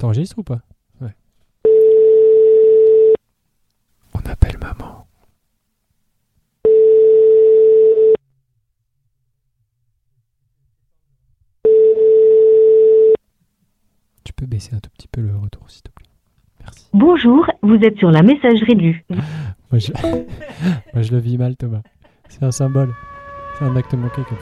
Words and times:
T'enregistres 0.00 0.38
ou 0.38 0.42
pas? 0.42 0.60
Ouais. 1.02 1.14
On 4.14 4.30
appelle 4.30 4.56
maman. 4.58 5.06
Tu 14.24 14.32
peux 14.32 14.46
baisser 14.46 14.74
un 14.74 14.78
tout 14.78 14.88
petit 14.88 15.06
peu 15.06 15.20
le 15.20 15.36
retour, 15.36 15.68
s'il 15.68 15.82
te 15.82 15.90
plaît. 15.90 16.08
Merci. 16.60 16.88
Bonjour, 16.94 17.44
vous 17.60 17.76
êtes 17.82 17.98
sur 17.98 18.10
la 18.10 18.22
messagerie 18.22 18.76
du. 18.76 19.04
Moi 19.10 19.20
je... 19.72 19.92
Moi, 20.94 21.02
je 21.02 21.12
le 21.12 21.18
vis 21.18 21.36
mal, 21.36 21.56
Thomas. 21.58 21.82
C'est 22.30 22.42
un 22.42 22.52
symbole. 22.52 22.94
C'est 23.58 23.66
un 23.66 23.76
acte 23.76 23.92
manqué 23.92 24.22
qu'elle 24.26 24.38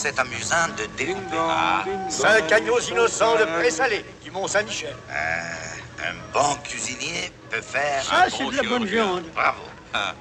c'est 0.00 0.18
amusant 0.18 0.68
de 0.78 0.86
découper. 0.96 1.36
Ah, 1.38 1.84
Cinq 2.08 2.50
agneaux 2.52 2.80
innocents 2.80 3.36
de 3.36 3.44
présalé 3.58 4.02
du 4.24 4.30
Mont-Saint-Michel. 4.30 4.96
euh, 5.10 6.06
un 6.08 6.14
bon 6.32 6.54
cuisinier 6.64 7.30
peut 7.50 7.60
faire 7.60 8.02
Ça, 8.02 8.22
un 8.24 8.30
c'est 8.30 8.42
bon 8.44 8.50
de 8.50 8.56
la 8.56 8.62
bonne 8.62 8.86
viande. 8.86 9.24
Bravo. 9.34 9.60
Ah. 9.92 10.14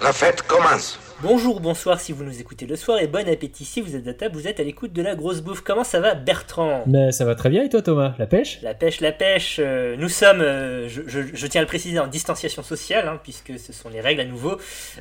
La 0.00 0.12
fête 0.14 0.40
commence. 0.46 0.98
Bonjour, 1.22 1.60
bonsoir 1.60 2.00
si 2.00 2.12
vous 2.12 2.24
nous 2.24 2.40
écoutez 2.40 2.64
le 2.64 2.76
soir 2.76 2.98
et 2.98 3.06
bon 3.06 3.28
appétit 3.28 3.66
si 3.66 3.82
vous 3.82 3.94
êtes 3.94 4.08
à 4.08 4.14
table, 4.14 4.34
vous 4.36 4.48
êtes 4.48 4.58
à 4.58 4.62
l'écoute 4.62 4.94
de 4.94 5.02
la 5.02 5.14
grosse 5.14 5.42
bouffe. 5.42 5.60
Comment 5.60 5.84
ça 5.84 6.00
va 6.00 6.14
Bertrand? 6.14 6.82
Mais 6.86 7.12
ça 7.12 7.26
va 7.26 7.34
très 7.34 7.50
bien 7.50 7.62
et 7.62 7.68
toi, 7.68 7.82
Thomas? 7.82 8.14
La 8.18 8.26
pêche? 8.26 8.58
La 8.62 8.72
pêche, 8.72 9.02
la 9.02 9.12
pêche, 9.12 9.56
euh, 9.62 9.96
nous 9.98 10.08
sommes, 10.08 10.40
euh, 10.40 10.88
je, 10.88 11.02
je- 11.06 11.20
je 11.34 11.46
tiens 11.46 11.60
à 11.60 11.64
le 11.64 11.68
préciser, 11.68 11.98
en 11.98 12.06
distanciation 12.06 12.62
sociale, 12.62 13.06
hein, 13.06 13.20
puisque 13.22 13.58
ce 13.58 13.70
sont 13.74 13.90
les 13.90 14.00
règles 14.00 14.22
à 14.22 14.24
nouveau. 14.24 14.56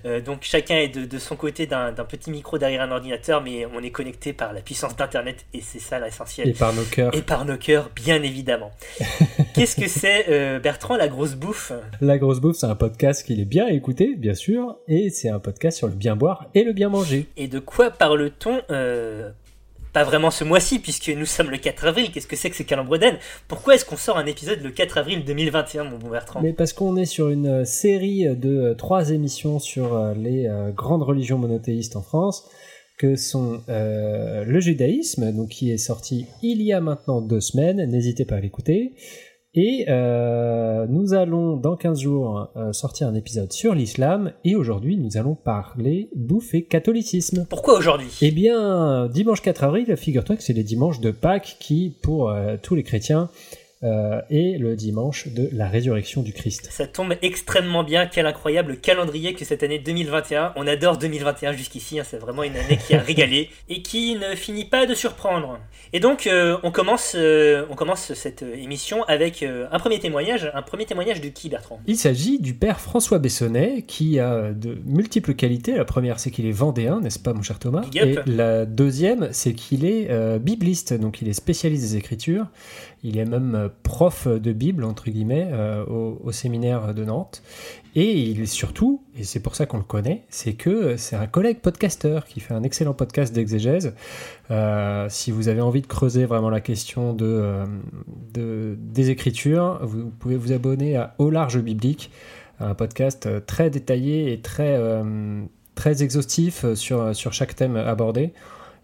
Euh, 0.06 0.20
donc 0.20 0.40
chacun 0.42 0.76
est 0.76 0.90
de, 0.90 1.06
de 1.06 1.20
son 1.20 1.38
côté 1.38 1.68
d'un 1.68 1.94
petit 1.94 2.32
micro 2.32 2.58
derrière 2.58 2.82
un 2.82 2.92
ordinateur, 2.92 3.42
mais 3.42 3.66
on 3.74 3.82
est 3.82 3.92
connecté 3.92 4.34
par 4.34 4.52
la 4.52 4.60
puissance 4.60 4.98
d'Internet 4.98 5.46
et 5.54 5.62
c'est 5.62 5.80
ça 5.80 6.00
l'essentiel. 6.00 6.50
Et 6.50 6.54
par 6.54 6.74
nos 6.74 6.84
cœurs. 6.84 7.16
Et 7.16 7.22
par 7.22 7.46
nos 7.46 7.56
cœurs, 7.58 7.92
bien 7.96 8.22
évidemment. 8.24 8.72
Qu'est-ce 9.56 9.78
que 9.78 9.88
c'est, 9.88 10.60
Bertrand, 10.60 10.98
la 10.98 11.08
grosse 11.08 11.36
bouffe? 11.36 11.72
La 12.02 12.18
Grosse 12.18 12.42
Bouffe, 12.42 12.58
c'est 12.58 12.66
un 12.68 12.76
podcast 12.76 13.26
qu'il 13.26 13.40
est 13.40 13.46
bien 13.46 13.68
à 13.68 13.72
écouter, 13.72 14.16
bien 14.18 14.34
sûr, 14.36 14.78
et 14.90 15.10
c'est 15.12 15.30
un 15.30 15.40
podcast 15.40 15.78
sur 15.78 15.88
le 15.88 15.94
bien 15.94 16.09
boire 16.16 16.48
et 16.56 16.64
le 16.64 16.74
bien 16.74 16.90
manger. 16.90 17.28
Et 17.38 17.48
de 17.48 17.60
quoi 17.60 17.92
parle-t-on 17.92 18.62
euh, 18.72 19.30
Pas 19.94 20.04
vraiment 20.04 20.32
ce 20.32 20.44
mois-ci, 20.44 20.80
puisque 20.80 21.10
nous 21.10 21.26
sommes 21.26 21.50
le 21.50 21.58
4 21.58 21.86
avril. 21.86 22.12
Qu'est-ce 22.12 22.28
que 22.28 22.36
c'est 22.36 22.50
que 22.50 22.56
ce 22.56 22.64
calendrier 22.64 23.14
Pourquoi 23.48 23.76
est-ce 23.76 23.86
qu'on 23.86 23.98
sort 23.98 24.18
un 24.18 24.26
épisode 24.26 24.62
le 24.62 24.72
4 24.72 24.98
avril 24.98 25.24
2021, 25.26 25.86
mon 25.86 25.98
bon 25.98 26.10
Bertrand? 26.10 26.42
Mais 26.42 26.54
parce 26.54 26.74
qu'on 26.74 26.96
est 26.96 27.06
sur 27.06 27.30
une 27.30 27.48
euh, 27.48 27.66
série 27.66 28.26
de 28.36 28.50
euh, 28.50 28.74
trois 28.74 29.12
émissions 29.12 29.60
sur 29.60 29.98
les 30.16 30.50
grandes 30.76 31.04
religions 31.04 31.38
monothéistes 31.38 31.96
en 31.96 32.02
France, 32.02 32.50
que 33.00 33.16
sont 33.16 33.62
euh, 33.70 34.44
le 34.44 34.60
judaïsme, 34.60 35.32
donc 35.32 35.50
qui 35.50 35.72
est 35.72 35.78
sorti 35.78 36.28
il 36.44 36.62
y 36.62 36.74
a 36.74 36.82
maintenant 36.82 37.22
deux 37.22 37.40
semaines, 37.40 37.84
n'hésitez 37.90 38.26
pas 38.26 38.36
à 38.36 38.40
l'écouter, 38.42 38.92
et 39.62 39.84
euh, 39.90 40.86
nous 40.88 41.14
allons 41.14 41.58
dans 41.58 41.76
15 41.76 42.00
jours 42.00 42.50
euh, 42.56 42.72
sortir 42.72 43.10
un 43.10 43.14
épisode 43.14 43.52
sur 43.52 43.76
l'islam, 43.76 44.32
et 44.46 44.56
aujourd'hui 44.56 44.96
nous 44.96 45.18
allons 45.18 45.36
parler 45.36 46.08
bouffe 46.16 46.54
et 46.54 46.64
catholicisme. 46.64 47.46
Pourquoi 47.50 47.78
aujourd'hui? 47.78 48.08
Eh 48.22 48.32
bien, 48.32 49.10
dimanche 49.10 49.42
4 49.42 49.66
avril, 49.66 49.98
figure-toi 49.98 50.38
que 50.38 50.44
c'est 50.44 50.54
les 50.54 50.64
dimanches 50.64 51.02
de 51.02 51.12
Pâques 51.12 51.58
qui, 51.60 51.98
pour 52.02 52.30
euh, 52.30 52.56
tous 52.62 52.74
les 52.74 52.84
chrétiens, 52.84 53.30
euh, 53.82 54.20
est 54.30 54.58
le 54.58 54.76
dimanche 54.76 55.30
de 55.30 55.48
la 55.54 55.70
résurrection 55.70 56.22
du 56.22 56.34
Christ. 56.34 56.68
Ça 56.70 56.86
tombe 56.86 57.16
extrêmement 57.22 57.86
bien. 57.86 58.08
Quel 58.08 58.26
incroyable 58.26 58.76
calendrier 58.76 59.36
que 59.36 59.46
cette 59.46 59.64
année 59.64 59.80
2021. 59.80 60.52
On 60.58 60.68
adore 60.68 60.98
2021 60.98 61.54
jusqu'ici. 61.54 61.98
hein, 61.98 62.04
c'est 62.06 62.18
vraiment 62.18 62.44
une 62.44 62.58
année 62.58 62.78
qui 62.78 62.94
a 62.94 63.00
régalé 63.00 63.50
et 63.70 63.82
qui 63.82 64.16
ne 64.16 64.36
finit 64.36 64.66
pas 64.66 64.86
de 64.86 64.94
surprendre. 64.94 65.60
Et 65.94 66.02
donc, 66.02 66.28
euh, 66.28 66.58
on 66.64 66.72
commence, 66.72 67.14
euh, 67.16 67.66
on 67.70 67.76
commence 67.76 68.14
cette 68.16 68.42
émission 68.42 69.04
avec 69.04 69.44
un 69.44 69.80
premier 69.80 70.00
témoignage. 70.00 70.52
Un 70.54 70.62
premier 70.62 70.86
témoignage 70.86 71.22
de 71.22 71.30
qui, 71.30 71.48
Bertrand? 71.48 71.80
Il 71.88 71.96
s'agit 71.96 72.38
du 72.38 72.54
père 72.56 72.82
François 72.82 73.18
Bessonnet 73.20 73.84
qui 73.88 74.20
a 74.20 74.52
de 74.52 74.78
multiples 74.86 75.36
qualités. 75.36 75.78
La 75.78 75.86
première, 75.86 76.20
c'est 76.20 76.32
qu'il 76.32 76.46
est 76.46 76.52
vendéen, 76.52 77.00
n'est-ce 77.00 77.20
pas, 77.20 77.32
mon 77.32 77.44
cher 77.44 77.60
Thomas? 77.60 77.86
Et 77.96 78.18
la 78.26 78.66
deuxième, 78.66 79.30
c'est 79.32 79.54
qu'il 79.54 79.86
est 79.86 80.10
bibliste, 80.40 80.94
donc 80.94 81.22
il 81.22 81.30
est 81.30 81.34
spécialiste 81.34 81.84
des 81.84 81.96
Écritures. 81.96 82.48
Il 83.04 83.18
est 83.18 83.26
même 83.26 83.56
euh, 83.56 83.70
prof 83.84 84.28
de 84.28 84.52
Bible, 84.52 84.84
entre 84.84 85.10
guillemets, 85.10 85.48
euh, 85.52 85.86
au, 85.86 86.32
séminaire 86.32 86.94
de 86.94 87.06
Nantes. 87.06 87.42
Et 87.96 88.12
il 88.12 88.42
est 88.42 88.46
surtout, 88.46 89.02
et 89.18 89.24
c'est 89.24 89.40
pour 89.40 89.56
ça 89.56 89.66
qu'on 89.66 89.78
le 89.78 89.84
connaît, 89.84 90.24
c'est 90.30 90.54
que 90.54 90.96
c'est 90.98 91.16
un 91.16 91.26
collègue 91.28 91.60
podcasteur 91.60 92.26
qui 92.26 92.40
fait 92.40 92.54
un 92.54 92.64
excellent 92.64 92.94
podcast 92.94 93.34
d'exégèse. 93.34 93.94
Euh, 94.52 95.08
si 95.10 95.32
vous 95.32 95.48
avez 95.48 95.62
envie 95.62 95.82
de 95.82 95.88
creuser 95.88 96.26
vraiment 96.26 96.50
la 96.50 96.62
question 96.62 97.14
de, 97.14 97.26
euh, 97.26 97.66
de- 98.34 98.76
des 98.78 99.10
Écritures, 99.10 99.80
vous 99.82 100.10
pouvez 100.10 100.36
vous 100.36 100.52
abonner 100.52 100.96
à 100.98 101.16
Au 101.18 101.30
Large 101.30 101.60
Biblique, 101.60 102.12
un 102.60 102.76
podcast 102.76 103.26
euh, 103.26 103.40
très 103.40 103.70
détaillé 103.70 104.34
et 104.34 104.42
très, 104.42 104.76
euh, 104.78 105.42
très 105.76 106.04
exhaustif 106.04 106.66
euh, 106.66 106.76
sur, 106.76 107.16
sur 107.16 107.34
chaque 107.34 107.56
thème 107.56 107.76
abordé. 107.76 108.34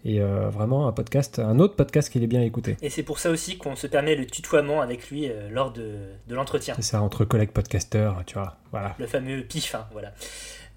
Et 0.08 0.20
euh, 0.20 0.50
vraiment 0.50 0.86
un 0.86 0.92
podcast, 0.92 1.40
un 1.40 1.58
autre 1.58 1.74
podcast 1.74 2.10
qu'il 2.12 2.22
est 2.22 2.28
bien 2.28 2.42
écouté. 2.42 2.76
Et 2.80 2.90
c'est 2.90 3.02
pour 3.02 3.18
ça 3.18 3.28
aussi 3.30 3.58
qu'on 3.58 3.74
se 3.74 3.88
permet 3.88 4.14
le 4.14 4.24
tutoiement 4.24 4.80
avec 4.80 5.10
lui 5.10 5.28
euh, 5.28 5.48
lors 5.50 5.72
de, 5.72 5.96
de 6.28 6.34
l'entretien. 6.36 6.74
C'est 6.76 6.82
ça, 6.82 7.02
entre 7.02 7.24
collègues 7.24 7.50
podcasteurs, 7.50 8.22
tu 8.24 8.34
vois. 8.34 8.54
Voilà. 8.70 8.94
le 9.00 9.06
fameux 9.06 9.40
pif, 9.42 9.74
hein, 9.74 9.86
voilà. 9.90 10.12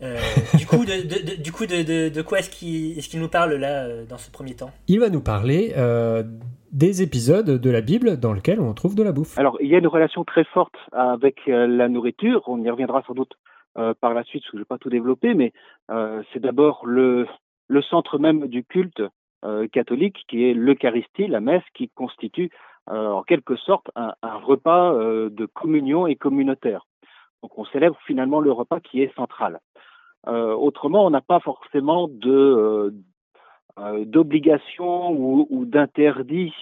Euh, 0.02 0.18
du 0.58 0.66
coup, 0.66 0.84
de, 0.86 1.04
de- 1.04 1.36
de- 1.36 1.42
du 1.44 1.52
coup, 1.52 1.66
de, 1.68 1.84
de- 1.84 2.10
de 2.10 2.22
quoi 2.24 2.40
est-ce 2.40 2.50
qu'il 2.50 3.20
nous 3.20 3.28
parle 3.28 3.54
là 3.54 3.84
euh, 3.86 4.06
dans 4.06 4.18
ce 4.18 4.32
premier 4.32 4.56
temps? 4.56 4.72
Il 4.88 5.00
va 5.00 5.10
nous 5.10 5.22
parler 5.22 5.74
euh, 5.78 6.24
des 6.72 7.02
épisodes 7.04 7.46
de 7.62 7.70
la 7.70 7.82
Bible 7.82 8.18
dans 8.18 8.34
lesquels 8.34 8.60
on 8.62 8.74
trouve 8.74 8.96
de 8.96 9.04
la 9.04 9.12
bouffe. 9.12 9.38
Alors, 9.38 9.58
il 9.62 9.68
y 9.70 9.76
a 9.76 9.78
une 9.78 9.88
relation 9.88 10.24
très 10.24 10.46
forte 10.46 10.76
avec 10.94 11.36
la 11.46 11.88
nourriture. 11.90 12.42
On 12.48 12.64
y 12.64 12.70
reviendra 12.72 13.04
sans 13.06 13.14
doute 13.14 13.34
euh, 13.78 13.94
par 14.02 14.14
la 14.16 14.24
suite, 14.24 14.42
parce 14.44 14.52
que 14.52 14.58
je 14.58 14.62
ne 14.62 14.64
vais 14.64 14.68
pas 14.68 14.78
tout 14.80 14.90
développer, 14.90 15.34
mais 15.36 15.52
euh, 15.92 16.24
c'est 16.34 16.40
d'abord 16.40 16.86
le, 16.86 17.28
le 17.68 17.82
centre 17.84 18.18
même 18.18 18.48
du 18.48 18.64
culte 18.64 19.02
euh, 19.02 19.10
catholique, 19.72 20.26
qui 20.28 20.46
est 20.46 20.54
l'Eucharistie, 20.54 21.28
la 21.28 21.40
messe, 21.40 21.64
qui 21.74 21.90
constitue 21.90 22.52
euh, 22.90 23.12
en 23.12 23.24
quelque 23.24 23.56
sorte 23.56 23.92
un, 23.96 24.14
repas 24.24 24.94
euh, 24.94 25.30
de 25.30 25.46
communion 25.46 26.08
et 26.08 26.16
communautaire. 26.16 26.88
Donc, 27.44 27.58
on 27.58 27.66
célèbre 27.66 27.98
finalement 28.08 28.40
le 28.40 28.52
repas 28.52 28.80
qui 28.80 29.02
est 29.02 29.14
central. 29.16 29.60
Euh, 30.28 30.54
autrement, 30.54 31.06
on 31.06 31.12
n'a 31.12 31.22
pas 31.22 31.40
forcément 31.40 32.08
de 32.08 32.32
euh, 32.32 32.92
euh, 33.78 34.06
d'obligations 34.06 35.12
ou, 35.12 35.68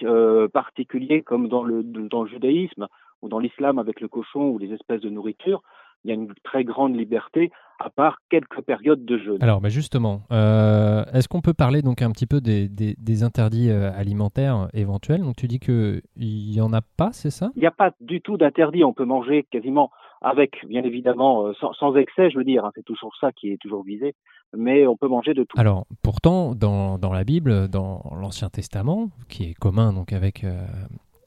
euh, 0.04 0.48
particuliers 0.48 1.22
comme 1.22 1.48
dans 1.48 1.64
le, 1.64 1.82
dans 1.82 2.22
le 2.22 2.28
judaïsme 2.28 2.88
ou 3.22 3.28
dans 3.28 3.38
l'islam 3.38 3.78
avec 3.78 4.00
le 4.00 4.08
cochon 4.08 4.50
ou 4.50 4.58
les 4.58 4.72
espèces 4.72 5.00
de 5.00 5.08
nourriture. 5.08 5.62
Il 6.04 6.08
y 6.08 6.12
a 6.12 6.14
une 6.14 6.32
très 6.44 6.64
grande 6.64 6.96
liberté, 6.96 7.50
à 7.80 7.90
part 7.90 8.18
quelques 8.30 8.60
périodes 8.62 9.04
de 9.04 9.18
jeûne. 9.18 9.38
Alors, 9.42 9.60
bah 9.60 9.68
justement, 9.68 10.22
euh, 10.32 11.04
est-ce 11.12 11.28
qu'on 11.28 11.40
peut 11.40 11.54
parler 11.54 11.82
donc 11.82 12.02
un 12.02 12.10
petit 12.12 12.26
peu 12.26 12.40
des, 12.40 12.68
des- 12.68 12.94
des 12.98 13.22
interdits 13.24 13.70
euh, 13.70 13.90
alimentaires 13.92 14.68
éventuels? 14.74 15.20
Donc, 15.22 15.36
tu 15.36 15.48
dis 15.48 15.58
qu'il 15.58 16.00
n'y 16.18 16.60
en 16.60 16.72
a 16.72 16.80
pas, 16.96 17.10
c'est 17.12 17.30
ça? 17.30 17.50
Il 17.56 17.60
n'y 17.60 17.66
a 17.66 17.70
pas 17.72 17.90
du 18.00 18.20
tout 18.20 18.36
d'interdit. 18.36 18.84
On 18.84 18.92
peut 18.92 19.04
manger 19.04 19.44
quasiment 19.50 19.90
avec, 20.22 20.66
bien 20.66 20.82
évidemment, 20.82 21.46
euh, 21.46 21.52
sans, 21.60 21.72
sans 21.74 21.94
excès, 21.96 22.30
je 22.30 22.38
veux 22.38 22.44
dire. 22.44 22.64
hein, 22.64 22.72
c'est 22.74 22.84
toujours 22.84 23.14
ça 23.20 23.30
qui 23.32 23.50
est 23.52 23.58
toujours 23.58 23.84
visé. 23.84 24.14
Mais 24.56 24.86
on 24.86 24.96
peut 24.96 25.08
manger 25.08 25.34
de 25.34 25.44
tout. 25.44 25.58
Alors, 25.60 25.86
pourtant, 26.02 26.54
dans, 26.54 26.96
dans 26.98 27.12
la 27.12 27.22
Bible, 27.24 27.68
dans 27.68 28.02
l'Ancien 28.18 28.48
Testament, 28.48 29.10
qui 29.28 29.50
est 29.50 29.54
commun 29.54 29.92
donc 29.92 30.12
avec, 30.12 30.42
euh, 30.42 30.64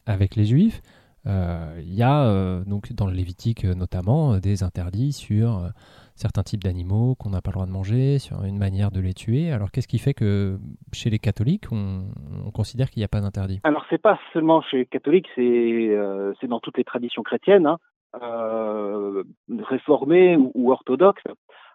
avec 0.08 0.36
les 0.36 0.46
Juifs, 0.46 0.82
il 1.26 1.94
y 1.94 2.04
a 2.04 2.26
euh, 2.26 2.64
donc 2.66 2.94
dans 2.94 3.08
le 3.08 3.14
Lévitique 3.14 3.66
euh, 3.66 3.74
notamment 3.74 4.34
euh, 4.34 4.40
des 4.40 4.64
interdits 4.64 5.14
sur 5.14 5.58
euh, 5.58 5.70
certains 6.16 6.44
types 6.44 6.64
d'animaux 6.64 7.16
qu'on 7.16 7.30
n'a 7.30 7.42
pas 7.42 7.52
le 7.52 7.56
droit 7.56 7.66
de 7.66 7.72
manger, 7.72 8.20
sur 8.20 8.44
une 8.44 8.58
manière 8.58 8.92
de 8.92 9.00
les 9.00 9.14
tuer. 9.14 9.52
Alors, 9.52 9.72
qu'est-ce 9.72 9.88
qui 9.88 9.98
fait 9.98 10.14
que 10.14 10.58
chez 10.94 11.10
les 11.10 11.20
catholiques, 11.20 11.66
on, 11.72 12.06
on 12.46 12.52
considère 12.52 12.90
qu'il 12.90 13.02
n'y 13.02 13.06
a 13.06 13.10
pas 13.10 13.22
d'interdit? 13.22 13.60
Alors, 13.64 13.86
c'est 13.90 14.02
pas 14.02 14.20
seulement 14.34 14.62
chez 14.62 14.78
les 14.78 14.86
catholiques, 14.86 15.28
c'est 15.36 15.42
euh, 15.42 16.34
dans 16.44 16.60
toutes 16.60 16.78
les 16.78 16.84
traditions 16.84 17.24
chrétiennes, 17.24 17.66
hein, 17.66 17.78
euh, 18.22 19.24
réformées 19.64 20.38
ou, 20.54 20.72
orthodoxes. 20.72 21.24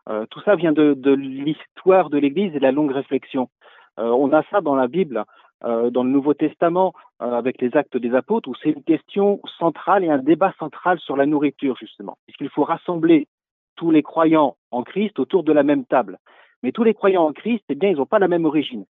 Euh, 0.09 0.25
tout 0.31 0.41
ça 0.43 0.55
vient 0.55 0.73
de, 0.73 1.13
l'histoire 1.13 2.11
de 2.11 2.19
l'Église 2.19 2.55
et 2.55 2.59
de 2.59 2.63
la 2.63 2.73
longue 2.73 2.93
réflexion. 2.93 3.49
Euh, 3.99 4.11
on 4.11 4.33
a 4.33 4.43
ça 4.51 4.61
dans 4.61 4.77
la 4.77 4.87
Bible, 4.87 5.19
euh, 5.19 5.25
dans 5.63 6.05
le 6.05 6.11
Nouveau 6.11 6.35
Testament, 6.35 6.93
euh, 7.23 7.33
avec 7.33 7.61
les 7.61 7.77
actes 7.77 7.97
des 7.97 8.15
apôtres, 8.15 8.49
où 8.49 8.55
c'est 8.63 8.71
une 8.71 8.83
question 8.83 9.41
centrale 9.59 10.05
et 10.05 10.11
un 10.11 10.19
débat 10.19 10.53
central 10.59 10.99
sur 11.01 11.17
la 11.17 11.27
nourriture, 11.27 11.77
justement. 11.79 12.19
Puisqu'il 12.27 12.51
faut 12.51 12.65
rassembler 12.65 13.27
tous 13.77 13.91
les 13.91 14.03
croyants 14.03 14.57
en 14.71 14.83
Christ 14.83 15.19
autour 15.19 15.45
de 15.45 15.53
la 15.53 15.63
même 15.63 15.85
table. 15.85 16.19
Mais 16.63 16.73
tous 16.73 16.85
les 16.85 16.95
croyants 16.95 17.25
en 17.25 17.33
Christ, 17.33 17.65
eh 17.69 17.75
bien, 17.75 17.91
ils 17.91 17.97
n'ont 17.97 18.07
pas 18.07 18.19
la 18.19 18.29
même 18.29 18.45
origine. 18.45 18.85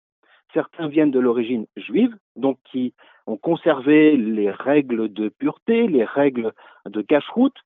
Certains 0.54 0.88
viennent 0.88 1.12
de 1.12 1.20
l'origine 1.20 1.66
juive, 1.76 2.16
donc 2.36 2.58
qui 2.72 2.94
ont 3.28 3.38
conservé 3.38 4.16
les 4.16 4.52
règles 4.52 5.12
de 5.12 5.30
pureté, 5.30 5.88
les 5.88 6.06
règles 6.06 6.54
de 6.86 7.02
cache-route, 7.02 7.58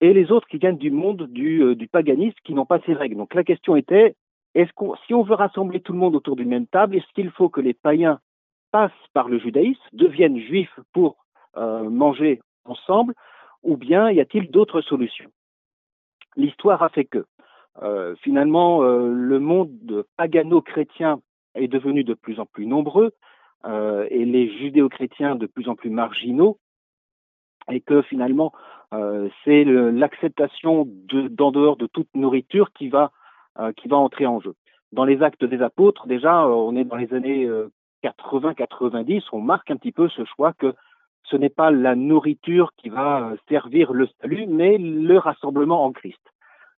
et 0.00 0.12
les 0.12 0.32
autres 0.32 0.48
qui 0.48 0.58
viennent 0.58 0.78
du 0.78 0.90
monde 0.90 1.28
du, 1.28 1.62
euh, 1.62 1.76
du 1.76 1.86
paganisme 1.86 2.36
qui 2.44 2.54
n'ont 2.54 2.66
pas 2.66 2.80
ces 2.84 2.92
règles. 2.92 3.16
Donc 3.16 3.34
la 3.34 3.44
question 3.44 3.76
était, 3.76 4.16
est-ce 4.54 4.72
qu'on, 4.72 4.96
si 5.06 5.14
on 5.14 5.22
veut 5.22 5.34
rassembler 5.34 5.80
tout 5.80 5.92
le 5.92 5.98
monde 5.98 6.16
autour 6.16 6.34
d'une 6.34 6.48
même 6.48 6.66
table, 6.66 6.96
est-ce 6.96 7.12
qu'il 7.14 7.30
faut 7.30 7.48
que 7.48 7.60
les 7.60 7.74
païens 7.74 8.18
passent 8.72 9.06
par 9.14 9.28
le 9.28 9.38
judaïsme, 9.38 9.80
deviennent 9.92 10.40
juifs 10.40 10.80
pour 10.92 11.10
euh, 11.56 11.88
manger 11.88 12.40
ensemble, 12.64 13.14
ou 13.62 13.76
bien 13.76 14.10
y 14.10 14.20
a-t-il 14.20 14.50
d'autres 14.50 14.80
solutions? 14.80 15.30
L'histoire 16.36 16.82
a 16.82 16.88
fait 16.88 17.04
que 17.04 17.24
euh, 17.82 18.16
finalement 18.24 18.82
euh, 18.82 19.12
le 19.12 19.38
monde 19.38 20.04
pagano-chrétien 20.16 21.20
est 21.54 21.68
devenu 21.68 22.02
de 22.02 22.14
plus 22.14 22.40
en 22.40 22.46
plus 22.46 22.66
nombreux 22.66 23.12
et 24.10 24.24
les 24.24 24.46
judéo-chrétiens 24.58 25.36
de 25.36 25.46
plus 25.46 25.68
en 25.68 25.76
plus 25.76 25.90
marginaux, 25.90 26.58
et 27.70 27.80
que 27.80 28.02
finalement 28.02 28.50
c'est 29.44 29.62
l'acceptation 30.00 30.84
de- 30.84 31.28
d'en 31.28 31.52
dehors 31.52 31.76
de 31.76 31.86
toute 31.86 32.08
nourriture 32.14 32.72
qui 32.72 32.88
va 32.88 33.12
qui 33.76 33.86
va 33.86 33.98
entrer 33.98 34.26
en 34.26 34.40
jeu. 34.40 34.54
Dans 34.90 35.04
les 35.04 35.22
actes 35.22 35.44
des 35.44 35.62
apôtres, 35.62 36.08
déjà, 36.08 36.34
on 36.48 36.74
est 36.74 36.82
dans 36.82 36.96
les 36.96 37.14
années 37.14 37.48
80-90, 38.02 39.24
on 39.32 39.40
marque 39.40 39.70
un 39.70 39.76
petit 39.76 39.92
peu 39.92 40.08
ce 40.08 40.24
choix 40.24 40.52
que 40.52 40.74
ce 41.24 41.36
n'est 41.36 41.48
pas 41.48 41.70
la 41.70 41.94
nourriture 41.94 42.72
qui 42.76 42.88
va 42.88 43.30
euh, 43.30 43.36
servir 43.48 43.92
le 43.92 44.08
salut, 44.20 44.46
mais 44.46 44.78
le 44.78 45.18
rassemblement 45.18 45.84
en 45.84 45.92
Christ. 45.92 46.20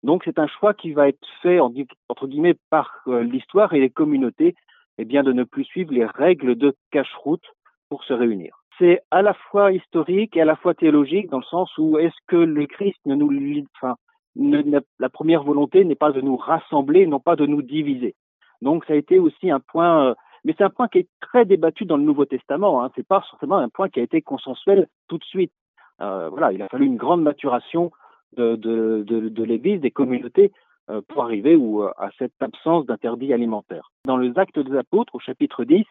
Donc 0.03 0.23
c'est 0.25 0.39
un 0.39 0.47
choix 0.47 0.75
qui 0.75 0.93
va 0.93 1.09
être 1.09 1.27
fait 1.43 1.59
entre 1.61 2.27
guillemets 2.27 2.57
par 2.71 2.91
euh, 3.07 3.23
l'histoire 3.23 3.73
et 3.73 3.81
les 3.81 3.91
communautés, 3.91 4.55
eh 4.99 5.05
bien 5.05 5.23
de 5.23 5.33
ne 5.33 5.45
plus 5.45 5.65
suivre 5.65 5.93
les 5.93 6.05
règles 6.05 6.57
de 6.57 6.75
cache-route 6.91 7.45
pour 7.89 8.05
se 8.05 8.13
réunir. 8.13 8.59
C'est 8.79 9.01
à 9.11 9.23
la 9.23 9.35
fois 9.35 9.73
historique 9.73 10.37
et 10.37 10.43
à 10.43 10.45
la 10.45 10.57
fois 10.57 10.75
théologique 10.75 11.31
dans 11.31 11.39
le 11.39 11.45
sens 11.45 11.71
où 11.79 11.99
est-ce 11.99 12.17
que 12.27 12.37
le 12.37 12.67
Christ 12.67 12.99
ne 13.07 13.15
nous, 13.15 13.31
enfin, 13.77 13.95
la 14.37 15.09
première 15.09 15.45
volonté 15.45 15.85
n'est 15.85 15.95
pas 15.95 16.13
de 16.13 16.21
nous 16.21 16.37
rassembler, 16.37 17.07
non 17.07 17.21
pas 17.21 17.37
de 17.37 17.47
nous 17.47 17.63
diviser. 17.63 18.15
Donc 18.63 18.85
ça 18.87 18.95
a 18.95 18.97
été 18.97 19.19
aussi 19.19 19.51
un 19.51 19.61
point, 19.61 20.09
euh, 20.09 20.15
mais 20.45 20.55
c'est 20.57 20.65
un 20.65 20.71
point 20.71 20.89
qui 20.89 20.99
est 20.99 21.09
très 21.21 21.45
débattu 21.45 21.85
dans 21.85 21.97
le 21.97 22.03
Nouveau 22.03 22.27
Testament. 22.27 22.83
Hein. 22.83 22.91
C'est 22.95 23.07
pas 23.07 23.23
forcément 23.31 23.57
un 23.57 23.69
point 23.69 23.89
qui 23.89 24.01
a 24.01 24.03
été 24.03 24.21
consensuel 24.23 24.89
tout 25.09 25.19
de 25.19 25.25
suite. 25.25 25.53
Euh, 26.01 26.29
voilà, 26.29 26.53
il 26.53 26.61
a 26.63 26.69
fallu 26.69 26.87
une 26.87 26.97
grande 26.97 27.23
maturation 27.23 27.91
de, 28.37 29.43
l'Église, 29.45 29.81
des 29.81 29.93
communautés, 29.93 30.53
euh, 30.91 31.01
pour 31.09 31.23
arriver 31.23 31.57
à 31.99 32.11
cette 32.19 32.35
absence 32.41 32.85
d'interdit 32.85 33.33
alimentaire. 33.33 33.91
Dans 34.07 34.17
les 34.17 34.37
Actes 34.39 34.59
des 34.59 34.77
Apôtres, 34.77 35.15
au 35.15 35.21
chapitre 35.21 35.65
10, 35.65 35.85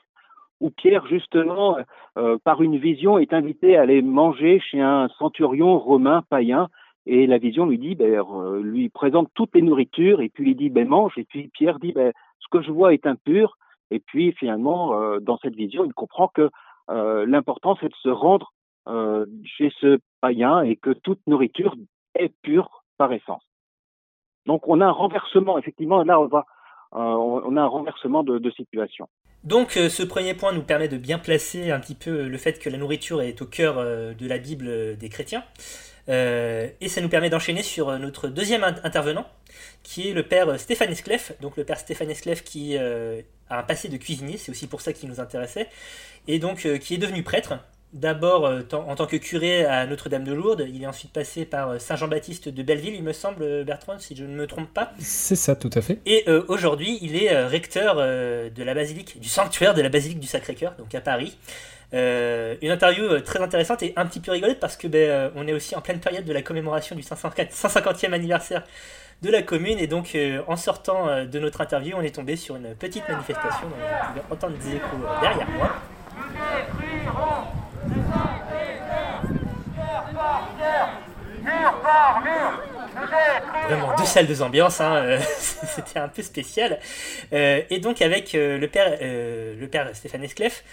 où 0.60 0.70
Pierre, 0.70 1.08
justement, 1.08 1.78
euh, 2.18 2.38
par 2.44 2.62
une 2.62 2.78
vision, 2.78 3.18
est 3.18 3.34
invité 3.34 3.78
à 3.78 3.82
aller 3.82 4.02
manger 4.02 4.60
chez 4.60 4.82
un 4.82 5.08
centurion 5.18 5.80
romain 5.80 6.22
païen, 6.30 6.70
et 7.06 7.28
la 7.28 7.38
vision 7.38 7.66
lui 7.66 7.80
dit, 7.80 7.96
ben, 7.96 8.24
lui 8.62 8.90
présente 8.90 9.30
toutes 9.34 9.56
les 9.56 9.62
nourritures, 9.62 10.22
et 10.22 10.30
puis 10.30 10.52
il 10.52 10.56
dit, 10.56 10.70
ben, 10.70 10.88
mange, 10.88 11.18
et 11.18 11.24
puis 11.24 11.50
Pierre 11.54 11.80
dit, 11.80 11.92
ben, 11.92 12.14
ce 12.40 12.48
que 12.52 12.62
je 12.62 12.72
vois 12.72 12.94
est 12.94 13.08
impur, 13.08 13.58
et 13.94 14.00
puis 14.00 14.34
finalement, 14.34 15.00
euh, 15.00 15.20
dans 15.20 15.38
cette 15.38 15.56
vision, 15.56 15.86
il 15.86 15.94
comprend 15.94 16.28
que 16.28 16.50
euh, 16.90 17.26
l'important, 17.28 17.78
c'est 17.80 17.90
de 17.90 17.96
se 18.02 18.10
rendre 18.10 18.52
euh, 18.88 19.26
chez 19.46 19.72
ce 19.80 20.00
païen, 20.20 20.62
et 20.64 20.76
que 20.76 20.90
toute 20.90 21.20
nourriture 21.28 21.76
est 22.16 22.34
pure 22.42 22.84
par 22.98 23.14
essence. 23.14 23.44
Donc 24.48 24.68
on 24.68 24.82
a 24.82 24.86
un 24.86 24.92
renversement, 24.92 25.58
effectivement, 25.58 26.04
là 26.04 26.20
on 26.20 26.26
va, 26.28 26.46
on 26.92 27.56
a 27.56 27.62
un 27.62 27.68
renversement 27.68 28.24
de, 28.24 28.52
situation. 28.52 29.08
Donc 29.44 29.72
ce 29.72 30.04
premier 30.04 30.34
point 30.34 30.52
nous 30.52 30.64
permet 30.64 30.90
de 30.90 30.98
bien 30.98 31.18
placer 31.18 31.72
un 31.72 31.80
petit 31.80 31.96
peu 31.96 32.28
le 32.28 32.38
fait 32.38 32.60
que 32.60 32.70
la 32.70 32.78
nourriture 32.78 33.22
est 33.22 33.42
au 33.42 33.46
cœur 33.46 33.76
de 33.76 34.28
la 34.28 34.38
Bible 34.38 34.98
des 34.98 35.10
chrétiens. 35.10 35.44
Euh, 36.10 36.68
et 36.82 36.90
ça 36.90 37.00
nous 37.00 37.08
permet 37.08 37.30
d'enchaîner 37.30 37.64
sur 37.64 37.88
euh, 37.88 37.98
notre 37.98 38.28
deuxième 38.28 38.64
in- 38.64 38.76
intervenant, 38.84 39.26
qui 39.84 40.10
est 40.10 40.14
le 40.14 40.24
père 40.24 40.50
euh, 40.50 40.58
Stéphane 40.58 40.92
Esclef. 40.92 41.32
Donc 41.40 41.56
le 41.56 41.64
père 41.64 41.80
Stéphane 41.80 42.10
Esclef 42.10 42.44
qui 42.44 42.78
euh, 42.78 43.22
a 43.50 43.60
un 43.60 43.64
passé 43.64 43.88
de 43.88 43.96
cuisinier, 43.96 44.38
c'est 44.38 44.52
aussi 44.52 44.68
pour 44.68 44.82
ça 44.82 44.92
qu'il 44.92 45.08
nous 45.08 45.22
intéressait, 45.22 45.70
et 46.28 46.40
donc 46.40 46.66
euh, 46.66 46.78
qui 46.78 46.96
est 46.96 46.98
devenu 46.98 47.24
prêtre. 47.24 47.54
D'abord 47.94 48.52
en 48.74 48.96
tant 48.96 49.06
que 49.06 49.18
curé 49.18 49.66
à 49.66 49.86
Notre-Dame 49.86 50.24
de 50.24 50.34
Lourdes, 50.34 50.66
il 50.68 50.82
est 50.82 50.88
ensuite 50.88 51.14
passé 51.14 51.46
par 51.46 51.80
Saint-Jean-Baptiste 51.80 52.50
de 52.50 52.64
Belleville, 52.64 52.96
il 52.96 53.04
me 53.04 53.14
semble, 53.14 53.64
Bertrand, 53.66 54.00
si 54.00 54.16
je 54.16 54.24
ne 54.24 54.36
me 54.36 54.48
trompe 54.48 54.74
pas. 54.74 54.94
C'est 54.98 55.36
ça, 55.36 55.56
tout 55.56 55.70
à 55.76 55.82
fait. 55.82 56.00
Et 56.08 56.28
aujourd'hui, 56.48 56.98
il 57.04 57.16
est 57.16 57.46
recteur 57.46 57.98
de 57.98 58.64
la 58.64 58.74
basilique, 58.74 59.20
du 59.20 59.30
sanctuaire 59.30 59.76
de 59.76 59.84
la 59.84 59.90
basilique 59.90 60.20
du 60.20 60.26
Sacré-Cœur, 60.26 60.74
donc 60.80 60.96
à 60.96 61.02
Paris. 61.02 61.38
Euh, 61.94 62.56
une 62.64 62.72
interview 62.72 63.04
euh, 63.04 63.20
très 63.20 63.40
intéressante 63.40 63.84
et 63.84 63.94
un 63.96 64.08
petit 64.08 64.20
peu 64.20 64.32
rigolote 64.32 64.60
parce 64.60 64.78
que 64.78 64.88
ben, 64.88 65.10
euh, 65.10 65.30
on 65.36 65.48
est 65.48 65.54
aussi 65.54 65.76
en 65.76 65.82
pleine 65.82 66.00
période 66.00 66.26
de 66.26 66.34
la 66.34 66.42
commémoration 66.42 66.96
du 66.96 67.04
504 67.04 67.54
150e 67.54 68.14
anniversaire 68.14 68.64
de 69.22 69.30
la 69.30 69.44
commune 69.44 69.78
et 69.78 69.88
donc 69.88 70.18
en 70.48 70.58
sortant 70.58 71.24
de 71.24 71.40
notre 71.40 71.62
interview, 71.62 71.96
on 71.98 72.02
est 72.02 72.16
tombé 72.16 72.36
sur 72.36 72.58
une 72.58 72.76
petite 72.76 73.08
manifestation 73.08 73.70
dont 73.70 73.76
vous 73.76 74.08
pouvez 74.10 74.22
entendre 74.30 74.58
des 74.58 74.76
échos 74.76 74.98
derrière 75.22 75.50
moi. 75.52 75.72
Vraiment 83.70 83.96
deux 83.96 84.04
salles, 84.04 84.28
deux 84.28 84.42
ambiances, 84.42 84.82
hein, 84.82 85.20
c'était 85.38 86.00
un 86.00 86.10
peu 86.10 86.22
spécial. 86.22 86.80
Et 87.32 87.80
donc 87.80 88.02
avec 88.02 88.34
le 88.34 88.66
père, 88.68 88.98
le 89.00 89.66
père 89.68 89.90
Stéphane 89.94 90.26
Esclef, 90.26 90.66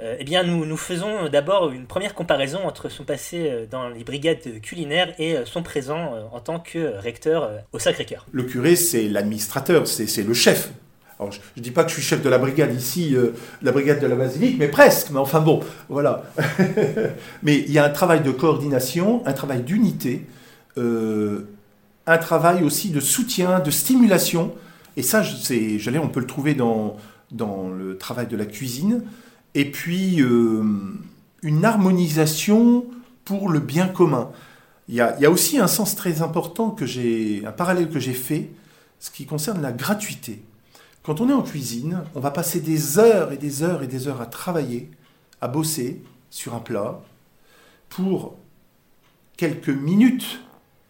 eh 0.00 0.24
bien 0.24 0.42
nous, 0.42 0.64
nous 0.64 0.76
faisons 0.76 1.28
d'abord 1.28 1.70
une 1.70 1.86
première 1.86 2.14
comparaison 2.14 2.60
entre 2.64 2.88
son 2.88 3.04
passé 3.04 3.48
euh, 3.48 3.66
dans 3.70 3.88
les 3.88 4.04
brigades 4.04 4.60
culinaires 4.62 5.14
et 5.18 5.36
euh, 5.36 5.44
son 5.44 5.62
présent 5.62 6.14
euh, 6.14 6.22
en 6.32 6.40
tant 6.40 6.58
que 6.58 6.98
recteur 6.98 7.44
euh, 7.44 7.58
au 7.72 7.78
Sacré-Cœur. 7.78 8.26
Le 8.32 8.42
curé, 8.44 8.74
c'est 8.74 9.08
l'administrateur, 9.08 9.86
c'est 9.86 10.22
le 10.22 10.34
chef. 10.34 10.70
Je 11.30 11.38
ne 11.56 11.62
dis 11.62 11.70
pas 11.70 11.84
que 11.84 11.90
je 11.90 11.94
suis 11.94 12.02
chef 12.02 12.22
de 12.22 12.28
la 12.28 12.38
brigade 12.38 12.74
ici, 12.74 13.14
euh, 13.14 13.30
la 13.62 13.72
brigade 13.72 14.00
de 14.00 14.06
la 14.06 14.16
basilique, 14.16 14.56
mais 14.58 14.68
presque. 14.68 15.10
Mais 15.10 15.18
enfin 15.18 15.40
bon, 15.40 15.60
voilà. 15.88 16.24
mais 17.42 17.58
il 17.58 17.70
y 17.70 17.78
a 17.78 17.84
un 17.84 17.90
travail 17.90 18.22
de 18.22 18.30
coordination, 18.30 19.22
un 19.26 19.32
travail 19.32 19.62
d'unité, 19.62 20.26
euh, 20.78 21.46
un 22.06 22.18
travail 22.18 22.62
aussi 22.64 22.90
de 22.90 23.00
soutien, 23.00 23.60
de 23.60 23.70
stimulation. 23.70 24.52
Et 24.96 25.02
ça, 25.02 25.22
j'allais, 25.22 25.98
on 25.98 26.08
peut 26.08 26.20
le 26.20 26.26
trouver 26.26 26.54
dans, 26.54 26.96
dans 27.30 27.68
le 27.68 27.96
travail 27.96 28.26
de 28.26 28.36
la 28.36 28.46
cuisine. 28.46 29.02
Et 29.54 29.70
puis, 29.70 30.20
euh, 30.22 30.62
une 31.42 31.64
harmonisation 31.64 32.86
pour 33.24 33.48
le 33.48 33.60
bien 33.60 33.88
commun. 33.88 34.30
Il 34.88 34.94
y, 34.94 35.00
a, 35.00 35.16
il 35.18 35.22
y 35.22 35.26
a 35.26 35.30
aussi 35.30 35.58
un 35.58 35.66
sens 35.66 35.94
très 35.94 36.22
important 36.22 36.70
que 36.70 36.86
j'ai, 36.86 37.44
un 37.46 37.52
parallèle 37.52 37.88
que 37.88 38.00
j'ai 38.00 38.14
fait, 38.14 38.50
ce 38.98 39.10
qui 39.10 39.26
concerne 39.26 39.60
la 39.62 39.72
gratuité. 39.72 40.42
Quand 41.02 41.20
on 41.20 41.28
est 41.28 41.32
en 41.32 41.42
cuisine, 41.42 42.04
on 42.14 42.20
va 42.20 42.30
passer 42.30 42.60
des 42.60 42.98
heures 42.98 43.32
et 43.32 43.36
des 43.36 43.62
heures 43.62 43.82
et 43.82 43.88
des 43.88 44.06
heures 44.06 44.20
à 44.20 44.26
travailler, 44.26 44.90
à 45.40 45.48
bosser 45.48 46.02
sur 46.30 46.54
un 46.54 46.60
plat, 46.60 47.00
pour 47.88 48.36
quelques 49.36 49.68
minutes, 49.68 50.40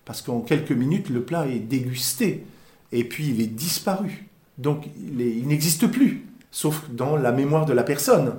parce 0.04 0.20
qu'en 0.20 0.40
quelques 0.40 0.72
minutes, 0.72 1.08
le 1.08 1.22
plat 1.22 1.46
est 1.46 1.60
dégusté, 1.60 2.44
et 2.92 3.04
puis 3.04 3.28
il 3.28 3.40
est 3.40 3.46
disparu. 3.46 4.28
Donc 4.58 4.84
il, 4.96 5.46
n'existe 5.48 5.86
plus, 5.86 6.26
sauf 6.50 6.88
dans 6.90 7.16
la 7.16 7.32
mémoire 7.32 7.64
de 7.64 7.72
la 7.72 7.82
personne. 7.82 8.34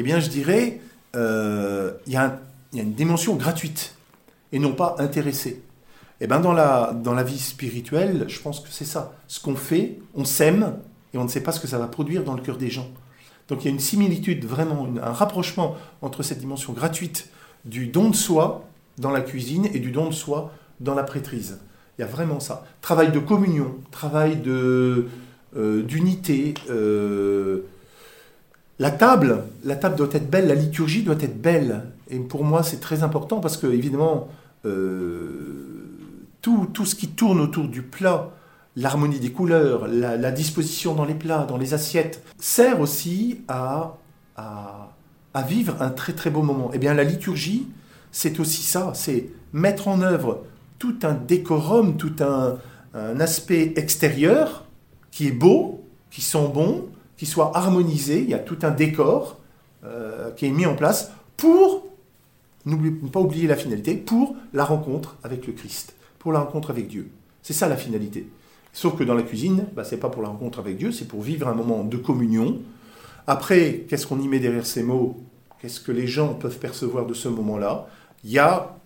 Eh 0.00 0.04
bien, 0.04 0.20
je 0.20 0.28
dirais, 0.28 0.80
euh, 1.16 1.90
il 2.06 2.12
y, 2.12 2.16
a 2.16 2.38
une 2.72 2.94
dimension 2.94 3.34
gratuite, 3.34 3.96
et 4.52 4.60
non 4.60 4.72
pas 4.72 4.94
intéressée. 5.00 5.60
Eh 6.20 6.28
ben 6.28 6.38
dans 6.38 6.52
la, 6.52 7.22
vie 7.24 7.38
spirituelle, 7.38 8.24
je 8.28 8.40
pense 8.40 8.60
que 8.60 8.68
c'est 8.70 8.84
ça. 8.84 9.16
Ce 9.26 9.40
qu'on 9.40 9.56
fait, 9.56 9.98
on 10.14 10.24
s'aime 10.24 10.76
et 11.12 11.18
on 11.18 11.24
ne 11.24 11.28
sait 11.28 11.42
pas 11.42 11.50
ce 11.50 11.58
que 11.58 11.66
ça 11.66 11.78
va 11.78 11.88
produire 11.88 12.22
dans 12.22 12.34
le 12.34 12.42
cœur 12.42 12.58
des 12.58 12.70
gens. 12.70 12.88
Donc 13.48 13.64
il 13.64 13.64
y 13.64 13.68
a 13.68 13.72
une 13.72 13.80
similitude, 13.80 14.44
vraiment, 14.44 14.86
un 15.02 15.12
rapprochement 15.12 15.74
entre 16.00 16.22
cette 16.22 16.38
dimension 16.38 16.72
gratuite 16.72 17.30
du 17.64 17.88
don 17.88 18.10
de 18.10 18.16
soi 18.16 18.68
dans 18.98 19.10
la 19.10 19.20
cuisine 19.20 19.66
et 19.74 19.80
du 19.80 19.90
don 19.90 20.06
de 20.06 20.14
soi 20.14 20.52
dans 20.78 20.94
la 20.94 21.02
prêtrise. 21.02 21.58
Il 21.98 22.02
y 22.02 22.04
a 22.04 22.08
vraiment 22.08 22.38
ça. 22.38 22.64
Travail 22.82 23.10
de 23.10 23.18
communion, 23.18 23.74
travail 23.90 24.40
euh, 24.46 25.08
d'unité. 25.56 26.54
euh, 26.70 27.64
la 28.78 28.90
table, 28.90 29.44
la 29.64 29.76
table 29.76 29.96
doit 29.96 30.08
être 30.12 30.30
belle, 30.30 30.46
la 30.46 30.54
liturgie 30.54 31.02
doit 31.02 31.16
être 31.20 31.40
belle. 31.40 31.82
Et 32.10 32.18
pour 32.18 32.44
moi, 32.44 32.62
c'est 32.62 32.78
très 32.78 33.02
important 33.02 33.40
parce 33.40 33.56
que, 33.56 33.66
évidemment, 33.66 34.28
euh, 34.64 35.88
tout, 36.42 36.68
tout 36.72 36.84
ce 36.84 36.94
qui 36.94 37.08
tourne 37.08 37.40
autour 37.40 37.66
du 37.66 37.82
plat, 37.82 38.30
l'harmonie 38.76 39.18
des 39.18 39.32
couleurs, 39.32 39.88
la, 39.88 40.30
disposition 40.30 40.94
dans 40.94 41.04
les 41.04 41.14
plats, 41.14 41.44
dans 41.44 41.56
les 41.56 41.74
assiettes, 41.74 42.22
sert 42.38 42.80
aussi 42.80 43.40
à, 43.48 43.96
à, 44.36 44.92
vivre 45.46 45.76
un 45.80 45.90
très 45.90 46.12
très 46.12 46.30
beau 46.30 46.42
moment. 46.42 46.70
Eh 46.72 46.78
bien, 46.78 46.94
la 46.94 47.04
liturgie, 47.04 47.66
c'est 48.12 48.38
aussi 48.38 48.62
ça, 48.62 48.92
c'est 48.94 49.28
mettre 49.52 49.88
en 49.88 50.02
œuvre 50.02 50.44
tout 50.78 50.96
un 51.02 51.14
décorum, 51.14 51.96
tout 51.96 52.14
un 52.20 53.20
aspect 53.20 53.72
extérieur 53.76 54.64
qui 55.10 55.28
est 55.28 55.32
beau, 55.32 55.84
qui 56.10 56.22
sent 56.22 56.50
bon, 56.52 56.88
qui 57.18 57.26
soit 57.26 57.54
harmonisé. 57.54 58.22
Il 58.22 58.30
y 58.30 58.34
a 58.34 58.38
tout 58.38 58.58
un 58.62 58.70
décor 58.70 59.38
euh, 59.84 60.30
qui 60.30 60.46
est 60.46 60.50
mis 60.50 60.64
en 60.64 60.74
place 60.74 61.10
pour, 61.36 61.86
ne 62.64 63.08
pas 63.08 63.20
oublier 63.20 63.46
la 63.46 63.56
finalité, 63.56 63.94
pour 63.94 64.34
la 64.54 64.64
rencontre 64.64 65.16
avec 65.22 65.46
le 65.46 65.52
Christ. 65.52 65.94
pour 66.18 66.32
la 66.32 66.40
rencontre 66.40 66.70
avec 66.70 66.88
Dieu. 66.88 67.10
C'est 67.42 67.52
ça 67.52 67.68
la 67.68 67.76
finalité. 67.76 68.28
Sauf 68.72 68.96
que 68.96 69.04
dans 69.04 69.14
la 69.14 69.22
cuisine, 69.22 69.66
bah, 69.74 69.84
c'est 69.84 69.96
pas 69.96 70.08
pour 70.08 70.22
la 70.22 70.28
rencontre 70.28 70.58
avec 70.58 70.76
Dieu, 70.76 70.92
c'est 70.92 71.06
pour 71.06 71.22
vivre 71.22 71.48
un 71.48 71.54
moment 71.54 71.84
de 71.84 71.96
communion. 71.96 72.60
Après, 73.26 73.86
qu'est-ce 73.88 74.06
qu'on 74.06 74.20
y 74.20 74.28
met 74.28 74.40
derrière 74.40 74.66
ces 74.66 74.82
mots? 74.82 75.22
Qu'est-ce 75.60 75.80
que 75.80 75.92
les 75.92 76.06
gens 76.06 76.34
peuvent 76.34 76.58
percevoir 76.58 77.06
de 77.06 77.14
ce 77.14 77.28
moment-là? 77.28 77.88
Il 78.24 78.30
y 78.30 78.38
a, 78.38 78.76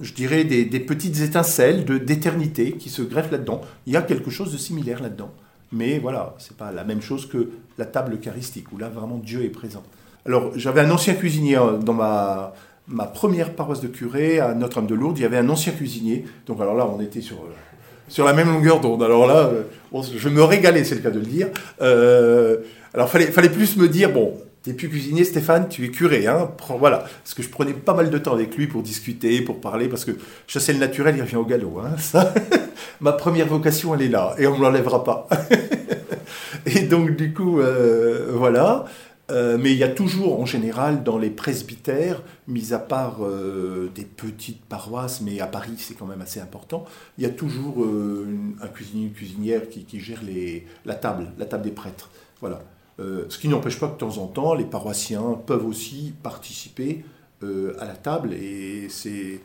je 0.00 0.12
dirais, 0.12 0.44
des, 0.44 0.80
petites 0.80 1.20
étincelles 1.20 1.84
d'éternité 1.84 2.72
qui 2.72 2.90
se 2.90 3.02
greffent 3.02 3.30
là-dedans. 3.30 3.60
Il 3.86 3.92
y 3.92 3.96
a 3.96 4.02
quelque 4.02 4.30
chose 4.30 4.52
de 4.52 4.58
similaire 4.58 5.02
là-dedans. 5.02 5.32
Mais 5.72 5.98
voilà, 5.98 6.34
c'est 6.38 6.56
pas 6.56 6.72
la 6.72 6.84
même 6.84 7.00
chose 7.00 7.28
que 7.28 7.50
la 7.78 7.84
table 7.84 8.14
eucharistique, 8.14 8.72
où 8.72 8.78
là, 8.78 8.88
vraiment, 8.88 9.18
Dieu 9.18 9.44
est 9.44 9.50
présent. 9.50 9.82
Alors, 10.26 10.52
j'avais 10.56 10.80
un 10.80 10.90
ancien 10.90 11.14
cuisinier 11.14 11.56
euh, 11.56 11.78
dans 11.78 11.94
ma, 11.94 12.52
ma 12.88 13.06
première 13.06 13.54
paroisse 13.54 13.80
de 13.80 13.88
curé 13.88 14.40
à 14.40 14.54
Notre-Dame 14.54 14.86
de 14.86 14.94
Lourdes. 14.94 15.18
Il 15.18 15.22
y 15.22 15.24
avait 15.24 15.38
un 15.38 15.48
ancien 15.48 15.72
cuisinier. 15.72 16.24
Donc, 16.46 16.60
alors 16.60 16.74
là, 16.74 16.86
on 16.86 17.00
était 17.00 17.20
sur, 17.20 17.36
euh, 17.36 17.54
sur 18.08 18.24
la 18.24 18.32
même 18.32 18.48
longueur 18.48 18.80
d'onde. 18.80 19.02
Alors 19.02 19.26
là, 19.26 19.50
euh, 19.52 19.62
je 20.16 20.28
me 20.28 20.42
régalais, 20.42 20.84
c'est 20.84 20.96
le 20.96 21.00
cas 21.00 21.10
de 21.10 21.20
le 21.20 21.26
dire. 21.26 21.48
Alors, 22.92 23.08
fallait, 23.08 23.26
fallait 23.26 23.50
plus 23.50 23.76
me 23.76 23.88
dire, 23.88 24.12
bon, 24.12 24.34
t'es 24.62 24.72
plus 24.74 24.88
cuisinier, 24.88 25.24
Stéphane, 25.24 25.68
tu 25.68 25.84
es 25.84 25.90
curé, 25.90 26.26
hein. 26.26 26.50
Voilà. 26.78 26.98
Parce 26.98 27.34
que 27.34 27.42
je 27.42 27.48
prenais 27.48 27.72
pas 27.72 27.94
mal 27.94 28.10
de 28.10 28.18
temps 28.18 28.34
avec 28.34 28.56
lui 28.56 28.66
pour 28.66 28.82
discuter, 28.82 29.40
pour 29.42 29.60
parler, 29.60 29.88
parce 29.88 30.04
que 30.04 30.12
chasser 30.46 30.72
le 30.72 30.78
naturel, 30.78 31.16
il 31.16 31.22
revient 31.22 31.36
au 31.36 31.44
galop, 31.44 31.80
hein. 31.80 31.94
Ça, 31.98 32.32
ma 33.00 33.12
première 33.12 33.46
vocation, 33.46 33.94
elle 33.94 34.02
est 34.02 34.08
là, 34.08 34.34
et 34.38 34.46
on 34.46 34.56
me 34.56 34.62
l'enlèvera 34.62 35.04
pas. 35.04 35.28
et 36.66 36.80
donc, 36.82 37.16
du 37.16 37.32
coup, 37.32 37.60
euh, 37.60 38.32
voilà. 38.34 38.84
Euh, 39.30 39.56
mais 39.60 39.70
il 39.70 39.78
y 39.78 39.84
a 39.84 39.88
toujours, 39.88 40.40
en 40.40 40.44
général, 40.44 41.04
dans 41.04 41.16
les 41.16 41.30
presbytères, 41.30 42.20
mis 42.48 42.72
à 42.72 42.80
part 42.80 43.18
euh, 43.24 43.88
des 43.94 44.02
petites 44.02 44.64
paroisses, 44.64 45.20
mais 45.20 45.38
à 45.38 45.46
Paris, 45.46 45.74
c'est 45.76 45.94
quand 45.94 46.06
même 46.06 46.20
assez 46.20 46.40
important, 46.40 46.84
il 47.16 47.22
y 47.22 47.28
a 47.28 47.30
toujours 47.30 47.84
une- 47.84 48.56
un 48.60 48.66
cuisinier, 48.66 49.04
une 49.06 49.12
cuisinière 49.12 49.62
qui, 49.68 50.00
gère 50.00 50.20
la 50.84 50.94
table, 50.96 51.28
la 51.38 51.46
table 51.46 51.62
des 51.62 51.70
prêtres. 51.70 52.10
Voilà. 52.40 52.60
Euh, 53.00 53.24
ce 53.28 53.38
qui 53.38 53.48
n'empêche 53.48 53.78
pas 53.78 53.86
que 53.86 53.94
de 53.94 53.98
temps 53.98 54.18
en 54.18 54.26
temps, 54.26 54.54
les 54.54 54.64
paroissiens 54.64 55.38
peuvent 55.46 55.66
aussi 55.66 56.12
participer 56.22 57.04
euh, 57.42 57.74
à 57.80 57.86
la 57.86 57.94
table. 57.94 58.34
Et 58.34 58.88
c'est 58.90 59.40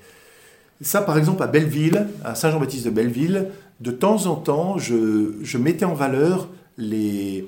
ça, 0.81 1.01
par 1.01 1.17
exemple, 1.17 1.41
à 1.41 1.47
Belleville, 1.47 2.07
à 2.23 2.35
Saint-Jean-Baptiste 2.35 2.85
de 2.85 2.89
Belleville, 2.89 3.47
de 3.79 3.91
temps 3.91 4.25
en 4.25 4.35
temps, 4.35 4.77
je, 4.77 5.57
mettais 5.57 5.85
en 5.85 5.93
valeur 5.93 6.49
les, 6.77 7.47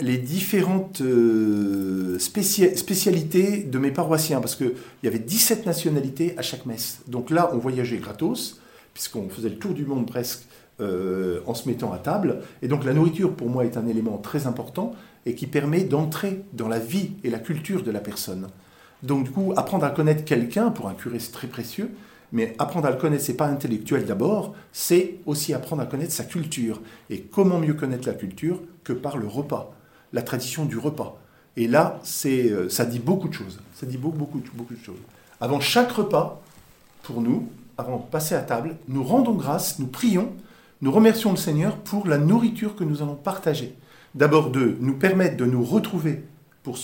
différentes 0.00 1.00
euh, 1.00 2.18
spécia- 2.18 2.76
spécialités 2.76 3.64
de 3.64 3.78
mes 3.78 3.90
paroissiens, 3.90 4.40
parce 4.40 4.54
qu'il 4.54 4.74
y 5.02 5.08
avait 5.08 5.18
17 5.18 5.66
nationalités 5.66 6.34
à 6.36 6.42
chaque 6.42 6.66
messe. 6.66 7.00
Donc 7.08 7.30
là, 7.30 7.50
on 7.52 7.58
voyageait 7.58 7.98
gratos, 7.98 8.60
puisqu'on 8.94 9.28
faisait 9.28 9.48
le 9.48 9.58
tour 9.58 9.72
du 9.72 9.84
monde 9.84 10.06
presque 10.06 10.42
euh, 10.80 11.40
en 11.46 11.54
se 11.54 11.68
mettant 11.68 11.92
à 11.92 11.98
table. 11.98 12.40
Et 12.62 12.68
donc 12.68 12.84
la 12.84 12.92
nourriture, 12.92 13.34
pour 13.34 13.48
moi, 13.48 13.64
est 13.64 13.76
un 13.76 13.86
élément 13.86 14.18
très 14.18 14.46
important 14.46 14.92
et 15.26 15.34
qui 15.34 15.46
permet 15.46 15.84
d'entrer 15.84 16.42
dans 16.52 16.68
la 16.68 16.78
vie 16.78 17.12
et 17.24 17.30
la 17.30 17.38
culture 17.38 17.82
de 17.82 17.90
la 17.90 18.00
personne. 18.00 18.48
Donc 19.02 19.24
du 19.24 19.30
coup, 19.30 19.52
apprendre 19.56 19.84
à 19.84 19.90
connaître 19.90 20.24
quelqu'un, 20.24 20.70
pour 20.70 20.88
un 20.88 20.94
curé, 20.94 21.18
c'est 21.18 21.32
très 21.32 21.46
précieux, 21.46 21.90
mais 22.32 22.54
apprendre 22.58 22.86
à 22.86 22.90
le 22.90 22.96
connaître, 22.96 23.24
c'est 23.24 23.34
pas 23.34 23.46
intellectuel 23.46 24.04
d'abord, 24.04 24.54
c'est 24.72 25.16
aussi 25.26 25.52
apprendre 25.52 25.82
à 25.82 25.86
connaître 25.86 26.12
sa 26.12 26.24
culture. 26.24 26.80
Et 27.08 27.20
comment 27.20 27.58
mieux 27.58 27.74
connaître 27.74 28.06
la 28.06 28.14
culture 28.14 28.60
que 28.84 28.92
par 28.92 29.16
le 29.16 29.26
repas, 29.26 29.74
la 30.12 30.22
tradition 30.22 30.64
du 30.64 30.78
repas. 30.78 31.18
Et 31.56 31.66
là, 31.66 31.98
c'est, 32.04 32.50
euh, 32.50 32.68
ça 32.68 32.84
dit 32.84 33.00
beaucoup 33.00 33.28
de 33.28 33.34
choses. 33.34 33.60
Ça 33.74 33.86
dit 33.86 33.98
beaucoup, 33.98 34.18
beaucoup, 34.18 34.40
beaucoup 34.54 34.74
de 34.74 34.84
choses. 34.84 35.00
Avant 35.40 35.60
chaque 35.60 35.90
repas, 35.90 36.40
pour 37.02 37.20
nous, 37.20 37.48
avant 37.76 37.96
de 37.98 38.02
passer 38.04 38.34
à 38.34 38.42
table, 38.42 38.76
nous 38.88 39.02
rendons 39.02 39.34
grâce, 39.34 39.78
nous 39.78 39.86
prions, 39.86 40.32
nous 40.82 40.92
remercions 40.92 41.30
le 41.30 41.36
Seigneur 41.36 41.76
pour 41.76 42.06
la 42.06 42.18
nourriture 42.18 42.74
que 42.74 42.84
nous 42.84 43.02
allons 43.02 43.16
partager. 43.16 43.74
D'abord 44.14 44.50
de 44.50 44.76
nous 44.80 44.94
permettre 44.94 45.36
de 45.36 45.44
nous 45.44 45.64
retrouver 45.64 46.24
pour, 46.62 46.76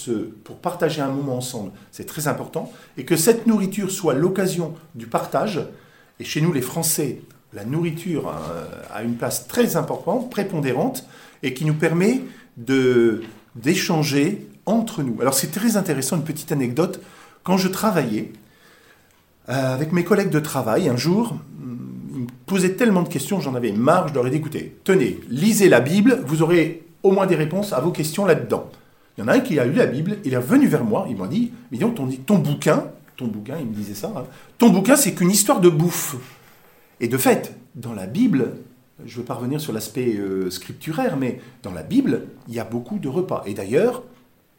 partager 0.62 1.00
un 1.00 1.10
moment 1.10 1.36
ensemble, 1.36 1.70
c'est 1.92 2.06
très 2.06 2.28
important, 2.28 2.72
et 2.96 3.04
que 3.04 3.16
cette 3.16 3.46
nourriture 3.46 3.90
soit 3.90 4.14
l'occasion 4.14 4.74
du 4.94 5.06
partage. 5.06 5.60
Et 6.18 6.24
chez 6.24 6.40
nous, 6.40 6.52
les 6.52 6.62
Français, 6.62 7.20
la 7.52 7.64
nourriture 7.64 8.28
a, 8.28 8.40
a 8.94 9.02
une 9.02 9.16
place 9.16 9.46
très 9.46 9.76
importante, 9.76 10.30
prépondérante, 10.30 11.06
et 11.42 11.54
qui 11.54 11.64
nous 11.64 11.74
permet 11.74 12.22
d'échanger 12.56 14.48
entre 14.64 15.02
nous. 15.02 15.20
Alors 15.20 15.34
c'est 15.34 15.52
très 15.52 15.76
intéressant, 15.76 16.16
une 16.16 16.24
petite 16.24 16.52
anecdote. 16.52 17.00
Quand 17.42 17.56
je 17.56 17.68
travaillais, 17.68 18.32
euh, 19.48 19.74
avec 19.74 19.92
mes 19.92 20.04
collègues 20.04 20.30
de 20.30 20.40
travail, 20.40 20.88
un 20.88 20.96
jour, 20.96 21.36
posaient 22.46 22.74
tellement 22.74 23.02
de 23.02 23.08
questions, 23.08 23.40
j'en 23.40 23.54
avais 23.54 23.72
marre, 23.72 24.08
je 24.08 24.14
leur 24.14 24.26
ai 24.26 24.30
tenez, 24.84 25.20
lisez 25.28 25.68
la 25.68 25.80
Bible, 25.80 26.22
vous 26.26 26.42
aurez 26.42 26.86
au 27.02 27.10
moins 27.10 27.26
des 27.26 27.36
réponses 27.36 27.72
à 27.72 27.80
vos 27.80 27.90
questions 27.90 28.24
là-dedans. 28.24 28.70
Il 29.16 29.22
y 29.22 29.24
en 29.24 29.28
a 29.28 29.34
un 29.34 29.40
qui 29.40 29.58
a 29.58 29.64
lu 29.64 29.72
la 29.74 29.86
Bible, 29.86 30.18
il 30.24 30.32
est 30.32 30.36
revenu 30.38 30.66
vers 30.66 30.84
moi, 30.84 31.06
il 31.08 31.16
m'a 31.16 31.26
dit, 31.26 31.52
mais 31.72 31.78
donc 31.78 31.94
ton, 31.96 32.06
ton 32.08 32.38
bouquin, 32.38 32.84
ton 33.16 33.26
bouquin, 33.26 33.56
il 33.58 33.66
me 33.66 33.74
disait 33.74 33.94
ça, 33.94 34.12
hein, 34.16 34.24
ton 34.58 34.70
bouquin 34.70 34.96
c'est 34.96 35.12
qu'une 35.14 35.30
histoire 35.30 35.60
de 35.60 35.68
bouffe. 35.68 36.16
Et 37.00 37.08
de 37.08 37.16
fait, 37.18 37.54
dans 37.74 37.92
la 37.92 38.06
Bible, 38.06 38.52
je 39.04 39.14
ne 39.14 39.18
veux 39.20 39.24
pas 39.24 39.34
revenir 39.34 39.60
sur 39.60 39.72
l'aspect 39.72 40.16
euh, 40.16 40.48
scripturaire, 40.50 41.16
mais 41.16 41.40
dans 41.62 41.72
la 41.72 41.82
Bible, 41.82 42.22
il 42.48 42.54
y 42.54 42.60
a 42.60 42.64
beaucoup 42.64 42.98
de 42.98 43.08
repas. 43.08 43.42
Et 43.46 43.54
d'ailleurs, 43.54 44.02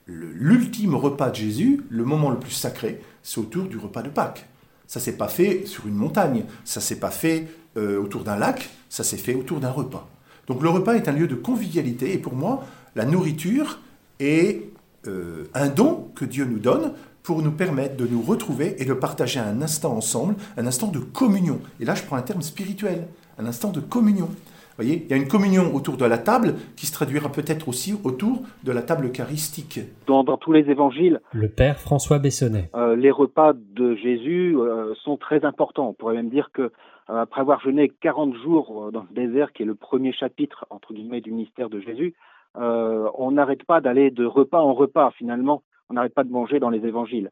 le- 0.06 0.32
l'ultime 0.34 0.94
repas 0.96 1.30
de 1.32 1.36
Jésus, 1.36 1.84
le 1.90 2.04
moment 2.04 2.30
le 2.30 2.38
plus 2.38 2.52
sacré, 2.52 3.02
c'est 3.24 3.40
autour 3.40 3.64
du 3.66 3.78
repas 3.78 4.02
de 4.04 4.10
Pâques. 4.10 4.46
Ça 4.88 5.00
s'est 5.00 5.18
pas 5.18 5.28
fait 5.28 5.66
sur 5.66 5.88
une 5.88 5.96
montagne, 5.96 6.46
ça 6.64 6.82
s'est 6.82 7.00
pas 7.00 7.12
fait 7.12 7.48
euh, 7.78 8.02
autour 8.02 8.24
d'un 8.24 8.38
lac, 8.38 8.70
ça 8.90 9.04
s'est 9.04 9.18
fait 9.18 9.36
autour 9.36 9.60
d'un 9.60 9.72
repas. 9.72 10.08
Donc 10.48 10.62
le 10.62 10.70
repas 10.70 10.94
est 10.94 11.10
un 11.10 11.12
lieu 11.12 11.28
de 11.28 11.36
convivialité 11.36 12.14
et 12.14 12.18
pour 12.18 12.34
moi, 12.34 12.66
la 12.96 13.06
nourriture 13.06 13.80
est 14.20 14.64
euh, 15.06 15.46
un 15.54 15.68
don 15.68 16.10
que 16.16 16.26
Dieu 16.26 16.46
nous 16.46 16.60
donne 16.60 16.94
pour 17.22 17.42
nous 17.42 17.52
permettre 17.52 17.98
de 17.98 18.08
nous 18.08 18.22
retrouver 18.22 18.82
et 18.82 18.86
de 18.86 18.94
partager 18.94 19.40
un 19.40 19.62
instant 19.62 19.96
ensemble, 19.96 20.36
un 20.56 20.66
instant 20.66 20.88
de 20.88 21.00
communion. 21.00 21.60
Et 21.82 21.86
là, 21.86 21.94
je 21.94 22.04
prends 22.04 22.16
un 22.16 22.22
terme 22.22 22.42
spirituel, 22.42 23.06
un 23.38 23.46
instant 23.46 23.70
de 23.70 23.82
communion. 23.82 24.30
Vous 24.78 24.84
voyez, 24.84 25.04
il 25.06 25.10
y 25.10 25.14
a 25.14 25.18
une 25.18 25.28
communion 25.28 25.74
autour 25.74 25.98
de 25.98 26.06
la 26.06 26.20
table 26.20 26.54
qui 26.76 26.86
se 26.86 26.94
traduira 26.94 27.30
peut-être 27.32 27.68
aussi 27.68 27.96
autour 28.04 28.44
de 28.64 28.72
la 28.72 28.84
table 28.84 29.08
eucharistique. 29.08 29.80
Dans, 30.06 30.24
dans 30.24 30.38
tous 30.38 30.52
les 30.52 30.70
évangiles, 30.70 31.20
Le 31.34 31.50
père 31.50 31.80
François 31.80 32.20
Bessonnet. 32.20 32.70
euh, 32.76 32.96
les 32.96 33.10
repas 33.10 33.54
de 33.54 33.96
Jésus 33.96 34.56
euh, 34.56 34.94
sont 35.04 35.18
très 35.18 35.44
importants. 35.46 35.90
On 35.90 35.94
pourrait 35.94 36.14
même 36.14 36.30
dire 36.30 36.50
que 36.54 36.62
euh, 36.62 36.70
après 37.08 37.42
avoir 37.42 37.60
jeûné 37.62 37.92
40 38.02 38.36
jours 38.36 38.92
dans 38.92 39.06
le 39.10 39.16
désert, 39.16 39.52
qui 39.52 39.64
est 39.64 39.66
le 39.66 39.74
premier 39.74 40.14
chapitre 40.14 40.66
entre 40.70 40.94
guillemets 40.94 41.22
du 41.22 41.32
ministère 41.32 41.70
de 41.70 41.80
Jésus, 41.80 42.14
euh, 42.58 43.10
on 43.16 43.32
n'arrête 43.32 43.64
pas 43.64 43.82
d'aller 43.82 44.12
de 44.12 44.26
repas 44.26 44.60
en 44.62 44.74
repas 44.76 45.12
finalement. 45.18 45.64
On 45.90 45.96
n'arrête 45.96 46.14
pas 46.14 46.24
de 46.24 46.32
manger 46.32 46.60
dans 46.60 46.70
les 46.70 46.86
évangiles. 46.86 47.32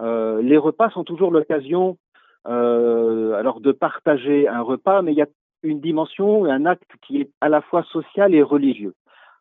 Euh, 0.00 0.42
les 0.42 0.58
repas 0.58 0.90
sont 0.90 1.04
toujours 1.04 1.30
l'occasion 1.30 1.96
euh, 2.48 3.34
alors 3.34 3.60
de 3.60 3.72
partager 3.72 4.48
un 4.48 4.62
repas, 4.62 5.02
mais 5.02 5.12
il 5.12 5.18
y 5.18 5.22
a 5.22 5.26
une 5.62 5.80
dimension 5.80 6.44
un 6.44 6.66
acte 6.66 6.90
qui 7.06 7.20
est 7.20 7.30
à 7.40 7.48
la 7.48 7.60
fois 7.60 7.82
social 7.84 8.34
et 8.34 8.42
religieux. 8.42 8.94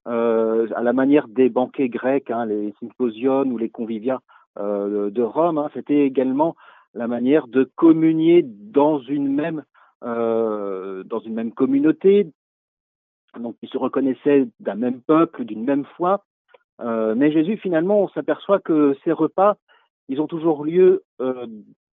Euh, 0.07 0.67
à 0.75 0.81
la 0.81 0.93
manière 0.93 1.27
des 1.27 1.49
banquets 1.49 1.89
grecs, 1.89 2.31
hein, 2.31 2.45
les 2.45 2.73
symposiums 2.79 3.51
ou 3.51 3.57
les 3.57 3.69
conviviats 3.69 4.21
euh, 4.57 5.11
de 5.11 5.21
Rome, 5.21 5.59
hein, 5.59 5.69
c'était 5.73 6.05
également 6.05 6.55
la 6.93 7.07
manière 7.07 7.47
de 7.47 7.69
communier 7.75 8.43
dans 8.43 8.99
une 8.99 9.33
même 9.33 9.63
euh, 10.03 11.03
dans 11.03 11.19
une 11.19 11.35
même 11.35 11.51
communauté, 11.51 12.27
donc 13.39 13.55
ils 13.61 13.69
se 13.69 13.77
reconnaissaient 13.77 14.47
d'un 14.59 14.75
même 14.75 15.01
peuple, 15.01 15.45
d'une 15.45 15.63
même 15.63 15.85
foi. 15.95 16.25
Euh, 16.81 17.13
mais 17.15 17.31
Jésus, 17.31 17.57
finalement, 17.57 18.01
on 18.01 18.09
s'aperçoit 18.09 18.59
que 18.59 18.97
ces 19.03 19.11
repas, 19.11 19.57
ils 20.09 20.19
ont 20.19 20.27
toujours 20.27 20.65
lieu 20.65 21.03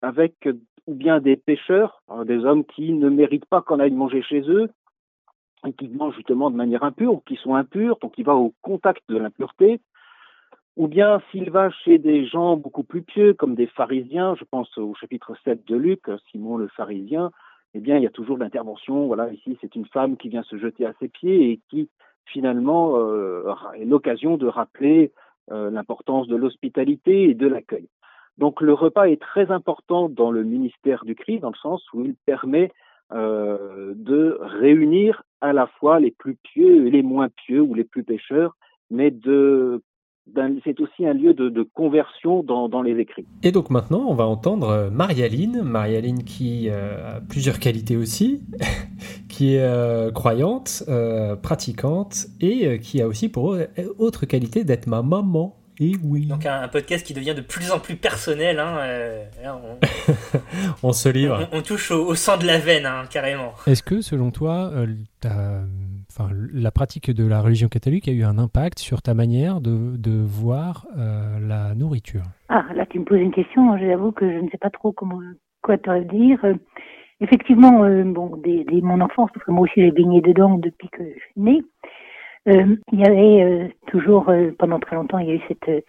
avec 0.00 0.48
ou 0.86 0.94
bien 0.94 1.20
des 1.20 1.36
pécheurs, 1.36 2.02
hein, 2.08 2.24
des 2.24 2.44
hommes 2.44 2.64
qui 2.64 2.92
ne 2.92 3.08
méritent 3.08 3.46
pas 3.46 3.62
qu'on 3.62 3.80
aille 3.80 3.90
manger 3.90 4.22
chez 4.22 4.42
eux, 4.48 4.70
et 5.66 5.72
qui 5.72 5.88
mangent 5.88 6.16
justement 6.16 6.50
de 6.50 6.56
manière 6.56 6.84
impure, 6.84 7.14
ou 7.14 7.22
qui 7.26 7.36
sont 7.36 7.54
impurs, 7.54 7.98
donc 8.00 8.14
il 8.18 8.24
va 8.24 8.34
au 8.34 8.54
contact 8.62 9.02
de 9.08 9.16
l'impureté, 9.16 9.80
ou 10.76 10.88
bien 10.88 11.20
s'il 11.30 11.50
va 11.50 11.70
chez 11.70 11.98
des 11.98 12.26
gens 12.26 12.56
beaucoup 12.56 12.84
plus 12.84 13.02
pieux, 13.02 13.34
comme 13.34 13.54
des 13.54 13.66
pharisiens, 13.66 14.34
je 14.36 14.44
pense 14.44 14.76
au 14.78 14.94
chapitre 14.94 15.34
7 15.44 15.66
de 15.66 15.76
Luc, 15.76 16.02
Simon 16.30 16.58
le 16.58 16.68
pharisien, 16.68 17.30
eh 17.74 17.80
bien 17.80 17.96
il 17.96 18.02
y 18.02 18.06
a 18.06 18.10
toujours 18.10 18.38
l'intervention, 18.38 19.06
voilà, 19.06 19.32
ici 19.32 19.56
c'est 19.60 19.74
une 19.74 19.86
femme 19.86 20.16
qui 20.16 20.28
vient 20.28 20.42
se 20.44 20.58
jeter 20.58 20.86
à 20.86 20.94
ses 21.00 21.08
pieds 21.08 21.50
et 21.50 21.60
qui 21.70 21.88
finalement 22.26 22.98
euh, 22.98 23.54
est 23.74 23.84
l'occasion 23.84 24.36
de 24.36 24.46
rappeler 24.46 25.12
euh, 25.50 25.70
l'importance 25.70 26.26
de 26.28 26.36
l'hospitalité 26.36 27.30
et 27.30 27.34
de 27.34 27.46
l'accueil. 27.46 27.88
Donc 28.38 28.60
le 28.60 28.74
repas 28.74 29.04
est 29.04 29.20
très 29.20 29.50
important 29.50 30.08
dans 30.08 30.30
le 30.30 30.44
ministère 30.44 31.04
du 31.04 31.14
Christ, 31.14 31.40
dans 31.40 31.50
le 31.50 31.56
sens 31.56 31.82
où 31.92 32.04
il 32.04 32.14
permet 32.26 32.70
euh, 33.12 33.94
de 33.94 34.36
réunir 34.40 35.22
à 35.40 35.52
la 35.52 35.68
fois 35.78 36.00
les 36.00 36.10
plus 36.10 36.34
pieux 36.34 36.86
et 36.86 36.90
les 36.90 37.02
moins 37.02 37.28
pieux 37.28 37.60
ou 37.60 37.72
les 37.72 37.84
plus 37.84 38.02
pécheurs, 38.02 38.56
mais 38.90 39.12
de 39.12 39.80
c'est 40.64 40.80
aussi 40.80 41.06
un 41.06 41.12
lieu 41.12 41.34
de, 41.34 41.62
conversion 41.62 42.42
dans, 42.42 42.82
les 42.82 42.98
écrits. 42.98 43.24
Et 43.44 43.52
donc 43.52 43.70
maintenant, 43.70 44.06
on 44.08 44.14
va 44.14 44.26
entendre 44.26 44.70
euh, 44.70 44.90
Marialine, 44.90 45.62
Marialine 45.62 46.24
qui 46.24 46.68
euh, 46.68 47.18
a 47.18 47.20
plusieurs 47.20 47.60
qualités 47.60 47.96
aussi, 47.96 48.42
qui 49.28 49.54
est 49.54 50.12
croyante, 50.12 50.82
pratiquante 51.44 52.26
et 52.40 52.80
qui 52.80 53.00
a 53.00 53.06
aussi 53.06 53.28
pour 53.28 53.56
autre 53.98 54.26
qualité 54.26 54.64
d'être 54.64 54.88
ma 54.88 55.02
maman. 55.02 55.54
Et 55.78 55.92
oui. 56.02 56.26
Donc 56.26 56.46
un, 56.46 56.68
podcast 56.68 57.06
qui 57.06 57.14
devient 57.14 57.34
de 57.34 57.40
plus 57.40 57.70
en 57.70 57.78
plus 57.78 57.96
personnel. 57.96 58.58
Hein, 58.58 58.78
on... 60.82 60.92
se 60.92 61.08
livre. 61.08 61.48
On, 61.52 61.62
touche 61.62 61.90
au, 61.90 62.14
sang 62.14 62.38
de 62.38 62.46
la 62.46 62.58
veine, 62.58 62.86
hein, 62.86 63.04
carrément. 63.10 63.52
Est-ce 63.66 63.82
que 63.82 64.00
selon 64.00 64.30
toi, 64.30 64.72
la 66.52 66.70
pratique 66.70 67.10
de 67.10 67.26
la 67.26 67.40
religion 67.40 67.68
catholique 67.68 68.08
a 68.08 68.12
eu 68.12 68.24
un 68.24 68.38
impact 68.38 68.78
sur 68.78 69.02
ta 69.02 69.14
manière 69.14 69.60
de, 69.60 69.96
de 69.96 70.22
voir 70.22 70.86
euh, 70.96 71.38
la 71.40 71.74
nourriture? 71.74 72.22
Ah, 72.48 72.64
là 72.74 72.86
tu 72.86 72.98
me 72.98 73.04
poses 73.04 73.20
une 73.20 73.32
question, 73.32 73.76
j'avoue 73.78 74.12
que 74.12 74.30
je 74.30 74.38
ne 74.38 74.48
sais 74.50 74.58
pas 74.58 74.70
trop 74.70 74.92
comment, 74.92 75.20
quoi 75.62 75.78
te 75.78 76.02
dire. 76.04 76.38
Euh, 76.44 76.54
effectivement, 77.20 77.84
euh, 77.84 78.04
bon, 78.04 78.36
dès, 78.36 78.64
mon 78.82 79.00
enfance, 79.00 79.30
parce 79.32 79.44
que 79.44 79.50
moi 79.50 79.64
aussi 79.64 79.80
j'ai 79.80 79.90
baigné 79.90 80.20
dedans 80.20 80.58
depuis 80.58 80.88
que 80.88 81.02
je 81.02 81.18
suis 81.18 81.40
née, 81.40 81.62
il 82.46 83.00
y 83.00 83.04
avait 83.04 83.74
toujours, 83.88 84.32
pendant 84.58 84.78
très 84.78 84.96
longtemps, 84.96 85.18
il 85.18 85.28
y 85.28 85.32
a 85.32 85.34
eu 85.34 85.42
cette 85.48 85.84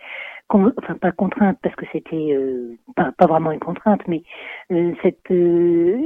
enfin 0.49 0.95
pas 0.95 1.11
contrainte 1.11 1.57
parce 1.61 1.75
que 1.75 1.85
c'était 1.91 2.33
euh, 2.33 2.77
pas, 2.95 3.11
vraiment 3.27 3.51
une 3.51 3.59
contrainte, 3.59 4.01
mais 4.07 4.23
euh, 4.71 4.93
cette, 5.01 5.29
euh, 5.31 5.97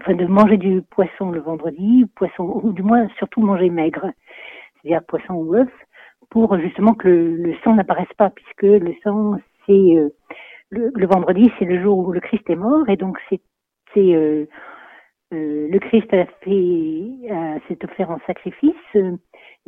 enfin 0.00 0.14
de 0.14 0.26
manger 0.26 0.56
du 0.56 0.82
poisson 0.82 1.30
le 1.30 1.40
vendredi, 1.40 2.04
poisson 2.14 2.60
ou 2.62 2.72
du 2.72 2.82
moins 2.82 3.08
surtout 3.18 3.40
manger 3.40 3.70
maigre, 3.70 4.10
c'est-à-dire 4.82 5.04
poisson 5.06 5.34
ou 5.34 5.54
œuf, 5.54 5.70
pour 6.30 6.58
justement 6.58 6.94
que 6.94 7.08
le, 7.08 7.54
sang 7.64 7.74
n'apparaisse 7.74 8.12
pas, 8.16 8.30
puisque 8.30 8.62
le 8.62 8.94
sang 9.02 9.36
c'est 9.66 9.96
le, 10.70 11.06
vendredi 11.06 11.50
c'est 11.58 11.64
le 11.64 11.82
jour 11.82 11.98
où 11.98 12.12
le 12.12 12.20
Christ 12.20 12.48
est 12.50 12.56
mort 12.56 12.88
et 12.88 12.96
donc 12.96 13.18
c'est 13.28 13.40
c'est 13.94 14.46
le 15.30 15.78
Christ 15.78 16.12
a 16.12 16.26
fait 16.42 17.60
s'est 17.68 17.84
offert 17.84 18.10
en 18.10 18.18
sacrifice, 18.26 18.96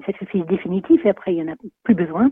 un 0.01 0.07
sacrifice 0.07 0.45
définitif 0.47 1.05
et 1.05 1.11
après 1.11 1.35
il 1.35 1.39
y 1.39 1.43
en 1.43 1.53
a 1.53 1.57
plus 1.83 1.95
besoin. 1.95 2.31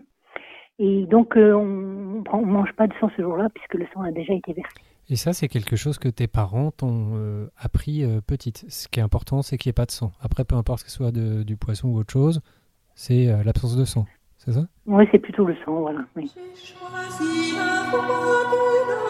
Et 0.78 1.06
donc, 1.06 1.36
euh, 1.36 1.52
on 1.52 2.22
ne 2.22 2.44
mange 2.44 2.72
pas 2.72 2.86
de 2.86 2.94
sang 2.98 3.10
ce 3.16 3.22
jour-là 3.22 3.48
puisque 3.54 3.74
le 3.74 3.86
sang 3.92 4.02
a 4.02 4.10
déjà 4.10 4.32
été 4.32 4.52
versé. 4.52 4.74
Et 5.10 5.16
ça, 5.16 5.32
c'est 5.32 5.48
quelque 5.48 5.76
chose 5.76 5.98
que 5.98 6.08
tes 6.08 6.26
parents 6.26 6.70
t'ont 6.70 7.12
euh, 7.14 7.46
appris 7.56 8.02
euh, 8.04 8.20
petite. 8.20 8.64
Ce 8.68 8.88
qui 8.88 9.00
est 9.00 9.02
important, 9.02 9.42
c'est 9.42 9.58
qu'il 9.58 9.68
n'y 9.68 9.72
ait 9.72 9.74
pas 9.74 9.86
de 9.86 9.90
sang. 9.90 10.12
Après, 10.20 10.44
peu 10.44 10.56
importe 10.56 10.84
que 10.84 10.90
ce 10.90 10.96
soit 10.96 11.12
du 11.12 11.56
poisson 11.56 11.88
ou 11.88 11.98
autre 11.98 12.12
chose, 12.12 12.40
c'est 12.94 13.26
l'absence 13.44 13.76
de 13.76 13.84
sang. 13.84 14.06
C'est 14.38 14.52
ça? 14.52 14.66
Oui, 14.86 15.04
c'est 15.12 15.20
plutôt 15.20 15.44
le 15.44 15.54
sang, 15.64 15.80
voilà. 15.82 16.00
Oui. 16.16 16.32
j'ai 16.34 16.74
marché 16.82 17.24
sans 17.92 19.01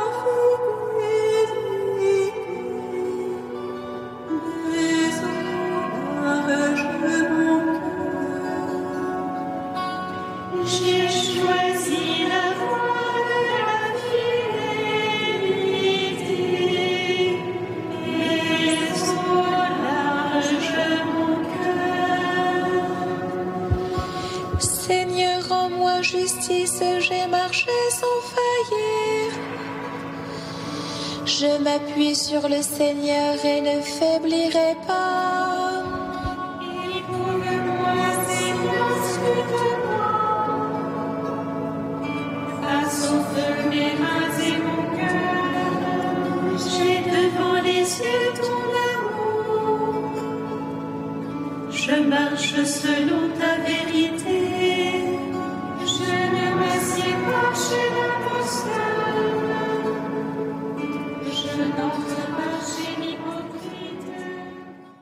Je 31.42 31.58
m'appuie 31.58 32.14
sur 32.14 32.48
le 32.48 32.62
Seigneur 32.62 33.34
et 33.44 33.60
ne 33.60 33.80
faiblirai 33.80 34.76
pas. 34.86 35.42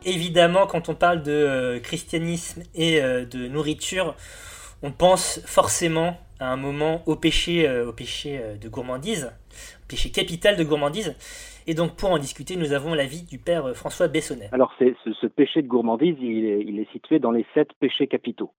Évidemment, 0.05 0.67
quand 0.67 0.89
on 0.89 0.95
parle 0.95 1.23
de 1.23 1.31
euh, 1.31 1.79
christianisme 1.81 2.63
et 2.75 3.03
euh, 3.03 3.25
de 3.27 3.47
nourriture, 3.47 4.17
on 4.83 4.91
pense 4.91 5.41
forcément 5.45 6.19
à 6.41 6.53
un 6.53 6.57
moment 6.57 7.03
au 7.07 7.17
péché, 7.17 7.69
euh, 7.69 7.89
au 7.89 7.93
péché 7.93 8.41
de 8.61 8.69
gourmandise, 8.69 9.33
péché 9.89 10.11
capital 10.11 10.57
de 10.57 10.65
gourmandise. 10.65 11.15
Et 11.67 11.75
donc, 11.75 11.97
pour 11.97 12.11
en 12.11 12.19
discuter, 12.19 12.57
nous 12.57 12.73
avons 12.73 12.95
l'avis 12.95 13.23
du 13.23 13.39
père 13.39 13.77
François 13.77 14.09
Bessonnet. 14.09 14.49
Alors, 14.53 14.75
ce, 14.79 15.27
péché 15.29 15.63
de 15.63 15.69
gourmandise, 15.69 16.17
il 16.21 16.81
est, 16.81 16.91
situé 16.91 17.19
dans 17.19 17.31
les 17.31 17.47
sept 17.55 17.69
péchés 17.79 18.09
capitaux. 18.09 18.51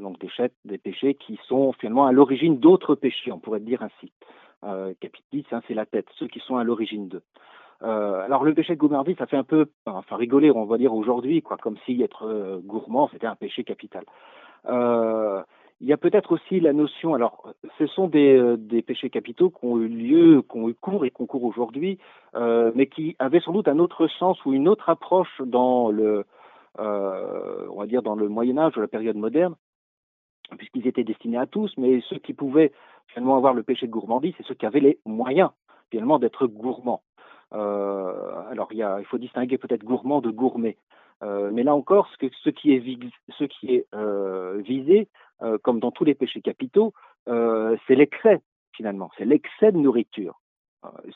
donc, 0.00 0.18
des, 0.64 0.78
péchés 0.78 1.14
qui 1.14 1.38
sont 1.48 1.72
finalement 1.80 2.06
à 2.06 2.12
l'origine 2.12 2.58
d'autres 2.58 2.94
péchés, 2.94 3.32
on 3.32 3.38
pourrait 3.38 3.60
dire 3.60 3.82
ainsi. 3.82 4.12
Euh, 4.64 4.94
capitis, 5.00 5.46
hein, 5.52 5.62
c'est 5.68 5.74
la 5.74 5.86
tête, 5.86 6.06
ceux 6.18 6.26
qui 6.26 6.40
sont 6.40 6.56
à 6.56 6.64
l'origine 6.64 7.08
d'eux. 7.08 7.22
Euh, 7.82 8.24
alors 8.24 8.42
le 8.42 8.54
péché 8.54 8.74
de 8.74 8.78
gourmandise, 8.78 9.16
ça 9.18 9.26
fait 9.26 9.36
un 9.36 9.44
peu, 9.44 9.66
enfin 9.84 10.16
rigoler, 10.16 10.50
on 10.50 10.64
va 10.64 10.78
dire 10.78 10.94
aujourd'hui, 10.94 11.42
quoi, 11.42 11.58
comme 11.58 11.76
si 11.84 12.02
être 12.02 12.26
euh, 12.26 12.58
gourmand 12.64 13.08
c'était 13.12 13.26
un 13.26 13.36
péché 13.36 13.64
capital. 13.64 14.04
Euh, 14.66 15.42
il 15.80 15.86
y 15.86 15.92
a 15.92 15.96
peut-être 15.96 16.32
aussi 16.32 16.60
la 16.60 16.72
notion, 16.72 17.14
alors 17.14 17.52
ce 17.78 17.86
sont 17.86 18.08
des, 18.08 18.56
des, 18.56 18.82
péchés 18.82 19.10
capitaux 19.10 19.50
qui 19.50 19.64
ont 19.64 19.78
eu 19.78 19.88
lieu, 19.88 20.42
qui 20.42 20.56
ont 20.56 20.68
eu 20.68 20.74
cours 20.74 21.04
et 21.04 21.10
qui 21.10 21.26
cours 21.26 21.44
aujourd'hui, 21.44 21.98
mais 22.34 22.86
qui 22.86 23.14
avaient 23.18 23.40
sans 23.40 23.52
doute 23.52 23.68
un 23.68 23.78
autre 23.78 24.06
sens 24.06 24.42
ou 24.46 24.54
une 24.54 24.68
autre 24.68 24.88
approche 24.88 25.42
dans 25.44 25.90
le, 25.90 26.24
on 26.78 27.78
va 27.78 27.86
dire 27.86 28.02
dans 28.02 28.14
le 28.14 28.28
Moyen 28.28 28.56
Âge 28.56 28.76
ou 28.76 28.80
la 28.80 28.88
période 28.88 29.16
moderne, 29.16 29.54
puisqu'ils 30.56 30.86
étaient 30.86 31.04
destinés 31.04 31.38
à 31.38 31.46
tous, 31.46 31.72
mais 31.76 32.00
ceux 32.08 32.18
qui 32.18 32.32
pouvaient 32.32 32.72
finalement 33.08 33.36
avoir 33.36 33.54
le 33.54 33.62
péché 33.62 33.86
de 33.86 33.92
gourmandise, 33.92 34.34
c'est 34.38 34.46
ceux 34.46 34.54
qui 34.54 34.66
avaient 34.66 34.80
les 34.80 34.98
moyens 35.04 35.50
finalement 35.90 36.18
d'être 36.18 36.46
gourmands. 36.46 37.02
Euh, 37.54 38.50
alors 38.50 38.68
il, 38.72 39.04
faut 39.08 39.18
distinguer 39.18 39.58
peut-être 39.58 39.84
gourmand 39.84 40.20
de 40.20 40.30
gourmet. 40.30 40.76
Euh, 41.22 41.50
mais 41.52 41.62
là 41.62 41.74
encore, 41.74 42.08
ce, 42.20 42.50
qui 42.50 42.72
est, 42.72 43.86
euh, 43.94 44.60
visé, 44.62 45.08
comme 45.62 45.80
dans 45.80 45.90
tous 45.90 46.04
les 46.04 46.14
péchés 46.14 46.40
capitaux, 46.40 46.92
c'est 47.26 47.94
l'excès 47.94 48.40
finalement, 48.72 49.10
c'est 49.16 49.24
l'excès 49.24 49.72
de 49.72 49.78
nourriture. 49.78 50.38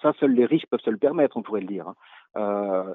ça, 0.01 0.15
seuls 0.19 0.33
les 0.33 0.47
riches 0.47 0.67
peuvent 0.67 0.81
se 0.81 0.91
le 0.91 0.97
permettre, 0.97 1.37
on 1.37 1.43
pourrait 1.43 1.61
le 1.61 1.67
dire. 1.67 1.93
Hein. 2.35 2.95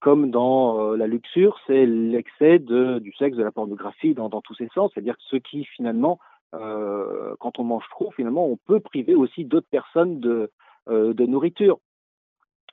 comme 0.00 0.30
dans 0.30 0.94
la 0.96 1.06
luxure, 1.06 1.58
c'est 1.66 1.86
l'excès 1.86 2.58
du 2.58 3.12
sexe, 3.18 3.36
de 3.36 3.44
la 3.44 3.52
pornographie 3.52 4.14
dans, 4.14 4.28
tous 4.40 4.54
ses 4.54 4.68
sens, 4.74 4.90
c'est-à-dire 4.92 5.16
ceux 5.30 5.38
qui 5.38 5.64
finalement, 5.64 6.18
quand 6.52 7.58
on 7.58 7.64
mange 7.64 7.88
trop, 7.90 8.10
finalement, 8.10 8.46
on 8.46 8.56
peut 8.56 8.80
priver 8.80 9.14
aussi 9.14 9.44
d'autres 9.44 9.70
personnes 9.70 10.20
de, 10.20 10.50
nourriture. 10.88 11.78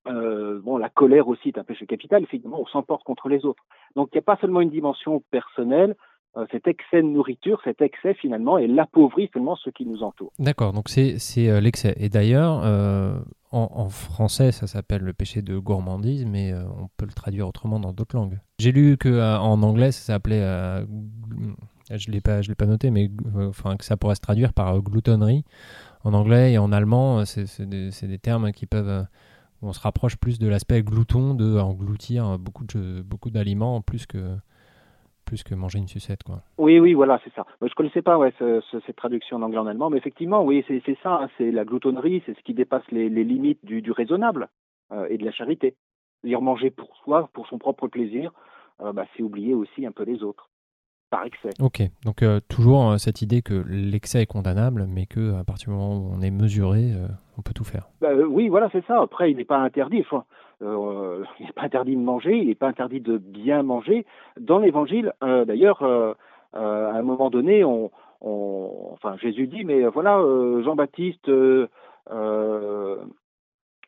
Euh, 0.08 0.60
bon, 0.62 0.78
la 0.78 0.90
colère 0.90 1.28
aussi 1.28 1.50
est 1.50 1.58
un 1.58 1.64
péché 1.64 1.86
capital, 1.86 2.26
finalement, 2.28 2.60
on 2.60 2.66
s'emporte 2.66 3.04
contre 3.04 3.30
les 3.30 3.46
autres. 3.46 3.64
Donc, 3.96 4.10
il 4.12 4.18
n'y 4.18 4.20
a 4.20 4.24
pas 4.24 4.38
seulement 4.38 4.62
une 4.62 4.70
dimension 4.70 5.24
personnelle, 5.32 5.92
euh, 5.92 5.98
cet 6.52 6.68
excès 6.68 7.02
de 7.02 7.08
nourriture, 7.08 7.62
cet 7.64 7.82
excès, 7.82 8.14
finalement, 8.16 8.58
et 8.58 8.68
l'appauvrit 8.68 9.30
finalement 9.32 9.56
ceux 9.56 9.72
qui 9.72 9.86
nous 9.86 10.04
entourent. 10.04 10.34
D'accord, 10.40 10.74
donc 10.74 10.90
c'est 10.90 11.20
euh, 11.50 11.60
l'excès. 11.60 11.96
Et 11.98 12.10
d'ailleurs, 12.10 12.64
en, 13.52 13.90
français, 13.90 14.52
ça 14.52 14.66
s'appelle 14.66 15.02
le 15.02 15.14
péché 15.14 15.42
de 15.42 15.58
gourmandise, 15.58 16.26
mais 16.26 16.54
on 16.54 16.90
peut 16.98 17.06
le 17.06 17.14
traduire 17.14 17.48
autrement 17.48 17.80
dans 17.80 17.94
d'autres 17.94 18.16
langues. 18.16 18.40
J'ai 18.58 18.72
lu 18.72 18.98
qu'en 18.98 19.62
anglais, 19.62 19.92
ça 19.92 20.14
s'appelait 20.14 20.42
je 21.92 22.10
ne 22.10 22.14
l'ai 22.14 22.22
pas, 22.22 22.66
noté, 22.66 22.90
mais 22.90 23.12
enfin, 23.36 23.78
que 23.78 23.86
ça 23.86 23.98
pourrait 23.98 24.16
se 24.16 24.22
traduire 24.22 24.54
par 24.54 24.82
gloutonnerie 24.82 25.44
en 26.04 26.14
anglais 26.14 26.54
et 26.54 26.58
en 26.58 26.72
allemand. 26.72 27.26
C'est 27.26 27.62
des, 27.62 27.90
des, 27.90 28.18
termes 28.18 28.52
qui 28.52 28.66
peuvent 28.66 29.06
on 29.64 29.74
se 29.74 29.80
rapproche 29.80 30.18
plus 30.18 30.40
de 30.40 30.48
l'aspect 30.48 30.84
glouton, 30.84 31.34
de 31.34 31.58
engloutir 31.58 32.38
beaucoup 32.38 32.66
de 32.66 33.02
beaucoup 33.02 33.30
d'aliments 33.30 33.82
plus 33.82 34.06
que 34.06 34.36
plus 35.26 35.44
que 35.44 35.56
manger 35.56 35.80
une 35.80 35.88
sucette 35.88 36.24
quoi. 36.24 36.42
Oui 36.58 36.80
oui 36.80 36.94
voilà 36.94 37.20
c'est 37.24 37.34
ça. 37.34 37.46
Je 37.62 37.74
connaissais 37.74 38.02
pas 38.02 38.18
ouais 38.18 38.34
cette 38.40 38.96
traduction 38.96 39.38
en 39.38 39.42
anglais 39.42 39.60
en 39.60 39.68
allemand 39.68 39.90
mais 39.90 39.98
effectivement 39.98 40.44
oui 40.44 40.64
c'est 40.68 40.98
ça 41.02 41.22
hein, 41.24 41.30
c'est 41.38 41.52
la 41.52 41.66
gloutonnerie 41.66 42.24
c'est 42.26 42.38
ce 42.38 42.44
qui 42.44 42.54
dépasse 42.54 42.84
les, 42.92 43.10
limites 43.10 43.64
du, 43.64 43.92
raisonnable 43.92 44.50
euh, 44.92 45.08
et 45.10 45.18
de 45.18 45.26
la 45.26 45.32
charité. 45.32 45.76
Dire 46.24 46.42
manger 46.42 46.70
pour 46.70 46.96
soi 47.04 47.30
pour 47.34 47.48
son 47.48 47.58
propre 47.58 47.88
plaisir 47.88 48.32
euh, 48.82 48.94
bah, 48.94 49.06
c'est 49.16 49.24
oublier 49.24 49.54
aussi 49.54 49.86
un 49.86 49.92
peu 49.92 50.04
les 50.04 50.24
autres. 50.24 50.50
par 51.10 51.26
excès. 51.26 51.50
Ok, 51.60 51.82
donc 52.06 52.24
euh, 52.24 52.40
toujours 52.50 53.00
cette 53.00 53.22
idée 53.22 53.42
que 53.42 53.54
l'excès 53.68 54.24
est 54.24 54.26
condamnable, 54.26 54.88
mais 54.88 55.06
que 55.06 55.36
à 55.36 55.44
partir 55.44 55.70
du 55.70 55.76
moment 55.76 55.98
où 55.98 56.12
on 56.12 56.22
est 56.22 56.32
mesuré, 56.32 56.92
on 57.38 57.42
peut 57.42 57.54
tout 57.54 57.64
faire. 57.64 57.90
Bah, 58.02 58.14
oui, 58.16 58.50
voilà, 58.50 58.70
c'est 58.72 58.86
ça. 58.86 59.02
Après, 59.02 59.32
il 59.32 59.38
n'est 59.38 59.46
pas 59.46 59.60
interdit. 59.60 60.02
Enfin, 60.02 60.26
euh, 60.62 61.24
il 61.40 61.46
n'est 61.46 61.52
pas 61.52 61.64
interdit 61.64 61.96
de 61.96 62.02
manger, 62.02 62.38
il 62.38 62.48
n'est 62.48 62.56
pas 62.56 62.68
interdit 62.68 63.00
de 63.00 63.18
bien 63.18 63.64
manger. 63.64 64.06
Dans 64.40 64.60
l'Évangile, 64.60 65.14
euh, 65.24 65.46
d'ailleurs, 65.46 65.84
euh, 65.84 66.14
à 66.54 66.98
un 66.98 67.02
moment 67.02 67.30
donné, 67.30 67.64
on, 67.64 67.92
enfin, 68.94 69.18
Jésus 69.18 69.48
dit, 69.48 69.66
mais 69.66 69.86
voilà, 69.88 70.22
Jean-Baptiste, 70.64 71.30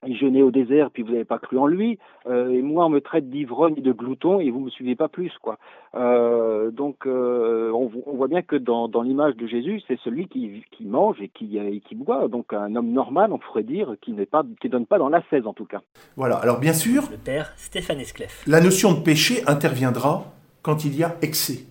il 0.05 0.17
jeûnait 0.17 0.41
au 0.41 0.51
désert, 0.51 0.89
puis 0.91 1.03
vous 1.03 1.11
n'avez 1.11 1.25
pas 1.25 1.39
cru 1.39 1.57
en 1.57 1.67
lui. 1.67 1.99
Euh, 2.27 2.49
et 2.49 2.61
moi, 2.61 2.85
on 2.85 2.89
me 2.89 3.01
traite 3.01 3.29
d'ivrogne 3.29 3.75
et 3.77 3.81
de 3.81 3.91
glouton, 3.91 4.39
et 4.39 4.49
vous 4.51 4.59
me 4.59 4.69
suivez 4.69 4.95
pas 4.95 5.07
plus, 5.07 5.31
quoi. 5.41 5.57
Euh, 5.95 6.71
donc, 6.71 7.05
euh, 7.05 7.71
on, 7.71 7.87
vo- 7.87 8.03
on 8.05 8.15
voit 8.15 8.27
bien 8.27 8.41
que 8.41 8.55
dans, 8.55 8.87
dans 8.87 9.01
l'image 9.01 9.35
de 9.35 9.47
Jésus, 9.47 9.81
c'est 9.87 9.99
celui 10.03 10.27
qui, 10.27 10.63
qui 10.71 10.85
mange 10.85 11.21
et 11.21 11.29
qui, 11.29 11.57
et 11.57 11.79
qui 11.81 11.95
boit. 11.95 12.27
Donc, 12.27 12.53
un 12.53 12.75
homme 12.75 12.91
normal, 12.91 13.31
on 13.31 13.37
pourrait 13.37 13.63
dire, 13.63 13.95
qui 14.01 14.11
n'est 14.11 14.25
pas, 14.25 14.43
qui 14.61 14.69
donne 14.69 14.85
pas 14.85 14.97
dans 14.97 15.09
la 15.09 15.21
16 15.29 15.47
en 15.47 15.53
tout 15.53 15.65
cas. 15.65 15.81
Voilà. 16.15 16.35
Alors 16.37 16.59
bien 16.59 16.73
sûr, 16.73 17.03
Le 17.11 17.17
père 17.17 17.53
Stéphane 17.55 17.99
Esclef. 17.99 18.43
la 18.47 18.61
notion 18.61 18.93
de 18.93 18.99
péché 18.99 19.41
interviendra 19.47 20.33
quand 20.61 20.85
il 20.85 20.95
y 20.95 21.03
a 21.03 21.15
excès. 21.21 21.65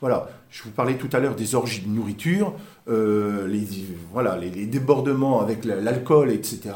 Voilà, 0.00 0.28
je 0.48 0.62
vous 0.62 0.70
parlais 0.70 0.94
tout 0.96 1.08
à 1.12 1.20
l'heure 1.20 1.34
des 1.36 1.54
orgies 1.54 1.82
de 1.82 1.88
nourriture, 1.94 2.54
euh, 2.88 3.46
les, 3.46 3.66
voilà, 4.12 4.36
les, 4.38 4.48
les 4.50 4.64
débordements 4.66 5.40
avec 5.42 5.64
la- 5.66 5.76
l'alcool, 5.80 6.30
etc. 6.30 6.70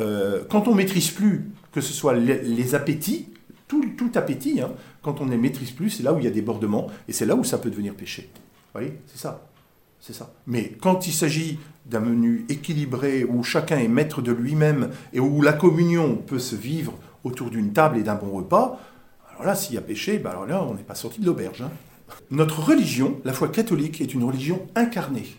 Euh, 0.00 0.42
quand 0.48 0.66
on 0.66 0.74
maîtrise 0.74 1.10
plus, 1.10 1.50
que 1.72 1.80
ce 1.80 1.92
soit 1.92 2.14
les, 2.14 2.74
appétits, 2.74 3.28
tout, 3.68 3.84
appétit, 4.14 4.60
hein, 4.60 4.72
quand 5.02 5.20
on 5.20 5.26
ne 5.26 5.30
les 5.30 5.36
maîtrise 5.36 5.70
plus, 5.70 5.90
c'est 5.90 6.02
là 6.02 6.12
où 6.12 6.18
il 6.18 6.24
y 6.24 6.28
a 6.28 6.30
débordement, 6.30 6.88
et 7.06 7.12
c'est 7.12 7.26
là 7.26 7.36
où 7.36 7.44
ça 7.44 7.58
peut 7.58 7.70
devenir 7.70 7.94
péché. 7.94 8.28
Vous 8.34 8.80
voyez, 8.80 8.94
c'est 9.06 9.18
ça. 9.18 9.46
C'est 10.00 10.14
ça. 10.14 10.32
Mais 10.46 10.72
quand 10.80 11.06
il 11.06 11.12
s'agit 11.12 11.58
d'un 11.84 12.00
menu 12.00 12.46
équilibré 12.48 13.24
où 13.24 13.42
chacun 13.42 13.78
est 13.78 13.88
maître 13.88 14.22
de 14.22 14.32
lui-même 14.32 14.90
et 15.12 15.20
où 15.20 15.42
la 15.42 15.52
communion 15.52 16.16
peut 16.16 16.38
se 16.38 16.56
vivre 16.56 16.94
autour 17.22 17.50
d'une 17.50 17.74
table 17.74 17.98
et 17.98 18.02
d'un 18.02 18.14
bon 18.14 18.30
repas, 18.30 18.80
alors 19.30 19.44
là, 19.44 19.54
s'il 19.54 19.74
y 19.74 19.78
a 19.78 19.82
péché, 19.82 20.18
ben 20.18 20.30
alors 20.30 20.46
là, 20.46 20.64
on 20.64 20.74
n'est 20.74 20.82
pas 20.82 20.94
sorti 20.94 21.20
de 21.20 21.26
l'auberge. 21.26 21.62
hein. 21.62 21.70
Notre 22.30 22.60
religion, 22.60 23.20
la 23.24 23.34
foi 23.34 23.48
catholique, 23.48 24.00
est 24.00 24.14
une 24.14 24.24
religion 24.24 24.66
incarnée. 24.74 25.36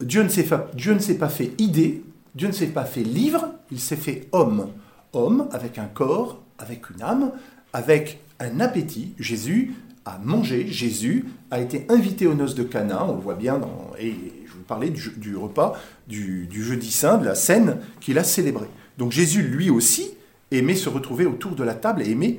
Dieu 0.00 0.22
ne 0.22 0.28
s'est 0.28 1.18
pas 1.18 1.28
fait 1.28 1.52
idée, 1.58 2.02
Dieu 2.36 2.48
ne 2.48 2.52
s'est 2.52 2.66
pas 2.66 2.84
fait 2.84 3.02
livre, 3.02 3.54
il 3.70 3.80
s'est 3.80 3.96
fait 3.96 4.28
homme. 4.32 4.68
Homme 5.14 5.48
avec 5.52 5.78
un 5.78 5.86
corps, 5.86 6.42
avec 6.58 6.90
une 6.90 7.00
âme, 7.00 7.32
avec 7.72 8.20
un 8.38 8.60
appétit. 8.60 9.14
Jésus 9.18 9.74
a 10.04 10.18
mangé, 10.18 10.66
Jésus 10.68 11.24
a 11.50 11.60
été 11.60 11.86
invité 11.88 12.26
aux 12.26 12.34
noces 12.34 12.54
de 12.54 12.62
Cana, 12.62 13.06
on 13.06 13.14
le 13.14 13.22
voit 13.22 13.36
bien 13.36 13.56
dans... 13.56 13.90
Et 13.98 14.14
je 14.46 14.52
vous 14.52 14.64
parlais 14.68 14.90
du, 14.90 15.34
repas 15.34 15.80
du, 16.08 16.46
du 16.46 16.62
jeudi 16.62 16.90
saint, 16.90 17.16
de 17.16 17.24
la 17.24 17.34
scène 17.34 17.78
qu'il 18.00 18.18
a 18.18 18.24
célébrée. 18.24 18.68
Donc 18.98 19.12
Jésus, 19.12 19.40
lui 19.40 19.70
aussi, 19.70 20.10
aimait 20.50 20.74
se 20.74 20.90
retrouver 20.90 21.24
autour 21.24 21.52
de 21.52 21.64
la 21.64 21.74
table 21.74 22.02
et 22.02 22.10
aimait 22.10 22.38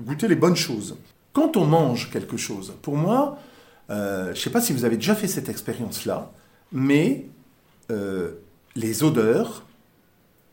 goûter 0.00 0.26
les 0.26 0.34
bonnes 0.34 0.56
choses. 0.56 0.96
Quand 1.32 1.56
on 1.56 1.66
mange 1.66 2.10
quelque 2.10 2.36
chose, 2.36 2.74
pour 2.82 2.96
moi, 2.96 3.38
euh, 3.90 4.26
je 4.26 4.30
ne 4.30 4.34
sais 4.34 4.50
pas 4.50 4.60
si 4.60 4.72
vous 4.72 4.84
avez 4.84 4.96
déjà 4.96 5.14
fait 5.14 5.28
cette 5.28 5.48
expérience-là, 5.48 6.32
mais 6.72 7.26
euh, 7.92 8.40
les 8.76 9.02
odeurs, 9.02 9.64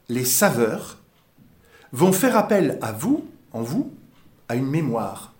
les 0.10 0.26
saveurs 0.26 0.98
vont 1.92 2.12
faire 2.12 2.36
appel 2.36 2.80
à 2.82 2.92
vous, 2.92 3.26
en 3.52 3.62
vous, 3.62 3.92
à 4.50 4.56
une 4.56 4.66
mémoire. 4.66 5.34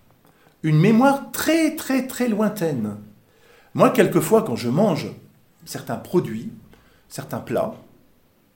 Une 0.62 0.78
mémoire 0.78 1.32
très 1.32 1.74
très 1.74 2.06
très 2.06 2.28
lointaine. 2.28 2.96
Moi, 3.74 3.90
quelquefois, 3.90 4.42
quand 4.42 4.56
je 4.56 4.68
mange 4.68 5.08
certains 5.64 5.96
produits, 5.96 6.52
certains 7.08 7.40
plats, 7.40 7.74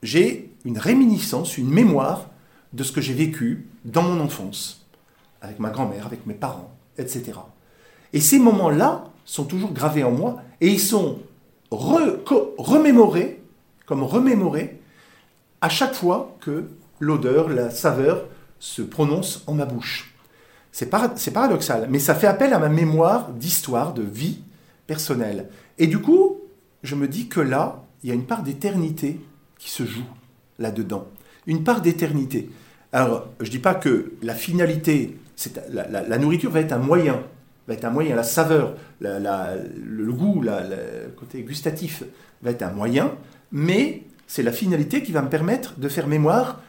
j'ai 0.03 0.53
une 0.65 0.79
réminiscence, 0.79 1.59
une 1.59 1.71
mémoire 1.71 2.29
de 2.73 2.85
ce 2.85 2.93
que 2.93 3.01
j'ai 3.01 3.15
vécu 3.15 3.67
dans 3.85 4.03
mon 4.03 4.21
enfance, 4.21 4.87
avec 5.41 5.59
ma 5.59 5.71
grand-mère, 5.71 6.07
avec 6.07 6.27
mes 6.27 6.35
parents, 6.35 6.71
etc. 6.99 7.33
Et 8.13 8.21
ces 8.21 8.39
moments-là 8.39 9.05
sont 9.25 9.45
toujours 9.45 9.73
gravés 9.73 10.05
en 10.05 10.13
moi 10.13 10.43
et 10.61 10.69
ils 10.69 10.81
sont 10.81 11.19
remémorés, 11.71 13.38
comme 13.89 14.03
remémorés, 14.03 14.81
à 15.63 15.71
chaque 15.71 15.95
fois 15.95 16.37
que 16.41 16.65
l'odeur, 17.01 17.49
la 17.49 17.71
saveur 17.71 18.27
se 18.61 18.83
prononce 18.83 19.43
en 19.47 19.55
ma 19.55 19.65
bouche. 19.65 20.15
C'est 20.73 20.91
para- 20.91 21.15
c'est 21.17 21.31
paradoxal, 21.31 21.87
mais 21.91 21.99
ça 21.99 22.15
fait 22.15 22.27
appel 22.27 22.53
à 22.53 22.59
ma 22.59 22.69
mémoire 22.69 23.31
d'histoire, 23.31 23.95
de 23.95 24.03
vie 24.03 24.41
personnelle. 24.87 25.49
Et 25.79 25.87
du 25.87 25.99
coup, 26.01 26.37
je 26.83 26.95
me 26.95 27.09
dis 27.09 27.29
que 27.29 27.41
là, 27.41 27.83
il 28.03 28.11
y 28.11 28.13
a 28.13 28.15
une 28.15 28.27
part 28.27 28.43
d'éternité 28.43 29.19
qui 29.59 29.71
se 29.71 29.85
joue 29.85 30.05
là-dedans. 30.59 31.07
Une 31.47 31.65
part 31.65 31.81
d'éternité. 31.81 32.51
Alors, 32.93 33.29
je 33.41 33.47
ne 33.47 33.51
dis 33.51 33.59
pas 33.59 33.75
que 33.75 34.13
la 34.23 34.35
finalité, 34.35 35.17
la, 35.71 35.89
la- 35.89 36.19
nourriture 36.19 36.51
va 36.51 36.61
être 36.61 36.73
un 36.73 36.79
moyen, 36.79 37.23
va 37.67 37.75
être 37.75 37.85
un 37.85 37.91
moyen, 37.91 38.15
la 38.15 38.23
saveur, 38.23 38.75
le 39.01 40.13
goût, 40.13 40.43
le 40.43 41.09
côté 41.17 41.43
gustatif 41.43 42.05
va 42.43 42.51
être 42.51 42.63
un 42.63 42.71
moyen, 42.73 43.13
mais 43.53 44.03
c'est 44.27 44.43
la 44.43 44.53
finalité 44.53 45.03
qui 45.03 45.13
va 45.13 45.23
me 45.23 45.29
permettre 45.29 45.79
de 45.79 45.89
faire 45.89 46.07
mémoire 46.07 46.61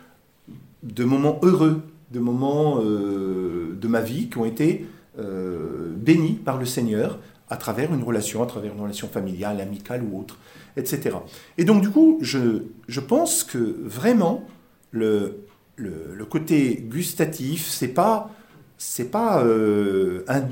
de 0.84 1.04
moments 1.04 1.40
heureux, 1.44 1.82
de 2.12 2.20
moments 2.20 2.80
euh, 2.82 3.76
de 3.80 3.88
ma 3.88 4.02
vie 4.02 4.30
qui 4.30 4.38
ont 4.38 4.46
été 4.46 4.86
euh, 5.20 5.94
bénis 5.96 6.34
par 6.34 6.58
le 6.58 6.66
Seigneur 6.66 7.20
à 7.50 7.58
travers 7.58 7.94
une 7.94 8.04
relation, 8.04 8.42
à 8.44 8.46
travers 8.46 8.74
une 8.74 8.80
relation 8.82 9.08
familiale, 9.08 9.60
amicale 9.60 10.04
ou 10.04 10.20
autre, 10.20 10.38
etc. 10.78 11.18
Et 11.58 11.66
donc 11.66 11.82
du 11.82 11.90
coup, 11.90 12.20
je, 12.22 12.64
je 12.88 13.00
pense 13.00 13.44
que 13.44 13.76
vraiment, 13.84 14.46
le, 14.92 15.40
le, 15.76 16.24
côté 16.26 16.76
gustatif, 16.90 17.68
c'est 17.68 17.88
pas, 17.90 18.30
c'est 18.78 19.10
pas 19.12 19.44
euh, 19.44 20.24
un- 20.28 20.44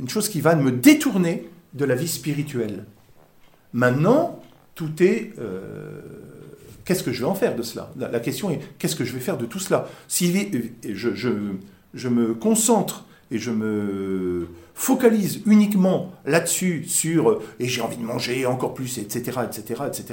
une 0.00 0.08
chose 0.08 0.28
qui 0.28 0.40
va 0.40 0.54
me 0.56 0.70
détourner 0.72 1.48
de 1.74 1.84
la 1.84 1.94
vie 1.94 2.08
spirituelle. 2.08 2.84
Maintenant, 3.72 4.41
tout 4.74 5.02
est... 5.02 5.32
euh, 5.38 6.00
qu'est-ce 6.84 7.02
que 7.02 7.12
je 7.12 7.20
vais 7.20 7.30
en 7.30 7.34
faire 7.34 7.56
de 7.56 7.62
cela? 7.62 7.90
La, 7.98 8.20
question 8.20 8.50
est, 8.50 8.60
qu'est-ce 8.78 8.96
que 8.96 9.04
je 9.04 9.12
vais 9.12 9.20
faire 9.20 9.38
de 9.38 9.46
tout 9.46 9.58
cela? 9.58 9.88
Si 10.08 10.50
je, 10.88 11.14
je, 11.14 12.08
me 12.08 12.34
concentre 12.34 13.06
et 13.30 13.38
je 13.38 13.50
me 13.50 14.48
focalise 14.74 15.42
uniquement 15.46 16.12
là-dessus, 16.24 16.84
sur 16.84 17.40
et 17.60 17.68
j'ai 17.68 17.80
envie 17.80 17.96
de 17.96 18.02
manger 18.02 18.46
encore 18.46 18.74
plus, 18.74 18.98
etc., 18.98 19.40
etc., 19.44 19.82
etc. 19.86 20.04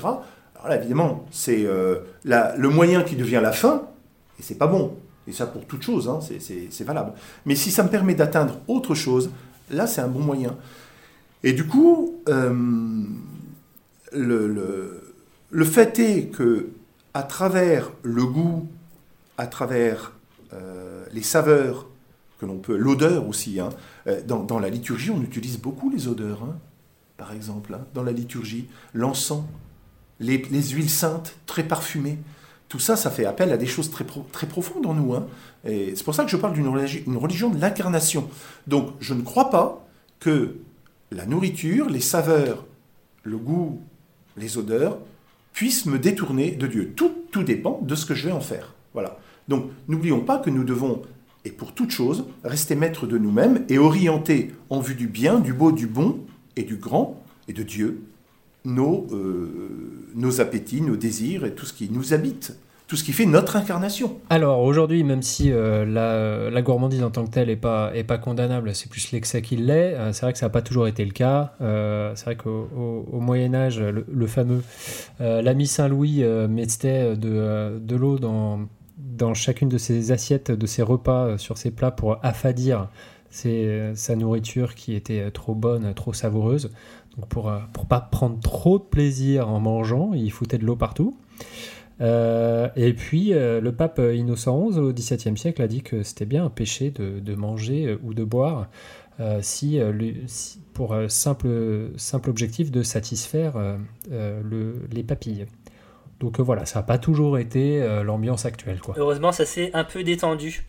Alors 0.56 0.70
là, 0.70 0.78
évidemment, 0.78 1.26
c'est 1.32 1.66
euh, 1.66 2.00
le 2.24 2.70
moyen 2.70 3.04
qui 3.04 3.16
devient 3.16 3.40
la 3.42 3.52
fin, 3.52 3.84
et 4.40 4.44
c'est 4.44 4.58
pas 4.58 4.68
bon. 4.68 4.98
Et 5.28 5.32
ça 5.32 5.46
pour 5.46 5.66
toute 5.66 5.84
chose, 5.84 6.10
hein, 6.10 6.20
c'est 6.22 6.84
valable. 6.84 7.14
Mais 7.46 7.56
si 7.56 7.72
ça 7.72 7.84
me 7.84 7.90
permet 7.90 8.16
d'atteindre 8.16 8.60
autre 8.68 8.96
chose, 8.96 9.30
là, 9.70 9.86
c'est 9.86 10.02
un 10.02 10.08
bon 10.08 10.20
moyen. 10.20 10.58
Et 11.44 11.54
du 11.54 11.68
coup, 11.68 12.16
euh, 12.28 12.52
le, 14.14 14.48
le- 14.48 15.14
le 15.52 15.66
fait 15.66 15.98
est 16.00 16.28
que, 16.28 16.70
à 17.14 17.24
travers 17.24 17.92
le 18.04 18.26
goût, 18.26 18.68
à 19.38 19.48
travers 19.48 20.14
euh, 20.54 21.06
les 21.12 21.24
saveurs, 21.24 21.88
que 22.40 22.46
l'on 22.46 22.58
peut, 22.60 22.78
l'odeur 22.78 23.28
aussi, 23.28 23.60
hein, 23.60 23.70
euh, 24.08 24.22
dans, 24.26 24.44
dans 24.44 24.60
la 24.60 24.70
liturgie, 24.70 25.10
on 25.12 25.22
utilise 25.22 25.60
beaucoup 25.60 25.90
les 25.90 26.08
odeurs, 26.08 26.44
hein, 26.44 26.56
par 27.18 27.34
exemple, 27.34 27.74
hein, 27.74 27.82
dans 27.94 28.04
la 28.04 28.12
liturgie, 28.12 28.68
l'encens, 28.94 29.44
les, 30.20 30.38
les 30.52 30.62
huiles 30.70 30.90
saintes 30.90 31.36
très 31.46 31.64
parfumées. 31.64 32.18
Tout 32.70 32.80
ça, 32.80 32.96
ça 32.96 33.10
fait 33.10 33.26
appel 33.26 33.52
à 33.52 33.58
des 33.58 33.66
choses 33.66 33.90
très, 33.90 34.04
pro- 34.06 34.28
très 34.32 34.46
profondes 34.48 34.86
en 34.86 34.94
nous. 34.94 35.16
hein. 35.16 35.26
Et 35.66 35.96
c'est 35.96 36.04
pour 36.04 36.14
ça 36.14 36.24
que 36.24 36.30
je 36.30 36.38
parle 36.38 36.54
d'une 36.54 36.68
religi- 36.68 37.04
une 37.08 37.18
religion 37.18 37.50
de 37.50 37.60
l'incarnation. 37.60 38.30
Donc, 38.68 38.92
je 39.00 39.14
ne 39.16 39.22
crois 39.24 39.50
pas 39.50 39.86
que 40.20 40.56
la 41.12 41.26
nourriture, 41.26 41.90
les 41.90 42.00
saveurs, 42.02 42.66
le 43.24 43.38
goût, 43.38 43.82
les 44.40 44.58
odeurs 44.58 44.98
puissent 45.54 45.86
me 45.86 46.00
détourner 46.00 46.52
de 46.52 46.68
Dieu. 46.68 46.94
Tout, 46.96 47.12
tout 47.32 47.44
dépend 47.44 47.80
de 47.82 47.96
ce 47.96 48.06
que 48.06 48.16
je 48.16 48.28
vais 48.28 48.32
en 48.32 48.42
faire. 48.42 48.74
Voilà. 48.94 49.20
Donc, 49.48 49.70
n'oublions 49.88 50.22
pas 50.22 50.38
que 50.38 50.50
nous 50.50 50.64
devons, 50.64 51.02
et 51.46 51.52
pour 51.52 51.74
toute 51.74 51.92
chose, 51.92 52.26
rester 52.44 52.76
maîtres 52.76 53.08
de 53.08 53.18
nous-mêmes 53.18 53.66
et 53.70 53.78
orienter 53.78 54.52
en 54.70 54.80
vue 54.80 54.96
du 54.96 55.08
bien, 55.08 55.40
du 55.40 55.54
beau, 55.54 55.72
du 55.72 55.88
bon 55.88 56.20
et 56.56 56.64
du 56.64 56.76
grand 56.76 57.24
et 57.48 57.54
de 57.54 57.64
Dieu 57.64 58.04
nos, 58.66 59.08
euh, 59.12 60.08
nos 60.16 60.42
appétits, 60.42 60.82
nos 60.82 60.96
désirs 60.96 61.46
et 61.46 61.54
tout 61.54 61.66
ce 61.66 61.74
qui 61.74 61.90
nous 61.90 62.14
habite, 62.14 62.58
tout 62.90 62.96
ce 62.96 63.04
qui 63.04 63.14
fait 63.14 63.28
notre 63.28 63.56
incarnation. 63.56 64.18
Alors 64.32 64.62
aujourd'hui, 64.62 65.04
même 65.04 65.22
si 65.22 65.52
euh, 65.52 65.86
la, 66.52 66.62
gourmandise 66.64 67.04
en 67.04 67.12
tant 67.12 67.24
que 67.24 67.30
telle 67.30 67.48
n'est 67.48 67.56
pas, 67.56 67.92
est 67.94 68.04
pas 68.04 68.18
condamnable, 68.18 68.74
c'est 68.74 68.90
plus 68.90 69.12
l'excès 69.12 69.44
qui 69.44 69.58
l'est, 69.58 69.94
euh, 69.94 70.12
c'est 70.12 70.24
vrai 70.24 70.34
que 70.34 70.40
ça 70.40 70.48
n'a 70.48 70.50
pas 70.50 70.64
toujours 70.64 70.88
été 70.88 71.06
le 71.06 71.12
cas. 71.12 71.54
Euh, 71.62 72.14
c'est 72.16 72.26
vrai 72.26 72.36
qu'au 72.36 72.68
au, 72.76 73.08
au 73.12 73.20
Moyen 73.20 73.54
Âge, 73.54 73.80
le, 73.80 74.28
fameux 74.28 74.64
l'ami 75.20 75.68
Saint-Louis 75.68 76.24
mettait 76.50 77.16
de, 77.16 77.80
de 77.80 77.96
l'eau 77.96 78.18
dans, 78.18 78.62
dans 78.98 79.36
chacune 79.36 79.70
de 79.70 79.78
ses 79.78 80.12
assiettes, 80.12 80.50
de 80.50 80.66
ses 80.66 80.82
repas, 80.82 81.38
sur 81.38 81.60
ses 81.60 81.70
plats 81.70 81.92
pour 81.92 82.18
affadir 82.24 82.88
sa 83.30 84.16
nourriture 84.16 84.74
qui 84.74 84.96
était 84.96 85.30
trop 85.30 85.54
bonne, 85.54 85.94
trop 85.94 86.14
savoureuse. 86.14 86.72
Donc 87.18 87.28
pour 87.28 87.52
pour 87.72 87.86
pas 87.86 88.02
prendre 88.02 88.40
trop 88.40 88.80
de 88.80 88.84
plaisir 88.84 89.48
en 89.48 89.60
mangeant, 89.60 90.14
il 90.14 90.32
foutait 90.32 90.58
de 90.58 90.66
l'eau 90.66 90.76
partout. 90.76 91.16
Euh, 92.02 92.70
et 92.76 92.94
puis 92.94 93.34
euh, 93.34 93.60
le 93.60 93.74
pape 93.74 94.00
Innocent 94.00 94.70
XI 94.70 94.80
au 94.80 94.94
XVIIe 94.94 95.38
siècle 95.38 95.62
a 95.62 95.68
dit 95.68 95.82
que 95.82 96.04
c'était 96.04 96.26
bien 96.26 96.46
un 96.46 96.50
péché 96.50 96.92
de, 96.92 97.36
manger 97.36 97.88
euh, 97.88 98.00
ou 98.04 98.14
de 98.14 98.24
boire 98.24 98.70
si, 99.42 99.82
pour 100.74 100.96
simple, 101.10 101.90
simple 101.98 102.30
objectif 102.30 102.72
de 102.72 102.84
satisfaire 102.84 103.58
le- 104.10 104.88
les 104.94 105.04
papilles. 105.04 105.46
Donc 106.22 106.40
voilà, 106.40 106.66
ça 106.66 106.80
n'a 106.80 106.84
pas 106.84 106.98
toujours 106.98 107.38
été 107.38 107.86
l'ambiance 108.06 108.46
actuelle. 108.46 108.80
Heureusement, 108.96 109.34
ça 109.34 109.46
s'est 109.46 109.72
un 109.74 109.84
peu 109.84 110.06
détendu. 110.06 110.66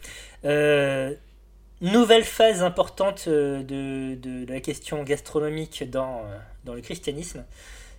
Nouvelle 1.80 2.24
phase 2.24 2.64
importante 2.64 3.28
de, 3.28 4.46
la 4.48 4.58
question 4.58 5.04
gastronomique 5.04 5.88
dans 5.88 6.24
le 6.66 6.80
christianisme, 6.80 7.44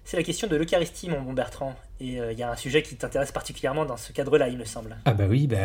c'est 0.04 0.18
la 0.18 0.24
question 0.24 0.48
de 0.48 0.56
l'Eucharistie, 0.56 1.10
mon 1.10 1.22
bon 1.22 1.34
Bertrand. 1.34 1.74
Et 2.00 2.20
euh, 2.20 2.32
il 2.32 2.40
y 2.40 2.44
a 2.44 2.52
un 2.52 2.56
sujet 2.56 2.82
qui 2.82 2.98
t'intéresse 2.98 3.32
particulièrement 3.32 3.86
dans 3.86 3.98
ce 3.98 4.12
cadre-là, 4.12 4.50
il 4.50 4.58
me 4.58 4.66
semble. 4.66 4.96
Ah 5.06 5.14
bah 5.14 5.26
oui, 5.30 5.48
bah, 5.48 5.58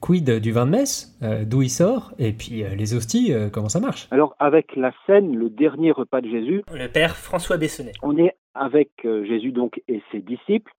quid 0.00 0.28
du 0.40 0.52
vin 0.52 0.66
de 0.66 0.70
messe, 0.72 1.16
euh, 1.22 1.44
d'où 1.44 1.62
il 1.62 1.70
sort, 1.70 2.12
et 2.18 2.32
puis 2.32 2.64
euh, 2.64 2.74
les 2.74 2.94
hosties, 2.94 3.32
euh, 3.32 3.48
comment 3.50 3.68
ça 3.68 3.80
marche? 3.80 4.08
Alors, 4.10 4.34
avec 4.38 4.74
la 4.76 4.92
scène, 5.06 5.36
le 5.36 5.48
dernier 5.48 5.92
repas 5.92 6.20
de 6.20 6.28
Jésus, 6.28 6.62
Le 6.72 6.88
père 6.88 7.16
François 7.16 7.56
Bessonnet. 7.56 7.92
on 8.02 8.16
est 8.18 8.36
avec 8.54 8.90
euh, 9.04 9.24
Jésus 9.24 9.52
donc 9.52 9.80
et 9.86 10.02
ses 10.10 10.20
disciples 10.20 10.72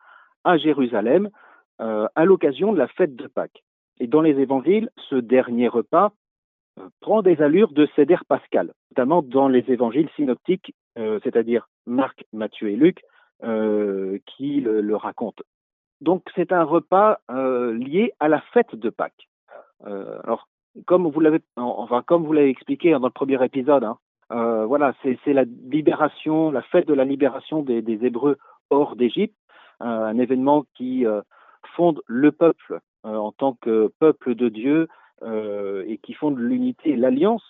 à 0.43 0.57
Jérusalem 0.57 1.29
euh, 1.79 2.07
à 2.15 2.25
l'occasion 2.25 2.73
de 2.73 2.77
la 2.77 2.87
fête 2.87 3.15
de 3.15 3.27
Pâques. 3.27 3.63
Et 3.99 4.07
dans 4.07 4.21
les 4.21 4.39
évangiles, 4.39 4.89
ce 5.09 5.15
dernier 5.15 5.67
repas 5.67 6.11
euh, 6.79 6.83
prend 7.01 7.21
des 7.21 7.41
allures 7.41 7.71
de 7.71 7.87
Seder 7.95 8.17
pascal, 8.27 8.73
notamment 8.91 9.21
dans 9.21 9.47
les 9.47 9.63
évangiles 9.67 10.09
synoptiques, 10.15 10.73
c'est-à-dire 11.23 11.69
Marc, 11.85 12.25
Matthieu 12.33 12.69
et 12.69 12.75
Luc, 12.75 13.03
euh, 13.43 14.17
qui 14.25 14.61
le, 14.61 14.95
racontent. 14.95 15.43
Donc 16.01 16.23
c'est 16.35 16.51
un 16.51 16.63
repas 16.63 17.19
euh, 17.29 17.73
lié 17.73 18.13
à 18.19 18.27
la 18.27 18.41
fête 18.53 18.75
de 18.75 18.89
Pâques. 18.89 19.29
Euh, 19.85 20.19
alors 20.23 20.47
comme 20.85 21.07
vous 21.07 21.19
l'avez, 21.19 22.49
expliqué 22.49 22.91
dans 22.91 22.99
le 22.99 23.09
premier 23.09 23.43
épisode, 23.43 23.83
hein, 23.83 23.97
euh, 24.31 24.65
voilà, 24.65 24.93
c'est 25.03 25.33
la 25.33 25.43
libération, 25.43 26.51
la 26.51 26.61
fête 26.61 26.87
de 26.87 26.93
la 26.93 27.05
libération 27.05 27.61
des, 27.61 28.05
Hébreux 28.05 28.37
hors 28.69 28.95
d'Égypte, 28.95 29.35
euh, 29.81 29.85
un 29.85 30.17
événement 30.17 30.65
qui 30.75 31.05
euh, 31.05 31.21
fonde 31.75 32.01
le 32.07 32.31
peuple 32.31 32.79
euh, 33.05 33.15
en 33.15 33.31
tant 33.31 33.53
que 33.53 33.91
peuple 33.99 34.35
de 34.35 34.49
Dieu 34.49 34.87
euh, 35.23 35.83
et 35.87 35.97
qui 35.97 36.13
fonde 36.13 36.37
l'unité 36.37 36.91
et 36.91 36.95
l'alliance 36.95 37.43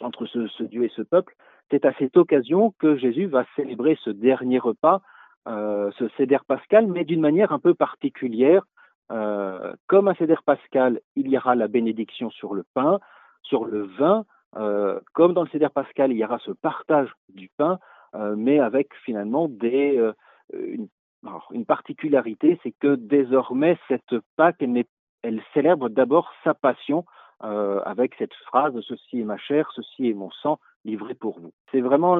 entre 0.00 0.26
ce 0.26 0.62
Dieu 0.62 0.84
et 0.84 0.92
ce 0.94 1.02
peuple. 1.02 1.34
C'est 1.70 1.84
à 1.84 1.92
cette 1.94 2.16
occasion 2.16 2.74
que 2.78 2.96
Jésus 2.96 3.26
va 3.26 3.44
célébrer 3.56 3.96
ce 4.02 4.10
dernier 4.10 4.58
repas, 4.58 5.00
euh, 5.46 5.90
ce 5.98 6.08
Seder 6.16 6.38
pascal, 6.46 6.86
mais 6.86 7.04
d'une 7.04 7.20
manière 7.20 7.52
un 7.52 7.58
peu 7.58 7.74
particulière. 7.74 8.62
Euh, 9.12 9.74
comme 9.86 10.08
un 10.08 10.14
Seder 10.14 10.38
pascal, 10.44 11.00
il 11.16 11.28
y 11.28 11.36
aura 11.36 11.54
la 11.54 11.68
bénédiction 11.68 12.30
sur 12.30 12.54
le 12.54 12.64
pain, 12.74 12.98
sur 13.42 13.64
le 13.64 13.82
vin. 13.82 14.24
Euh, 14.56 15.00
comme 15.12 15.34
dans 15.34 15.42
le 15.42 15.48
Seder 15.48 15.68
pascal, 15.74 16.12
il 16.12 16.18
y 16.18 16.24
aura 16.24 16.38
ce 16.38 16.52
partage 16.52 17.12
du 17.28 17.50
pain, 17.56 17.78
mais 18.36 18.60
avec 18.60 18.94
finalement 19.04 19.50
une, 20.52 20.86
particularité, 21.66 22.60
c'est 22.62 22.72
que 22.78 22.94
désormais, 22.94 23.76
cette 23.88 24.14
Pâque, 24.36 24.62
elle, 25.22 25.42
célèbre 25.52 25.88
d'abord 25.88 26.30
sa 26.44 26.54
passion 26.54 27.04
avec 27.40 28.14
cette 28.16 28.34
phrase 28.46 28.78
Ceci 28.82 29.20
est 29.20 29.24
ma 29.24 29.36
chair, 29.36 29.68
ceci 29.74 30.10
est 30.10 30.14
mon 30.14 30.30
sang 30.30 30.60
livré 30.84 31.14
pour 31.14 31.40
vous. 31.40 31.52
C'est 31.72 31.80
vraiment 31.80 32.16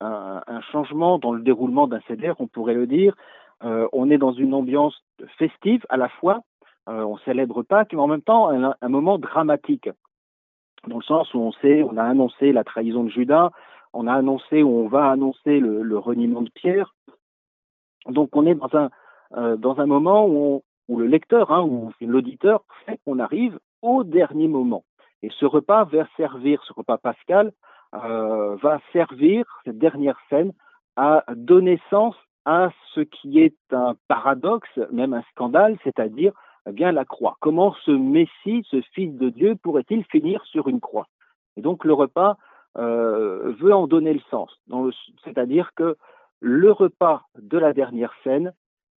un, 0.00 0.60
changement 0.72 1.18
dans 1.18 1.32
le 1.32 1.42
déroulement 1.42 1.86
d'un 1.86 2.00
Seder, 2.08 2.32
on 2.38 2.46
pourrait 2.46 2.74
le 2.74 2.86
dire. 2.86 3.14
Euh, 3.62 3.88
on 3.92 4.10
est 4.10 4.18
dans 4.18 4.32
une 4.32 4.54
ambiance 4.54 5.02
festive 5.38 5.84
à 5.88 5.96
la 5.96 6.08
fois, 6.08 6.40
euh, 6.88 7.02
on 7.02 7.16
célèbre 7.18 7.62
Pâques, 7.62 7.92
mais 7.92 8.00
en 8.00 8.08
même 8.08 8.22
temps 8.22 8.50
un, 8.50 8.88
moment 8.88 9.18
dramatique, 9.18 9.88
dans 10.86 10.98
le 10.98 11.02
sens 11.02 11.32
où 11.32 11.38
on 11.38 11.52
sait, 11.52 11.82
on 11.82 11.96
a 11.96 12.04
annoncé 12.04 12.52
la 12.52 12.64
trahison 12.64 13.04
de 13.04 13.10
Judas, 13.10 13.50
on 13.92 14.06
a 14.06 14.12
annoncé, 14.12 14.62
ou 14.62 14.70
on 14.70 14.88
va 14.88 15.10
annoncer 15.10 15.60
le, 15.60 15.98
reniement 15.98 16.42
de 16.42 16.50
Pierre. 16.50 16.94
Donc 18.06 18.36
on 18.36 18.44
est 18.44 18.54
dans 18.54 18.74
un, 18.74 18.90
euh, 19.36 19.56
dans 19.56 19.80
un 19.80 19.86
moment 19.86 20.26
où, 20.26 20.62
le 20.88 21.06
lecteur, 21.06 21.50
hein, 21.52 21.62
où 21.62 21.90
l'auditeur 22.00 22.64
sait 22.84 22.98
qu'on 23.06 23.18
arrive 23.18 23.58
au 23.80 24.04
dernier 24.04 24.48
moment. 24.48 24.84
Et 25.22 25.30
ce 25.38 25.46
repas 25.46 25.84
va 25.84 26.06
servir, 26.18 26.62
ce 26.64 26.72
repas 26.74 26.98
pascal, 26.98 27.52
euh, 27.94 28.56
va 28.56 28.80
servir, 28.92 29.44
cette 29.64 29.78
dernière 29.78 30.18
scène, 30.28 30.52
à 30.96 31.24
donner 31.34 31.80
sens 31.90 32.14
à 32.44 32.70
ce 32.94 33.00
qui 33.00 33.40
est 33.40 33.56
un 33.72 33.94
paradoxe, 34.08 34.78
même 34.92 35.14
un 35.14 35.22
scandale, 35.32 35.76
c'est-à-dire 35.82 36.32
eh 36.68 36.72
bien 36.72 36.92
la 36.92 37.04
croix. 37.04 37.36
Comment 37.40 37.74
ce 37.84 37.90
Messie, 37.90 38.66
ce 38.70 38.80
Fils 38.92 39.12
de 39.16 39.30
Dieu, 39.30 39.56
pourrait-il 39.56 40.04
finir 40.04 40.44
sur 40.46 40.68
une 40.68 40.80
croix? 40.80 41.06
Et 41.56 41.62
donc 41.62 41.84
le 41.84 41.92
repas 41.92 42.36
euh, 42.76 43.52
veut 43.60 43.74
en 43.74 43.86
donner 43.86 44.12
le 44.12 44.20
sens, 44.30 44.50
c'est-à-dire 45.24 45.70
que 45.76 45.96
le 46.40 46.72
repas 46.72 47.22
de 47.38 47.58
la 47.58 47.72
dernière 47.72 48.12
scène 48.24 48.52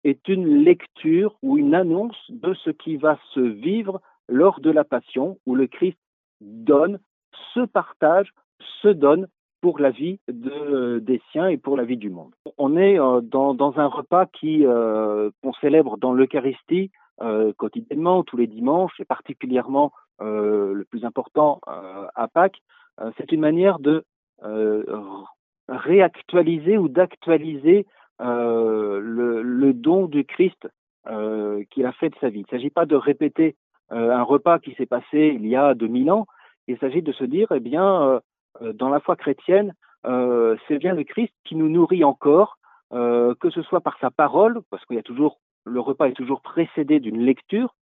est 0.04 0.28
une 0.28 0.62
lecture 0.62 1.36
ou 1.42 1.58
une 1.58 1.74
annonce 1.74 2.16
de 2.30 2.54
ce 2.54 2.70
qui 2.70 2.96
va 2.96 3.18
se 3.34 3.40
vivre 3.40 4.00
lors 4.28 4.60
de 4.60 4.70
la 4.70 4.84
passion, 4.84 5.38
où 5.46 5.54
le 5.54 5.66
Christ 5.66 5.98
donne, 6.40 6.98
se 7.54 7.60
partage, 7.60 8.32
se 8.82 8.88
donne 8.88 9.26
pour 9.60 9.78
la 9.78 9.90
vie 9.90 10.20
de- 10.28 10.98
des 11.00 11.20
siens 11.32 11.48
et 11.48 11.56
pour 11.56 11.76
la 11.76 11.84
vie 11.84 11.96
du 11.96 12.10
monde. 12.10 12.32
On 12.58 12.76
est 12.76 12.98
euh, 13.00 13.20
dans, 13.20 13.78
un 13.78 13.86
repas 13.86 14.26
qui 14.26 14.64
euh, 14.66 15.30
qu'on 15.42 15.52
célèbre 15.54 15.96
dans 15.98 16.12
l'Eucharistie 16.12 16.90
euh, 17.22 17.52
quotidiennement, 17.56 18.22
tous 18.22 18.36
les 18.36 18.46
dimanches, 18.46 18.98
et 19.00 19.04
particulièrement 19.04 19.92
euh, 20.20 20.74
le 20.74 20.84
plus 20.84 21.04
important 21.04 21.60
euh, 21.68 22.06
à 22.14 22.28
Pâques. 22.28 22.60
Euh, 23.00 23.10
c'est 23.16 23.32
une 23.32 23.40
manière 23.40 23.78
de 23.78 24.04
euh, 24.44 24.84
réactualiser 25.68 26.78
ou 26.78 26.88
d'actualiser 26.88 27.86
euh, 28.20 29.00
le, 29.00 29.42
le 29.42 29.72
don 29.72 30.06
du 30.06 30.24
Christ 30.24 30.68
euh, 31.08 31.62
qu'il 31.70 31.86
a 31.86 31.92
fait 31.92 32.10
de 32.10 32.16
sa 32.20 32.28
vie. 32.28 32.40
Il 32.40 32.42
ne 32.52 32.58
s'agit 32.58 32.70
pas 32.70 32.86
de 32.86 32.96
répéter 32.96 33.56
euh, 33.92 34.10
un 34.12 34.22
repas 34.22 34.58
qui 34.58 34.74
s'est 34.74 34.86
passé 34.86 35.32
il 35.34 35.46
y 35.46 35.56
a 35.56 35.74
2000 35.74 36.10
ans. 36.10 36.26
Il 36.68 36.78
s'agit 36.78 37.02
de 37.02 37.12
se 37.12 37.24
dire, 37.24 37.48
eh 37.52 37.60
bien, 37.60 38.02
euh, 38.02 38.14
euh, 38.16 38.20
dans 38.74 38.88
la 38.88 39.00
foi 39.00 39.16
chrétienne, 39.16 39.74
euh, 40.06 40.56
c'est 40.66 40.78
bien 40.78 40.94
le 40.94 41.04
Christ 41.04 41.32
qui 41.44 41.56
nous 41.56 41.68
nourrit 41.68 42.04
encore, 42.04 42.58
euh, 42.92 43.34
que 43.40 43.50
ce 43.50 43.62
soit 43.62 43.80
par 43.80 43.98
sa 43.98 44.10
parole, 44.10 44.60
parce 44.70 44.84
qu'il 44.86 44.96
y 44.96 45.00
a 45.00 45.02
toujours 45.02 45.38
le 45.66 45.80
repas 45.80 46.06
est 46.06 46.12
toujours 46.12 46.40
précédé 46.40 47.00
d'une 47.00 47.20
lecture, 47.20 47.74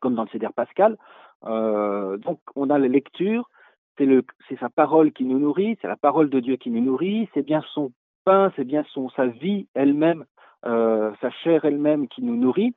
comme 0.00 0.14
dans 0.14 0.24
le 0.24 0.28
Cédère 0.28 0.52
pascal. 0.52 0.98
Euh, 1.46 2.18
donc, 2.18 2.38
on 2.54 2.70
a 2.70 2.78
la 2.78 2.88
lecture, 2.88 3.48
c'est 3.96 4.58
sa 4.58 4.68
parole 4.68 5.12
qui 5.12 5.24
nous 5.24 5.38
nourrit, 5.38 5.76
c'est 5.80 5.88
la 5.88 5.96
parole 5.96 6.30
de 6.30 6.40
Dieu 6.40 6.56
qui 6.56 6.70
nous 6.70 6.80
nourrit, 6.80 7.28
c'est 7.34 7.42
bien 7.42 7.62
son 7.74 7.92
pain, 8.24 8.52
c'est 8.56 8.64
bien 8.64 8.84
sa 9.16 9.26
vie 9.26 9.66
elle-même, 9.74 10.24
euh, 10.64 11.12
sa 11.20 11.30
chair 11.30 11.64
elle-même 11.64 12.08
qui 12.08 12.22
nous 12.22 12.36
nourrit. 12.36 12.74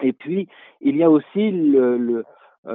Et 0.00 0.12
puis, 0.12 0.48
il 0.80 0.96
y 0.96 1.02
a 1.02 1.10
aussi 1.10 1.50
le, 1.50 2.18
euh, 2.18 2.22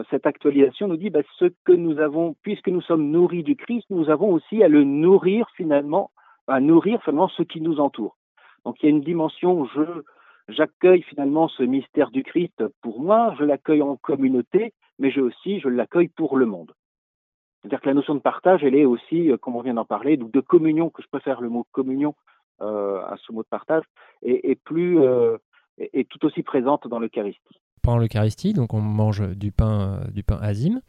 cette 0.10 0.26
actualisation 0.26 0.88
nous 0.88 0.97
dit 0.97 1.10
bah, 1.10 1.21
ce 1.39 1.45
que 1.63 1.71
nous 1.71 2.00
avons, 2.00 2.36
puisque 2.41 2.67
nous 2.67 2.82
sommes 2.82 3.10
nourris 3.10 3.43
du 3.43 3.56
Christ, 3.56 3.86
nous 3.89 4.10
avons 4.10 4.34
aussi 4.34 4.62
à 4.62 4.67
le 4.67 4.84
nourrir 4.84 5.47
finalement, 5.56 6.12
à 6.47 6.60
nourrir 6.60 7.02
finalement 7.04 7.30
ce 7.30 7.43
qui 7.43 7.62
nous 7.62 7.80
entoure. 7.80 8.17
Donc 8.65 8.76
il 8.82 8.86
y 8.86 8.88
a 8.88 8.89
une 8.89 9.02
dimension, 9.02 9.65
je, 9.65 10.04
j'accueille 10.50 11.04
finalement 11.04 11.47
ce 11.47 11.63
mystère 11.63 12.12
du 12.12 12.23
Christ 12.23 12.63
pour 12.82 13.02
moi, 13.02 13.34
je 13.39 13.45
l'accueille 13.45 13.82
en 13.82 13.95
communauté, 13.95 14.73
mais 15.00 15.12
je 15.12 15.21
aussi, 15.21 15.60
je 15.60 15.69
l'accueille 15.69 16.10
pour 16.10 16.38
le 16.38 16.45
monde. 16.45 16.73
C'est-à-dire 17.62 17.82
que 17.82 17.88
la 17.88 17.95
notion 17.95 18.15
de 18.15 18.19
partage, 18.19 18.63
elle 18.63 18.76
est 18.76 18.86
aussi, 18.86 19.32
euh, 19.32 19.38
comme 19.38 19.56
on 19.56 19.62
vient 19.62 19.73
d'en 19.73 19.86
parler, 19.86 20.17
donc 20.17 20.32
de 20.32 20.39
communion, 20.39 20.89
que 20.89 21.02
je 21.02 21.08
préfère 21.08 21.41
le 21.41 21.50
mot 21.50 21.65
communion 21.71 22.15
euh, 22.62 23.02
à 23.02 23.17
ce 23.17 23.32
mot 23.32 23.43
de 23.43 23.47
partage, 23.47 23.84
est, 24.21 24.62
plus, 24.63 25.00
euh, 25.00 25.38
est 25.78 26.10
tout 26.10 26.26
aussi 26.26 26.43
présente 26.43 26.88
dans 26.88 27.00
l'Eucharistie. 27.00 27.60
Pendant 27.88 28.00
l'Eucharistie, 28.00 28.52
donc 28.52 28.73
on 28.73 28.82
mange 28.82 29.26
du 29.38 29.54
pain, 29.54 30.02
euh, 30.04 30.12
du 30.12 30.21
pain 30.21 30.38
azime 30.41 30.82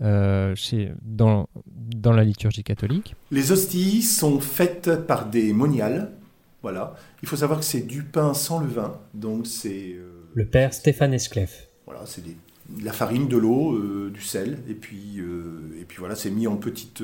euh, 0.00 0.54
chez, 0.54 0.92
dans, 1.02 1.48
dans 1.66 2.12
la 2.12 2.22
liturgie 2.22 2.62
catholique. 2.62 3.16
Les 3.32 3.50
hosties 3.50 4.00
sont 4.00 4.38
faites 4.38 4.94
par 5.08 5.26
des 5.28 5.52
moniales. 5.52 6.12
Voilà. 6.62 6.94
Il 7.20 7.28
faut 7.28 7.34
savoir 7.34 7.58
que 7.58 7.64
c'est 7.64 7.80
du 7.84 8.04
pain 8.04 8.32
sans 8.32 8.60
levain. 8.60 9.00
Donc 9.12 9.48
c'est. 9.48 9.94
euh, 9.96 10.28
Le 10.34 10.46
père 10.46 10.72
Stéphane 10.72 11.12
Esclef. 11.14 11.66
Voilà, 11.84 12.02
c'est 12.06 12.22
des 12.24 12.36
la 12.82 12.92
farine, 12.92 13.28
de 13.28 13.36
l'eau, 13.36 13.74
euh, 13.74 14.10
du 14.12 14.20
sel, 14.20 14.58
et 14.68 14.74
puis, 14.74 15.20
et 15.80 15.84
puis 15.84 15.98
voilà, 15.98 16.14
c'est 16.14 16.30
mis 16.30 16.46
en 16.46 16.56
petite, 16.56 17.02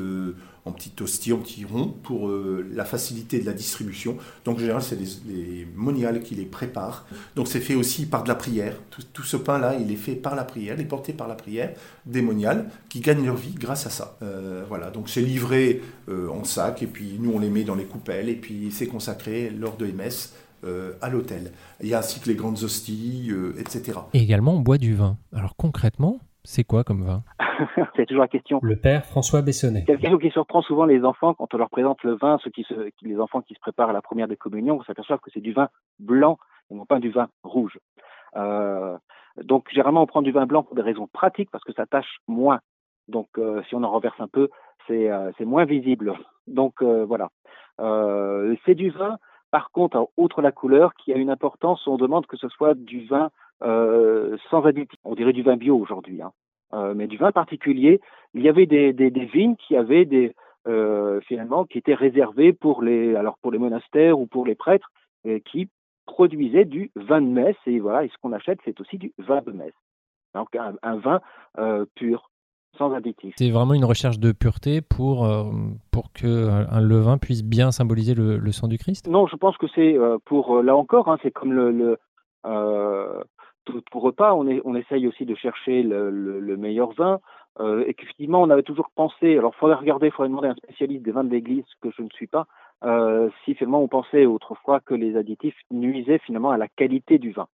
en 0.65 0.73
petite 0.73 1.01
hostie, 1.01 1.33
en 1.33 1.39
petits 1.39 1.65
ronds 1.65 1.95
pour 2.03 2.31
la 2.31 2.85
facilité 2.85 3.39
de 3.39 3.47
la 3.47 3.53
distribution. 3.53 4.17
Donc 4.45 4.57
en 4.57 4.61
général, 4.61 4.83
c'est 4.83 4.99
les, 4.99 5.35
les, 5.35 5.69
moniales 5.75 6.23
qui 6.23 6.35
les 6.35 6.45
préparent. 6.45 7.07
Donc 7.37 7.49
c'est 7.49 7.61
fait 7.61 7.75
aussi 7.75 8.07
par 8.07 8.23
de 8.23 8.29
la 8.29 8.35
prière. 8.35 8.77
Tout, 8.91 9.03
tout 9.13 9.23
ce 9.23 9.37
pain-là, 9.37 9.77
il 9.77 9.91
est 9.93 9.97
fait 9.97 10.15
par 10.15 10.35
la 10.35 10.45
prière, 10.45 10.77
il 10.79 10.83
est 10.83 10.87
porté 10.89 11.13
par 11.13 11.29
la 11.29 11.35
prière 11.35 11.75
des 12.07 12.23
moniales 12.23 12.71
qui 12.89 13.01
gagnent 13.01 13.25
leur 13.25 13.37
vie 13.37 13.55
grâce 13.55 13.87
à 13.87 13.91
ça. 13.91 14.19
voilà, 14.69 14.91
donc 14.91 15.09
c'est 15.09 15.23
livré 15.23 15.83
en 16.09 16.45
sac, 16.45 16.83
et 16.83 16.87
puis 16.87 17.19
nous 17.21 17.33
on 17.33 17.39
les 17.39 17.51
met 17.51 17.65
dans 17.65 17.77
les 17.77 17.85
coupelles, 17.85 18.29
et 18.29 18.37
puis 18.37 18.71
c'est 18.73 18.87
consacré 18.87 19.51
lors 19.51 19.77
de 19.77 19.87
MS 19.87 20.33
euh, 20.65 20.93
à 21.03 21.11
l'hôtel. 21.11 21.51
Il 21.81 21.89
y 21.89 21.95
a 21.95 21.99
ainsi 21.99 22.21
que 22.21 22.29
les 22.29 22.37
grandes 22.37 22.63
hosties, 22.63 23.31
euh, 23.33 23.53
etc. 23.59 23.99
Et 24.15 24.21
également, 24.21 24.55
on 24.55 24.61
boit 24.61 24.79
du 24.79 24.95
vin. 24.95 25.17
Alors 25.35 25.57
concrètement, 25.57 26.19
c'est 26.45 26.63
quoi 26.63 26.85
comme 26.85 27.03
vin? 27.03 27.25
C'est 27.97 28.07
toujours 28.07 28.23
la 28.23 28.29
question. 28.29 28.61
Le 28.63 28.77
père 28.77 29.05
François 29.05 29.43
Bessonnet. 29.43 29.85
Quelque 29.85 30.09
chose 30.09 30.21
qui 30.21 30.31
surprend 30.31 30.63
souvent 30.63 30.85
les 30.85 31.03
enfants 31.05 31.35
quand 31.35 31.53
on 31.53 31.59
leur 31.59 31.69
présente 31.69 32.05
le 32.05 32.15
vin, 32.15 32.39
ceux 32.45 32.51
qui 32.51 32.63
se, 32.63 32.75
les 33.03 33.19
enfants 33.19 33.41
qui 33.41 33.55
se 33.55 33.59
préparent 33.59 33.91
à 33.91 33.93
la 33.93 34.03
première 34.03 34.29
des 34.29 34.37
communions, 34.37 34.79
on 34.79 34.85
s'aperçoit 34.85 35.19
que 35.19 35.31
c'est 35.35 35.41
du 35.41 35.53
vin 35.53 35.69
blanc 35.99 36.39
et 36.71 36.75
non 36.75 36.87
pas 36.87 37.01
du 37.01 37.11
vin 37.11 37.29
rouge. 37.43 37.79
Euh, 38.37 38.97
donc 39.43 39.69
généralement 39.71 40.03
on 40.03 40.07
prend 40.07 40.23
du 40.23 40.31
vin 40.31 40.47
blanc 40.47 40.63
pour 40.63 40.77
des 40.77 40.83
raisons 40.83 41.09
pratiques 41.13 41.51
parce 41.51 41.65
que 41.65 41.73
ça 41.73 41.87
tâche 41.87 42.19
moins. 42.29 42.61
Donc 43.09 43.27
si 43.69 43.75
on 43.75 43.83
en 43.83 43.91
renverse 43.91 44.21
un 44.21 44.29
peu, 44.29 44.49
c'est 44.87 45.45
moins 45.45 45.65
visible. 45.65 46.15
Donc 46.47 46.83
voilà. 46.83 47.31
c'est 47.79 48.77
du 48.77 48.91
vin 48.91 49.19
par 49.53 49.71
contre, 49.71 50.09
outre 50.17 50.41
la 50.41 50.51
couleur, 50.51 50.95
qui 50.95 51.13
a 51.13 51.17
une 51.17 51.29
importance, 51.29 51.87
on 51.87 51.99
demande 51.99 52.27
que 52.27 52.39
ce 52.39 52.49
soit 52.49 52.75
du 52.75 53.05
vin 53.05 53.31
euh, 53.63 54.39
sans 54.51 54.65
additifs. 54.65 54.99
On 55.05 55.15
dirait 55.15 55.35
du 55.35 55.43
vin 55.43 55.57
bio 55.57 55.77
aujourd'hui, 55.77 56.23
hein. 56.23 56.33
euh, 56.73 56.95
mais 56.97 57.07
du 57.07 57.19
vin 57.19 57.33
particulier. 57.33 58.01
Il 58.33 58.43
y 58.43 58.49
avait 58.49 58.65
des, 58.65 58.93
vignes 59.11 59.57
qui 59.57 59.77
avaient 59.77 60.07
des 60.07 60.35
euh, 60.67 61.21
finalement 61.21 61.67
qui 61.67 61.77
étaient 61.77 61.95
réservées 61.95 62.55
pour 62.55 62.83
les 62.83 63.15
alors 63.15 63.37
pour 63.43 63.53
les 63.53 63.59
monastères 63.59 64.19
ou 64.19 64.27
pour 64.27 64.47
les 64.47 64.55
prêtres 64.55 64.91
qui 65.45 65.69
produisaient 66.07 66.65
du 66.65 66.91
vin 66.97 67.21
de 67.21 67.27
messe 67.27 67.57
et 67.67 67.79
voilà. 67.79 68.05
Et 68.05 68.09
ce 68.09 68.17
qu'on 68.23 68.33
achète, 68.33 68.59
c'est 68.65 68.81
aussi 68.81 68.97
du 68.97 69.13
vin 69.19 69.43
de 69.43 69.53
messe. 69.53 69.75
Donc 70.35 70.49
un 70.57 70.97
vin 70.97 71.21
pur 71.95 72.31
sans 72.79 72.93
additifs. 72.93 73.35
C'est 73.37 73.51
vraiment 73.51 73.75
une 73.75 73.85
recherche 73.85 74.19
de 74.19 74.33
pureté 74.33 74.81
pour, 74.81 75.25
euh, 75.25 75.45
pour 75.91 76.13
que 76.13 76.27
euh, 76.27 76.65
un 76.71 76.81
levain 76.81 77.19
puisse 77.19 77.45
bien 77.45 77.71
symboliser 77.71 78.15
le, 78.15 78.39
le 78.39 78.53
sang 78.53 78.69
du 78.69 78.79
Christ? 78.79 79.07
Non, 79.09 79.27
je 79.27 79.37
pense 79.37 79.57
que 79.57 79.67
c'est 79.75 79.97
euh, 79.97 80.19
pour, 80.25 80.63
là 80.63 80.75
encore, 80.77 81.09
hein, 81.09 81.19
c'est 81.23 81.31
comme 81.31 81.53
le, 81.53 81.71
le 81.71 81.99
tout, 83.65 83.81
pour 83.93 84.03
repas, 84.03 84.35
on, 84.35 84.49
est, 84.49 84.61
on 84.65 84.75
essaye 84.75 85.07
aussi 85.07 85.25
de 85.25 85.37
chercher 85.37 85.83
le, 85.83 86.11
le 86.11 86.57
meilleur 86.57 86.93
vin. 86.93 87.21
et 87.87 87.95
qu'effectivement, 87.95 88.43
on 88.43 88.51
avait 88.51 88.65
toujours 88.65 88.91
pensé, 88.97 89.39
alors 89.39 89.53
il 89.55 89.59
faudrait 89.61 89.77
regarder, 89.77 90.09
il 90.09 90.13
faudrait 90.13 90.29
demander 90.29 90.49
à 90.49 90.53
un 90.53 90.57
spécialiste 90.57 91.05
des 91.05 91.13
vins 91.13 91.23
de 91.23 91.31
l'église, 91.31 91.65
que 91.81 91.91
je 91.97 92.03
ne 92.03 92.09
suis 92.13 92.27
pas, 92.27 92.47
si 93.45 93.55
finalement 93.55 93.81
on 93.81 93.87
pensait 93.87 94.27
autrefois 94.27 94.81
que 94.81 94.95
les 94.95 95.17
additifs 95.17 95.55
nuisaient 95.71 96.19
finalement 96.19 96.51
à 96.51 96.57
la 96.57 96.67
qualité 96.67 97.19
du 97.19 97.31
vin. 97.31 97.47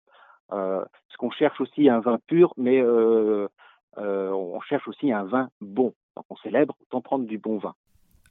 parce 0.47 1.17
qu'on 1.17 1.31
cherche 1.31 1.59
aussi 1.59 1.89
un 1.89 1.99
vin 1.99 2.19
pur, 2.27 2.53
mais 2.55 2.79
euh, 2.81 3.49
on 3.97 4.59
cherche 4.61 4.87
aussi 4.87 5.11
un 5.11 5.23
vin 5.25 5.49
bon. 5.61 5.93
Donc 6.15 6.25
on 6.29 6.35
célèbre, 6.37 6.75
autant 6.81 7.01
prendre 7.01 7.25
du 7.25 7.37
bon 7.37 7.57
vin. 7.57 7.75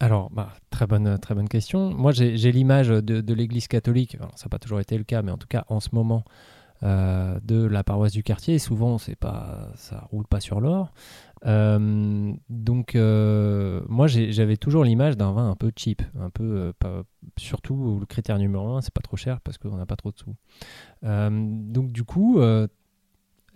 Alors, 0.00 0.30
bah, 0.30 0.50
très, 0.70 0.86
bonne, 0.86 1.18
très 1.18 1.34
bonne 1.34 1.48
question. 1.48 1.90
Moi, 1.90 2.12
j'ai 2.12 2.52
l'image 2.52 2.88
de, 2.88 3.34
l'Église 3.34 3.68
catholique, 3.68 4.18
ça 4.34 4.46
n'a 4.46 4.50
pas 4.50 4.58
toujours 4.58 4.80
été 4.80 4.98
le 4.98 5.04
cas, 5.04 5.22
mais 5.22 5.32
en 5.32 5.38
tout 5.38 5.48
cas 5.48 5.64
en 5.68 5.80
ce 5.80 5.88
moment, 5.92 6.24
euh, 6.82 7.38
de 7.42 7.64
la 7.64 7.82
paroisse 7.82 8.12
du 8.12 8.22
quartier. 8.22 8.58
Souvent, 8.58 8.98
c'est 8.98 9.16
pas, 9.16 9.70
ça 9.76 10.06
roule 10.10 10.26
pas 10.26 10.40
sur 10.40 10.60
l'or. 10.60 10.92
Euh, 11.46 12.32
donc, 12.50 12.94
moi, 12.94 14.06
j'avais 14.06 14.56
toujours 14.58 14.84
l'image 14.84 15.16
d'un 15.16 15.32
vin 15.32 15.48
un 15.48 15.56
peu 15.56 15.72
cheap, 15.74 16.02
un 16.20 16.28
peu, 16.28 16.74
surtout 17.38 17.98
le 18.00 18.06
critère 18.06 18.38
numéro 18.38 18.76
un, 18.76 18.82
c'est 18.82 18.92
pas 18.92 19.00
trop 19.00 19.16
cher 19.16 19.40
parce 19.40 19.56
qu'on 19.56 19.76
n'a 19.76 19.86
pas 19.86 19.96
trop 19.96 20.10
de 20.10 20.18
sous. 20.18 20.34
donc, 21.02 21.90
du 21.90 22.04
coup, 22.04 22.38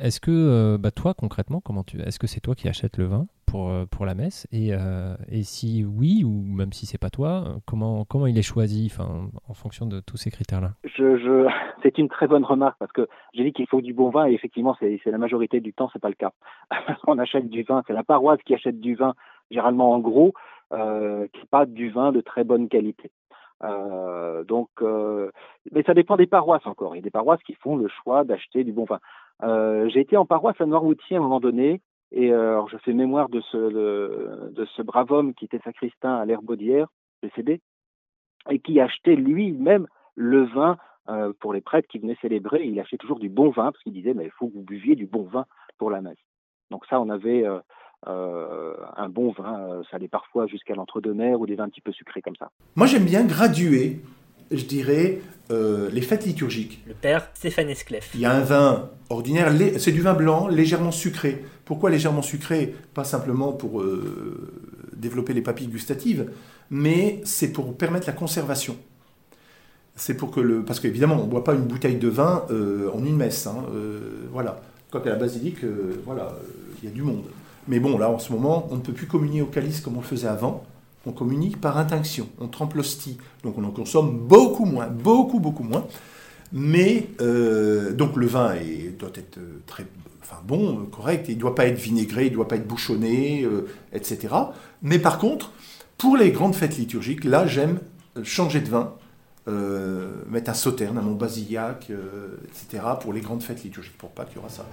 est-ce 0.01 0.21
que, 0.21 0.31
euh, 0.31 0.79
bah, 0.79 0.91
toi, 0.91 1.15
concrètement, 1.15 1.61
comment 1.61 1.85
tu, 1.85 2.01
est-ce 2.01 2.19
que 2.19 2.27
c'est 2.27 2.41
toi 2.41 2.55
qui 2.55 2.69
achètes 2.69 2.97
le 2.97 3.05
vin 3.05 3.27
pour, 3.47 3.69
euh, 3.69 3.85
pour 3.85 4.07
la 4.07 4.15
messe 4.15 4.47
et, 4.51 4.73
euh, 4.73 5.15
et 5.31 5.43
si 5.43 5.85
oui, 5.85 6.25
ou 6.25 6.43
même 6.43 6.73
si 6.73 6.87
c'est 6.87 6.99
pas 6.99 7.11
toi, 7.11 7.57
comment, 7.67 8.05
comment 8.05 8.27
il 8.27 8.39
est 8.39 8.43
choisi 8.43 8.93
en 8.99 9.55
fonction 9.55 9.87
de 9.87 10.01
tous 10.01 10.17
ces 10.17 10.31
critères-là? 10.31 10.73
Je, 10.85 11.19
je... 11.19 11.49
C'est 11.83 11.97
une 11.97 12.09
très 12.09 12.27
bonne 12.27 12.45
remarque 12.45 12.77
parce 12.79 12.93
que 12.93 13.09
j'ai 13.33 13.43
dit 13.43 13.53
qu'il 13.53 13.67
faut 13.67 13.81
du 13.81 13.95
bon 13.95 14.11
vin 14.11 14.27
et 14.27 14.35
effectivement, 14.35 14.77
c'est, 14.79 15.01
la 15.07 15.17
majorité 15.17 15.61
du 15.61 15.73
temps, 15.73 15.89
c'est 15.91 15.99
pas 15.99 16.11
le 16.11 16.15
cas. 16.15 16.33
On 17.07 17.19
achète 17.19 17.49
du 17.49 17.63
vin, 17.63 17.83
c'est 17.87 17.95
la 17.95 18.05
paroisse 18.05 18.39
qui 18.45 18.53
achète 18.55 18.81
du 18.81 18.95
vin, 18.97 19.15
généralement 19.51 19.93
en 19.93 19.99
gros, 19.99 20.35
qui 20.71 20.77
n'est 20.77 21.49
pas 21.51 21.65
du 21.65 21.89
vin 21.89 22.13
de 22.13 22.21
très 22.21 22.45
bonne 22.45 22.69
qualité. 22.69 23.11
donc, 23.63 24.69
mais 25.73 25.83
ça 25.85 25.95
dépend 25.95 26.17
des 26.17 26.27
paroisses 26.27 26.67
encore. 26.67 26.95
Il 26.95 26.99
y 26.99 27.01
a 27.01 27.03
des 27.03 27.11
paroisses 27.11 27.43
qui 27.45 27.55
font 27.55 27.77
le 27.77 27.89
choix 27.89 28.25
d'acheter 28.25 28.63
du 28.63 28.73
bon 28.73 28.85
vin. 28.85 29.01
Euh, 29.43 29.89
j'ai 29.89 30.01
été 30.01 30.17
en 30.17 30.27
paroisse 30.27 30.61
à 30.61 30.67
Noirmoutier 30.67 31.17
à 31.17 31.21
un 31.21 31.23
moment 31.23 31.41
donné, 31.41 31.81
et 32.13 32.33
euh, 32.33 32.61
je 32.71 32.77
fais 32.79 32.93
mémoire 32.93 33.29
de 33.29 33.41
ce, 33.41 33.57
de, 33.57 34.65
ce 34.77 34.83
brave 34.83 35.11
homme 35.13 35.35
qui 35.35 35.45
était 35.45 35.61
sacristain 35.61 36.17
à 36.17 36.25
l'Herbaudière, 36.25 36.89
décédé, 37.23 37.61
et 38.49 38.59
qui 38.59 38.81
achetait 38.81 39.17
lui-même 39.17 39.87
le 40.15 40.45
vin 40.45 40.77
euh, 41.09 41.33
pour 41.41 41.53
les 41.53 41.61
prêtres 41.61 41.89
qui 41.89 41.99
venaient 41.99 42.19
célébrer. 42.21 42.65
Il 42.65 42.79
achetait 42.81 42.99
toujours 42.99 43.19
du 43.19 43.29
bon 43.29 43.51
vin, 43.51 43.73
parce 43.73 43.83
qu'il 43.83 43.93
disait, 43.93 44.15
mais 44.15 44.25
il 44.25 44.31
faut 44.31 44.49
que 44.49 44.55
vous 44.55 44.63
buviez 44.63 44.97
du 44.97 45.07
bon 45.07 45.23
vin 45.25 45.47
pour 45.79 45.91
la 45.91 46.01
messe. 46.01 46.19
Donc 46.71 46.85
ça, 46.87 47.01
on 47.01 47.09
avait 47.09 47.45
un 48.07 49.09
bon 49.09 49.33
vin, 49.33 49.83
ça 49.91 49.97
allait 49.97 50.09
parfois 50.09 50.47
jusqu'à 50.47 50.75
l'entre-deux-mers 50.75 51.41
ou 51.41 51.47
des 51.47 51.57
vins 51.57 51.65
un 51.65 51.69
petit 51.69 51.81
peu 51.81 51.93
sucrés 51.93 52.23
comme 52.23 52.37
ça. 52.37 52.51
Moi, 52.77 52.87
j'aime 52.87 53.05
bien 53.05 53.25
graduer 53.25 54.01
je 54.51 54.65
dirais, 54.65 55.21
euh, 55.51 55.91
les 55.93 56.01
fêtes 56.01 56.27
liturgiques. 56.27 56.83
Le 56.87 56.95
père 56.95 57.29
Stéphane 57.35 57.69
Esclef. 57.69 58.11
Il 58.15 58.21
y 58.21 58.25
a 58.25 58.33
un 58.33 58.41
vin 58.41 58.91
ordinaire, 59.09 59.53
c'est 59.79 59.93
du 59.93 60.01
vin 60.01 60.15
blanc 60.15 60.49
légèrement 60.49 60.93
sucré. 60.93 61.45
Pourquoi 61.65 61.91
légèrement 61.91 62.23
sucré? 62.23 62.75
Pas 62.95 63.05
simplement 63.05 63.53
pour 63.53 63.81
euh, 63.81 64.49
développer 64.95 65.33
les 65.33 65.43
papilles 65.43 65.69
gustatives, 65.69 66.31
mais 66.71 67.21
c'est 67.25 67.53
pour 67.53 67.77
permettre 67.77 68.07
la 68.07 68.13
conservation. 68.13 68.77
C'est 69.97 70.15
pour 70.15 70.31
que 70.31 70.41
le. 70.41 70.65
Parce 70.65 70.81
qu'évidemment, 70.81 71.17
on 71.21 71.27
ne 71.27 71.31
boit 71.31 71.45
pas 71.45 71.55
une 71.55 71.65
bouteille 71.65 71.97
de 71.97 72.09
vin 72.09 72.45
euh, 72.51 72.91
en 72.95 73.05
une 73.05 73.17
messe. 73.17 73.47
Hein, 73.47 73.65
voilà. 74.33 74.61
Quoique 74.91 75.09
à 75.09 75.13
la 75.13 75.19
basilique, 75.19 75.59
voilà, 76.05 76.37
il 76.83 76.89
y 76.89 76.93
a 76.93 76.95
du 76.95 77.03
monde. 77.03 77.25
Mais 77.69 77.79
bon, 77.79 77.99
là, 77.99 78.11
en 78.11 78.19
ce 78.19 78.33
moment, 78.33 78.67
on 78.71 78.77
ne 78.77 78.81
peut 78.81 78.93
plus 78.93 79.07
communier 79.07 79.43
au 79.43 79.47
calice 79.47 79.81
comme 79.81 79.97
on 79.97 80.01
le 80.01 80.07
faisait 80.07 80.27
avant 80.27 80.65
on 81.07 81.13
communique 81.13 81.61
par 81.61 81.79
intinction, 81.79 82.29
on 82.41 82.49
trempe 82.49 82.75
l'hostie, 82.75 83.19
donc 83.43 83.57
on 83.59 83.65
en 83.65 83.71
consomme 83.71 84.19
beaucoup 84.19 84.65
moins, 84.65 84.89
beaucoup, 84.89 85.41
beaucoup 85.41 85.63
moins. 85.63 85.87
Mais 86.53 87.09
euh, 87.21 87.93
donc 87.93 88.17
le 88.17 88.27
vin 88.27 88.55
doit 88.99 89.13
être 89.15 89.39
euh, 89.39 89.63
très 89.67 89.87
enfin, 90.23 90.41
bon, 90.45 90.87
correct, 90.87 91.27
il 91.29 91.37
ne 91.37 91.41
doit 91.41 91.55
pas 91.55 91.67
être 91.67 91.79
vinaigré, 91.79 92.27
il 92.27 92.31
ne 92.31 92.35
doit 92.35 92.49
pas 92.49 92.57
être 92.57 92.67
bouchonné, 92.67 93.45
euh, 93.45 93.69
etc. 93.93 94.35
Mais 94.83 94.99
par 94.99 95.19
contre, 95.19 95.53
pour 95.97 96.17
les 96.17 96.33
grandes 96.33 96.55
fêtes 96.55 96.77
liturgiques, 96.77 97.25
là 97.25 97.47
j'aime 97.47 97.79
changer 98.25 98.61
de 98.61 98.69
vin, 98.69 98.95
mettre 100.29 100.51
un 100.51 100.55
sauterne, 100.55 100.99
un 100.99 101.03
basillac, 101.13 101.91
etc. 101.91 102.85
pour 103.01 103.13
les 103.13 103.21
grandes 103.21 103.43
fêtes 103.43 103.65
liturgiques, 103.65 103.99
pour 103.99 104.11
pas 104.11 104.25
qu'il 104.25 104.37
y 104.37 104.39
aura 104.39 104.49
ça. 104.49 104.65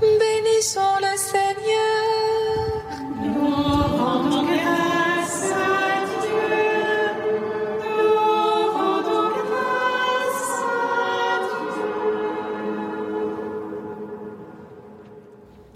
Bénissons 0.00 0.80
le 1.00 1.16
Seigneur. 1.16 2.66
Nous 3.22 4.85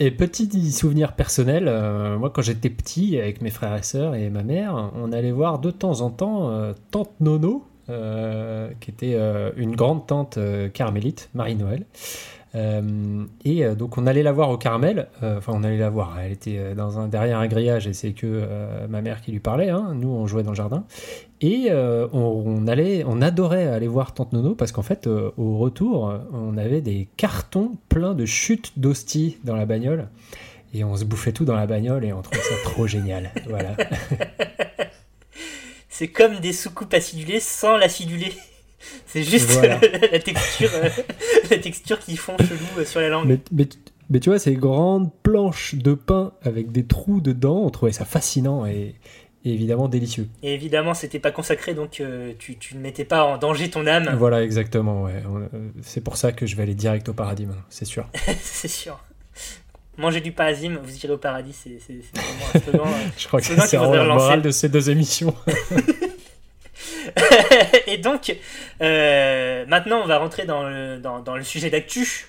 Et 0.03 0.11
petit 0.11 0.73
souvenir 0.73 1.13
personnel, 1.13 1.69
euh, 1.69 2.17
moi 2.17 2.31
quand 2.31 2.41
j'étais 2.41 2.71
petit 2.71 3.19
avec 3.19 3.43
mes 3.43 3.51
frères 3.51 3.77
et 3.77 3.83
sœurs 3.83 4.15
et 4.15 4.31
ma 4.31 4.43
mère, 4.43 4.93
on 4.97 5.13
allait 5.13 5.31
voir 5.31 5.59
de 5.59 5.71
temps 5.71 6.01
en 6.01 6.09
temps 6.09 6.49
euh, 6.49 6.73
Tante 6.91 7.11
Nono, 7.21 7.67
euh, 7.91 8.71
qui 8.81 8.91
était 8.91 9.19
une 9.59 9.77
grande 9.77 10.07
tante 10.07 10.39
carmélite, 10.73 11.29
Marie-Noël. 11.35 11.85
Et 13.45 13.69
donc 13.77 13.99
on 13.99 14.07
allait 14.07 14.23
la 14.23 14.33
voir 14.33 14.49
au 14.49 14.57
Carmel, 14.57 15.09
enfin 15.23 15.53
on 15.55 15.63
allait 15.65 15.77
la 15.77 15.91
voir, 15.91 16.19
elle 16.19 16.33
était 16.33 16.75
derrière 17.11 17.39
un 17.39 17.47
grillage 17.47 17.87
et 17.87 17.93
c'est 17.93 18.13
que 18.13 18.49
ma 18.89 19.03
mère 19.03 19.21
qui 19.21 19.33
lui 19.33 19.39
parlait, 19.39 19.69
hein. 19.69 19.93
nous 19.95 20.09
on 20.09 20.27
jouait 20.27 20.43
dans 20.43 20.51
le 20.51 20.57
jardin. 20.57 20.85
Et 21.43 21.71
on, 21.73 22.67
allait, 22.67 23.03
on 23.07 23.23
adorait 23.23 23.67
aller 23.67 23.89
voir 23.89 24.13
Tante 24.13 24.33
Nono 24.35 24.55
parce 24.55 24.73
qu'en 24.73 24.83
fait 24.83 25.07
au 25.07 25.57
retour 25.57 26.13
on 26.35 26.59
avait 26.59 26.83
des 26.83 27.09
cartons 27.17 27.79
pleins 27.89 28.15
de 28.15 28.27
chutes 28.27 28.79
d'hosties 28.79 29.39
dans 29.45 29.57
la 29.57 29.65
bagnole 29.65 30.09
et 30.75 30.85
on 30.85 30.97
se 30.97 31.05
bouffait 31.05 31.33
tout 31.33 31.45
dans 31.45 31.57
la 31.57 31.67
bagnole 31.67 32.05
et 32.05 32.13
on 32.13 32.23
trouvait 32.23 32.43
ça 32.43 32.55
trop 32.65 32.87
génial. 32.87 33.33
Voilà. 33.49 33.77
C'est 35.89 36.09
comme 36.09 36.41
des 36.41 36.53
soucoupes 36.53 36.95
acidulées 36.95 37.41
sans 37.41 37.77
l'acidulé. 37.77 38.33
C'est 39.07 39.23
juste 39.23 39.61
la, 39.63 40.19
texture, 40.19 40.71
euh, 40.75 40.89
la 41.51 41.59
texture 41.59 41.99
qui 41.99 42.17
fond 42.17 42.37
chelou 42.39 42.65
euh, 42.79 42.85
sur 42.85 43.01
la 43.01 43.11
langue. 43.11 43.39
Mais, 43.53 43.69
Mais 44.09 44.21
tu 44.21 44.31
vois, 44.31 44.39
ces 44.39 44.55
grandes 44.55 45.13
planches 45.23 45.75
de 45.75 45.93
pain 45.93 46.33
avec 46.43 46.73
des 46.73 46.87
trous 46.87 47.21
dedans, 47.21 47.59
on 47.65 47.71
trouvait 47.71 47.93
ça 47.93 48.07
fascinant 48.07 48.65
et, 48.65 48.95
et 49.45 49.53
évidemment 49.55 49.89
délicieux. 49.89 50.29
Et 50.43 50.53
évidemment, 50.55 50.95
c'était 50.95 51.19
pas 51.19 51.31
consacré, 51.31 51.75
donc 51.75 52.01
euh, 52.01 52.33
tu, 52.39 52.57
tu 52.59 52.77
ne 52.77 52.81
mettais 52.81 53.05
pas 53.05 53.25
en 53.25 53.39
danger 53.39 53.71
ton 53.71 53.87
âme. 53.87 54.15
Voilà, 54.19 54.43
exactement. 54.43 55.03
Ouais. 55.05 55.23
Euh, 55.25 55.49
C'est 55.83 56.03
pour 56.03 56.17
ça 56.17 56.33
que 56.33 56.47
je 56.47 56.57
vais 56.57 56.63
aller 56.65 56.75
direct 56.75 57.09
au 57.09 57.15
paradis 57.15 57.47
maintenant, 57.47 57.63
c'est 57.71 57.85
sûr. 57.87 58.07
c'est 58.43 58.69
sûr. 58.69 58.99
Manger 59.97 60.21
du 60.21 60.33
parasime, 60.33 60.79
vous 60.83 60.97
irez 61.05 61.13
au 61.13 61.19
paradis, 61.19 61.53
c'est 61.53 61.79
vraiment 62.15 62.45
un 62.55 62.59
slogan. 62.61 62.83
euh, 62.87 63.09
Je 63.19 63.27
crois 63.29 63.41
que 63.41 63.47
c'est 63.47 63.77
la 63.77 64.05
morale 64.05 64.41
de 64.43 64.51
ces 64.51 64.69
deux 64.69 64.89
émissions. 64.91 65.35
Et 67.87 67.99
donc, 67.99 68.35
euh, 68.81 69.65
maintenant, 69.67 70.01
on 70.03 70.07
va 70.07 70.19
rentrer 70.19 70.47
dans 70.47 70.63
le, 70.69 70.99
dans, 70.99 71.21
dans 71.21 71.37
le 71.37 71.43
sujet 71.43 71.71
d'actu. 71.71 72.27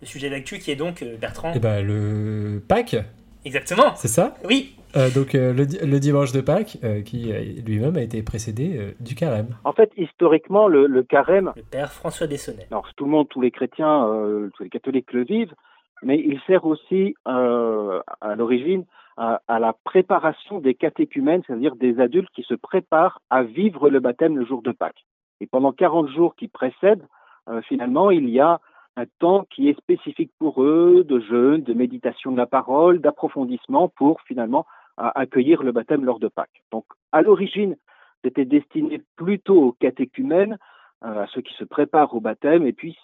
Le 0.00 0.06
sujet 0.06 0.30
d'actu 0.30 0.58
qui 0.58 0.70
est 0.70 0.76
donc 0.76 1.04
Bertrand. 1.20 1.52
et 1.52 1.58
ben 1.58 1.84
le 1.84 2.62
Pâques, 2.66 2.96
Exactement. 3.44 3.94
c'est 3.96 4.08
ça? 4.08 4.34
Oui. 4.44 4.74
Euh, 4.96 5.08
Donc 5.14 5.34
euh, 5.34 5.52
le, 5.52 5.64
le 5.86 5.98
dimanche 6.00 6.32
de 6.32 6.40
Pâques, 6.40 6.78
euh, 6.84 7.02
qui 7.02 7.32
lui-même 7.64 7.96
a 7.96 8.02
été 8.02 8.22
précédé 8.22 8.76
euh, 8.76 8.92
du 9.00 9.14
carême. 9.14 9.56
En 9.64 9.72
fait, 9.72 9.90
historiquement, 9.96 10.68
le, 10.68 10.86
le 10.86 11.02
carême, 11.02 11.52
Le 11.56 11.62
père 11.62 11.92
François 11.92 12.26
Bessonnet. 12.26 12.66
alors 12.70 12.88
tout 12.96 13.04
le 13.04 13.10
monde, 13.10 13.28
tous 13.28 13.40
les 13.40 13.50
chrétiens, 13.50 14.06
euh, 14.08 14.50
tous 14.56 14.64
les 14.64 14.70
catholiques 14.70 15.12
le 15.12 15.24
vivent, 15.24 15.54
mais 16.02 16.18
il 16.18 16.40
sert 16.46 16.64
aussi 16.66 17.14
euh, 17.28 18.00
à 18.20 18.34
l'origine 18.34 18.84
à, 19.16 19.40
à 19.48 19.58
la 19.58 19.74
préparation 19.84 20.60
des 20.60 20.74
catéchumènes, 20.74 21.42
c'est-à-dire 21.46 21.76
des 21.76 22.00
adultes 22.00 22.30
qui 22.34 22.42
se 22.42 22.54
préparent 22.54 23.20
à 23.28 23.42
vivre 23.42 23.90
le 23.90 24.00
baptême 24.00 24.36
le 24.38 24.46
jour 24.46 24.62
de 24.62 24.72
Pâques. 24.72 25.04
Et 25.40 25.46
pendant 25.46 25.72
40 25.72 26.08
jours 26.08 26.34
qui 26.36 26.48
précèdent, 26.48 27.06
euh, 27.48 27.60
finalement, 27.62 28.10
il 28.10 28.28
y 28.30 28.40
a 28.40 28.60
un 28.96 29.04
temps 29.18 29.46
qui 29.50 29.68
est 29.68 29.78
spécifique 29.78 30.30
pour 30.38 30.62
eux, 30.62 31.04
de 31.06 31.20
jeûne, 31.20 31.62
de 31.62 31.74
méditation 31.74 32.32
de 32.32 32.36
la 32.36 32.46
parole, 32.46 33.00
d'approfondissement 33.00 33.88
pour 33.88 34.20
finalement 34.22 34.66
à 35.00 35.18
accueillir 35.18 35.62
le 35.62 35.72
baptême 35.72 36.04
lors 36.04 36.18
de 36.18 36.28
Pâques. 36.28 36.62
Donc, 36.70 36.84
à 37.10 37.22
l'origine, 37.22 37.76
c'était 38.22 38.44
destiné 38.44 39.00
plutôt 39.16 39.62
aux 39.62 39.72
catéchumènes, 39.72 40.58
euh, 41.04 41.22
à 41.22 41.26
ceux 41.28 41.40
qui 41.40 41.54
se 41.54 41.64
préparent 41.64 42.14
au 42.14 42.20
baptême, 42.20 42.66
et 42.66 42.74
puis 42.74 42.96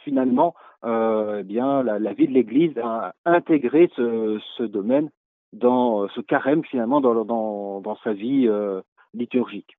finalement, 0.00 0.54
euh, 0.84 1.38
eh 1.40 1.42
bien, 1.44 1.82
la, 1.84 2.12
vie 2.12 2.26
de 2.26 2.32
l'Église 2.32 2.76
a 2.78 3.14
intégré 3.24 3.88
ce, 3.96 4.62
domaine 4.64 5.10
dans 5.52 6.08
ce 6.08 6.20
carême 6.20 6.64
finalement 6.64 7.00
dans, 7.00 7.96
sa 8.02 8.12
vie 8.12 8.48
euh, 8.48 8.82
liturgique. 9.14 9.76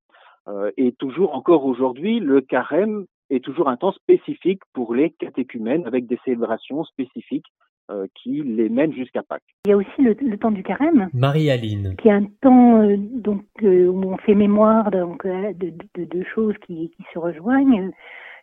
Et 0.78 0.92
toujours 0.94 1.36
encore 1.36 1.66
aujourd'hui, 1.66 2.20
le 2.20 2.40
carême 2.40 3.06
est 3.32 3.44
toujours 3.44 3.68
un 3.68 3.78
temps 3.78 3.92
spécifique 3.92 4.62
pour 4.74 4.94
les 4.94 5.10
catéchumènes 5.10 5.88
avec 5.88 6.06
des 6.06 6.20
célébrations 6.24 6.84
spécifiques 6.84 7.48
euh, 7.92 8.08
qui 8.16 8.42
les 8.44 8.70
mènent 8.70 8.94
jusqu'à 8.94 9.24
Pâques. 9.24 9.44
Il 9.66 9.70
y 9.70 9.74
a 9.74 9.78
aussi 9.78 10.02
le, 10.02 10.16
le 10.20 10.38
temps 10.38 10.52
du 10.52 10.64
carême, 10.64 11.10
Marie-Aline. 11.14 11.96
qui 11.98 12.08
est 12.08 12.12
un 12.12 12.26
temps 12.42 12.82
euh, 12.82 12.96
donc 12.98 13.44
euh, 13.64 13.88
où 13.88 14.04
on 14.12 14.18
fait 14.18 14.36
mémoire 14.36 14.92
donc, 14.92 15.26
euh, 15.26 15.54
de, 15.54 15.72
de, 15.96 16.06
de 16.06 16.24
choses 16.34 16.56
qui, 16.66 16.92
qui 16.96 17.04
se 17.14 17.20
rejoignent. 17.20 17.92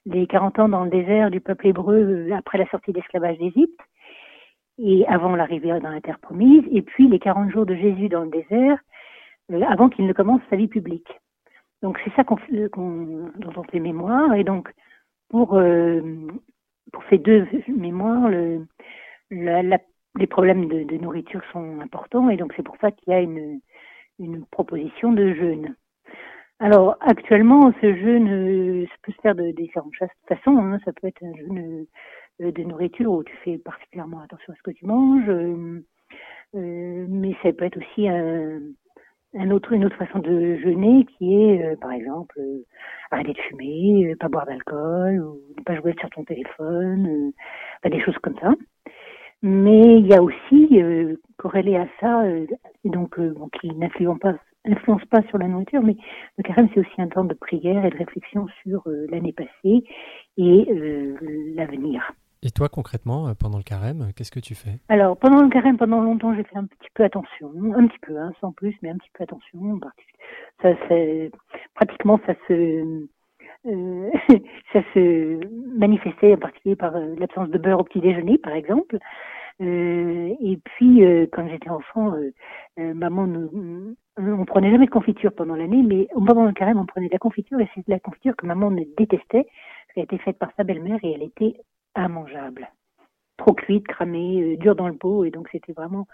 Les 0.04 0.26
40 0.26 0.58
ans 0.58 0.68
dans 0.68 0.84
le 0.84 0.90
désert 0.90 1.30
du 1.30 1.40
peuple 1.40 1.68
hébreu 1.68 1.96
euh, 1.96 2.34
après 2.34 2.58
la 2.58 2.66
sortie 2.66 2.92
d'esclavage 2.92 3.38
d'Égypte 3.38 3.80
et 4.78 5.06
avant 5.06 5.36
l'arrivée 5.36 5.68
dans 5.80 5.90
la 5.90 6.00
terre 6.00 6.18
promise, 6.18 6.64
et 6.72 6.82
puis 6.82 7.08
les 7.08 7.18
40 7.18 7.50
jours 7.50 7.66
de 7.66 7.74
Jésus 7.74 8.08
dans 8.08 8.24
le 8.24 8.30
désert 8.30 8.78
euh, 9.52 9.60
avant 9.68 9.88
qu'il 9.88 10.06
ne 10.06 10.12
commence 10.12 10.40
sa 10.50 10.56
vie 10.56 10.68
publique. 10.68 11.08
Donc 11.82 11.98
c'est 12.04 12.12
ça 12.14 12.24
qu'on, 12.24 12.36
dont 13.36 13.52
on 13.56 13.62
fait 13.64 13.80
mémoire 13.80 14.34
et 14.34 14.44
donc 14.44 14.72
pour 15.28 15.54
euh, 15.54 16.00
pour 16.92 17.02
ces 17.10 17.18
deux 17.18 17.46
mémoires, 17.68 18.28
le, 18.28 18.66
la- 19.32 19.62
la- 19.64 19.78
les 20.18 20.28
problèmes 20.28 20.68
de, 20.68 20.84
de 20.84 20.98
nourriture 20.98 21.42
sont 21.52 21.80
importants 21.80 22.30
et 22.30 22.38
donc 22.38 22.54
c'est 22.56 22.64
pour 22.64 22.76
ça 22.80 22.92
qu'il 22.92 23.12
y 23.12 23.16
a 23.16 23.20
une, 23.20 23.60
une 24.20 24.46
proposition 24.46 25.12
de 25.12 25.34
jeûne. 25.34 25.76
Alors 26.60 26.96
actuellement, 27.00 27.72
ce 27.82 27.94
jeûne 27.96 28.30
euh, 28.30 28.86
ça 28.86 28.94
peut 29.02 29.12
se 29.12 29.20
faire 29.22 29.34
de 29.36 29.50
différentes 29.52 29.94
façons. 30.28 30.58
hein. 30.58 30.78
Ça 30.84 30.92
peut 30.92 31.08
être 31.08 31.22
un 31.24 31.34
jeûne 31.36 31.86
euh, 32.42 32.52
de 32.52 32.62
nourriture 32.64 33.12
où 33.12 33.24
tu 33.24 33.36
fais 33.44 33.58
particulièrement 33.58 34.20
attention 34.20 34.52
à 34.52 34.56
ce 34.56 34.62
que 34.62 34.72
tu 34.72 34.86
manges, 34.86 35.28
euh, 35.28 35.84
euh, 36.56 37.06
mais 37.08 37.34
ça 37.42 37.52
peut 37.52 37.64
être 37.66 37.78
aussi 37.78 38.08
un, 38.08 38.60
un 39.34 39.50
autre, 39.50 39.72
une 39.72 39.84
autre 39.84 39.96
façon 39.96 40.18
de 40.20 40.56
jeûner 40.58 41.06
qui 41.06 41.34
est, 41.34 41.64
euh, 41.64 41.76
par 41.76 41.92
exemple, 41.92 42.38
euh, 42.40 42.64
arrêter 43.10 43.32
de 43.34 43.38
fumer, 43.40 44.12
euh, 44.12 44.16
pas 44.16 44.28
boire 44.28 44.46
d'alcool, 44.46 45.20
ou 45.22 45.40
ne 45.58 45.62
pas 45.64 45.76
jouer 45.76 45.94
sur 46.00 46.10
ton 46.10 46.24
téléphone, 46.24 47.32
enfin, 47.84 47.90
des 47.96 48.02
choses 48.04 48.18
comme 48.18 48.38
ça. 48.40 48.54
Mais 49.42 49.98
il 49.98 50.06
y 50.06 50.14
a 50.14 50.22
aussi, 50.22 50.80
euh, 50.80 51.16
corrélé 51.36 51.76
à 51.76 51.88
ça, 52.00 52.22
euh, 52.22 52.46
et 52.84 52.90
donc 52.90 53.18
euh, 53.18 53.34
bon, 53.36 53.48
qui 53.48 53.68
n'influence 53.74 54.18
pas, 54.20 54.34
influence 54.64 55.04
pas 55.06 55.22
sur 55.28 55.38
la 55.38 55.48
nourriture, 55.48 55.82
mais 55.82 55.96
le 56.38 56.42
carême 56.44 56.68
c'est 56.72 56.80
aussi 56.80 57.00
un 57.02 57.08
temps 57.08 57.24
de 57.24 57.34
prière 57.34 57.84
et 57.84 57.90
de 57.90 57.96
réflexion 57.96 58.46
sur 58.62 58.82
euh, 58.86 59.06
l'année 59.10 59.32
passée 59.32 59.84
et 60.36 60.66
euh, 60.70 61.16
l'avenir. 61.56 62.12
Et 62.44 62.50
toi, 62.50 62.68
concrètement, 62.68 63.28
euh, 63.28 63.34
pendant 63.34 63.58
le 63.58 63.64
carême, 63.64 64.12
qu'est-ce 64.16 64.32
que 64.32 64.40
tu 64.40 64.54
fais? 64.54 64.78
Alors, 64.88 65.16
pendant 65.16 65.42
le 65.42 65.48
carême, 65.48 65.76
pendant 65.76 66.00
longtemps, 66.00 66.34
j'ai 66.34 66.42
fait 66.42 66.56
un 66.56 66.66
petit 66.66 66.88
peu 66.94 67.04
attention, 67.04 67.52
un 67.76 67.86
petit 67.86 68.00
peu, 68.02 68.18
hein, 68.18 68.32
sans 68.40 68.52
plus, 68.52 68.74
mais 68.82 68.90
un 68.90 68.96
petit 68.96 69.10
peu 69.14 69.22
attention. 69.22 69.80
Ça, 70.60 70.70
pratiquement, 71.74 72.18
ça 72.26 72.34
se, 72.48 73.06
euh, 73.66 74.10
ça 74.72 74.82
se 74.94 75.40
manifestait 75.78 76.34
en 76.34 76.38
particulier 76.38 76.76
par 76.76 76.96
euh, 76.96 77.14
l'absence 77.18 77.48
de 77.50 77.58
beurre 77.58 77.80
au 77.80 77.84
petit 77.84 78.00
déjeuner, 78.00 78.38
par 78.38 78.54
exemple. 78.54 78.98
Euh, 79.60 80.34
et 80.40 80.58
puis, 80.64 81.04
euh, 81.04 81.26
quand 81.30 81.48
j'étais 81.48 81.70
enfant, 81.70 82.14
maman, 82.76 83.26
nous, 83.26 83.96
on 84.18 84.44
prenait 84.44 84.70
jamais 84.70 84.86
de 84.86 84.90
confiture 84.90 85.32
pendant 85.32 85.56
l'année, 85.56 85.82
mais 85.82 86.08
au 86.14 86.20
moment 86.20 86.46
du 86.46 86.54
carême, 86.54 86.78
on 86.78 86.86
prenait 86.86 87.08
de 87.08 87.12
la 87.12 87.18
confiture, 87.18 87.60
et 87.60 87.68
c'est 87.74 87.86
de 87.86 87.92
la 87.92 88.00
confiture 88.00 88.36
que 88.36 88.46
maman 88.46 88.70
ne 88.70 88.84
détestait, 88.96 89.44
parce 89.44 89.94
qu'elle 89.94 90.04
était 90.04 90.18
faite 90.18 90.38
par 90.38 90.50
sa 90.56 90.64
belle-mère 90.64 90.98
et 91.02 91.12
elle 91.12 91.22
était 91.22 91.54
immangeable 91.96 92.68
trop 93.42 93.54
cuite, 93.54 93.86
cramée, 93.86 94.56
dure 94.56 94.76
dans 94.76 94.88
le 94.88 94.94
pot, 94.94 95.24
et 95.24 95.30
donc 95.30 95.48
c'était 95.50 95.72
vraiment, 95.72 96.06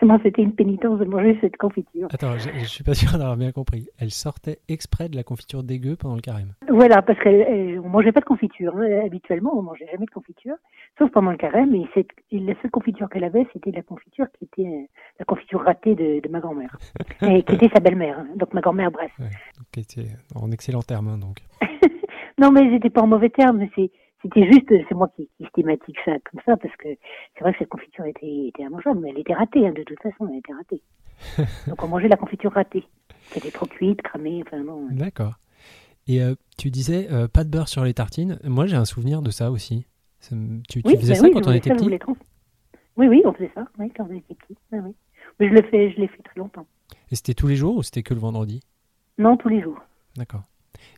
vraiment 0.00 0.18
c'était 0.22 0.42
une 0.42 0.54
pénitence 0.54 0.98
de 0.98 1.04
manger 1.04 1.38
cette 1.40 1.56
confiture. 1.56 2.08
Attends, 2.12 2.36
je, 2.38 2.48
je 2.58 2.64
suis 2.64 2.84
pas 2.84 2.94
sûr 2.94 3.12
d'avoir 3.12 3.36
bien 3.36 3.52
compris. 3.52 3.88
Elle 3.98 4.10
sortait 4.10 4.58
exprès 4.68 5.08
de 5.08 5.16
la 5.16 5.22
confiture 5.22 5.62
dégueu 5.62 5.96
pendant 5.96 6.14
le 6.16 6.20
carême. 6.20 6.54
Voilà, 6.68 7.02
parce 7.02 7.18
qu'on 7.20 7.88
mangeait 7.88 8.12
pas 8.12 8.20
de 8.20 8.24
confiture. 8.24 8.74
hein. 8.76 9.02
Habituellement, 9.06 9.52
on 9.56 9.62
mangeait 9.62 9.86
jamais 9.92 10.06
de 10.06 10.10
confiture, 10.10 10.54
sauf 10.98 11.10
pendant 11.10 11.30
le 11.30 11.36
carême. 11.36 11.74
Et, 11.74 11.86
la 12.38 12.54
seule 12.60 12.70
confiture 12.70 13.08
qu'elle 13.08 13.24
avait, 13.24 13.46
c'était 13.52 13.70
la 13.70 13.82
confiture 13.82 14.26
qui 14.38 14.44
était 14.44 14.68
euh, 14.68 14.86
la 15.18 15.24
confiture 15.24 15.60
ratée 15.62 15.94
de, 15.94 16.20
de 16.20 16.28
ma 16.28 16.40
grand-mère, 16.40 16.76
et 17.22 17.42
qui 17.42 17.54
était 17.54 17.70
sa 17.74 17.80
belle-mère. 17.80 18.18
hein. 18.18 18.26
Donc 18.36 18.52
ma 18.52 18.60
grand-mère, 18.60 18.90
bref. 18.90 19.12
Ouais, 19.18 19.26
donc 19.56 19.66
était 19.78 20.08
en 20.34 20.50
excellent 20.50 20.82
terme, 20.82 21.08
hein, 21.08 21.18
donc. 21.18 21.38
Non, 22.36 22.50
mais 22.50 22.68
j'étais 22.68 22.90
pas 22.90 23.00
en 23.02 23.06
mauvais 23.06 23.30
terme. 23.30 23.64
C'est, 23.76 23.92
c'était 24.24 24.46
juste, 24.46 24.68
c'est 24.68 24.94
moi 24.94 25.08
qui, 25.14 25.28
qui 25.36 25.44
stigmatique 25.46 25.98
ça 26.04 26.12
comme 26.30 26.40
ça, 26.46 26.56
parce 26.56 26.74
que 26.76 26.88
c'est 27.34 27.40
vrai 27.40 27.52
que 27.52 27.58
cette 27.58 27.68
confiture 27.68 28.06
était, 28.06 28.46
était 28.48 28.62
immangeable, 28.62 29.00
mais 29.00 29.10
elle 29.10 29.18
était 29.18 29.34
ratée, 29.34 29.66
hein, 29.66 29.72
de 29.72 29.82
toute 29.82 30.00
façon, 30.00 30.28
elle 30.30 30.38
était 30.38 30.52
ratée. 30.54 30.82
Donc 31.68 31.82
on 31.82 31.88
mangeait 31.88 32.08
la 32.08 32.16
confiture 32.16 32.52
ratée, 32.52 32.84
qui 33.30 33.38
était 33.38 33.50
trop 33.50 33.66
cuite, 33.66 34.00
cramée, 34.00 34.42
enfin 34.46 34.62
non. 34.62 34.88
D'accord. 34.90 35.34
Et 36.06 36.22
euh, 36.22 36.34
tu 36.56 36.70
disais 36.70 37.08
euh, 37.12 37.28
pas 37.28 37.44
de 37.44 37.50
beurre 37.50 37.68
sur 37.68 37.84
les 37.84 37.94
tartines. 37.94 38.38
Moi, 38.44 38.66
j'ai 38.66 38.76
un 38.76 38.84
souvenir 38.84 39.20
de 39.20 39.30
ça 39.30 39.50
aussi. 39.50 39.86
Ça 40.20 40.34
tu, 40.68 40.80
faisais 40.80 41.12
bah 41.12 41.14
ça 41.14 41.22
oui, 41.24 41.30
quand 41.32 41.46
on 41.46 41.52
était 41.52 41.68
ça, 41.68 41.76
petit 41.76 41.98
Oui, 42.96 43.08
oui, 43.08 43.22
on 43.26 43.32
faisait 43.34 43.50
ça, 43.54 43.66
oui, 43.78 43.92
quand 43.94 44.06
on 44.08 44.14
était 44.14 44.34
petit. 44.34 44.56
Oui, 44.72 44.78
oui. 44.82 44.94
Mais 45.38 45.48
je 45.48 45.54
le 45.54 45.62
fais, 45.62 45.90
je 45.90 46.00
l'ai 46.00 46.08
fait 46.08 46.22
très 46.22 46.40
longtemps. 46.40 46.66
Et 47.10 47.16
c'était 47.16 47.34
tous 47.34 47.46
les 47.46 47.56
jours 47.56 47.76
ou 47.76 47.82
c'était 47.82 48.02
que 48.02 48.14
le 48.14 48.20
vendredi? 48.20 48.62
Non, 49.18 49.36
tous 49.36 49.48
les 49.48 49.60
jours. 49.60 49.78
D'accord. 50.16 50.42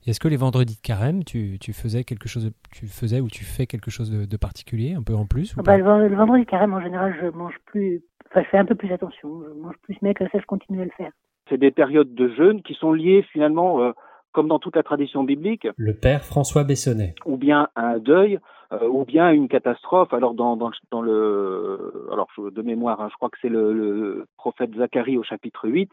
Est-ce 0.07 0.21
que 0.21 0.29
les 0.29 0.37
vendredis 0.37 0.77
de 0.77 0.81
carême, 0.83 1.25
tu, 1.25 1.59
tu 1.61 1.73
faisais 1.73 2.05
quelque 2.05 2.29
chose, 2.29 2.47
de- 2.47 2.53
tu 2.73 2.87
faisais 2.87 3.21
ou 3.21 3.29
tu 3.29 3.45
fais 3.45 3.67
quelque 3.67 3.91
chose 3.91 4.11
de, 4.11 4.25
de 4.25 4.37
particulier, 4.37 4.95
un 4.95 5.03
peu 5.03 5.15
en 5.15 5.27
plus 5.27 5.55
ou 5.57 5.61
Ah 5.61 5.63
bah, 5.63 5.77
le, 5.77 5.85
vend- 5.85 5.99
le 5.99 6.15
vendredi 6.15 6.47
carême, 6.47 6.75
en 6.75 6.81
général, 6.81 7.17
je 7.21 7.29
mange 7.29 7.55
plus, 7.67 8.03
enfin, 8.31 8.43
je 8.43 8.49
fais 8.49 8.59
un 8.59 8.65
peu 8.65 8.75
plus 8.75 8.93
attention. 8.93 9.43
Je 9.49 9.61
mange 9.61 9.75
plus, 9.83 9.97
mais 10.03 10.15
que 10.15 10.25
ça, 10.25 10.39
je 10.39 10.47
continue 10.47 10.81
à 10.81 10.85
le 10.85 10.91
faire. 10.97 11.11
C'est 11.49 11.59
des 11.59 11.71
périodes 11.71 12.15
de 12.15 12.29
jeûne 12.35 12.63
qui 12.63 12.75
sont 12.75 12.93
liées 12.93 13.25
finalement, 13.33 13.81
euh, 13.83 13.93
comme 14.33 14.49
dans 14.49 14.59
toute 14.59 14.77
la 14.77 14.83
tradition 14.83 15.25
biblique, 15.25 15.67
Le 15.77 15.95
père 15.95 16.23
François 16.25 16.65
Bessonnet. 16.65 17.15
ou 17.25 17.37
bien 17.37 17.69
à 17.75 17.87
un 17.93 17.99
deuil, 17.99 18.39
euh, 18.73 18.87
ou 18.89 19.05
bien 19.05 19.27
à 19.27 19.33
une 19.33 19.49
catastrophe. 19.49 20.13
Alors 20.13 20.35
dans, 20.35 20.57
dans, 20.57 20.71
dans 20.91 21.01
le, 21.03 22.09
alors 22.13 22.29
de 22.39 22.63
mémoire, 22.63 23.01
hein, 23.01 23.09
je 23.11 23.15
crois 23.17 23.31
que 23.31 23.39
c'est 23.41 23.49
le, 23.49 23.73
le 23.73 24.27
prophète 24.37 24.75
Zacharie 24.77 25.17
au 25.19 25.23
chapitre 25.23 25.69
8, 25.69 25.91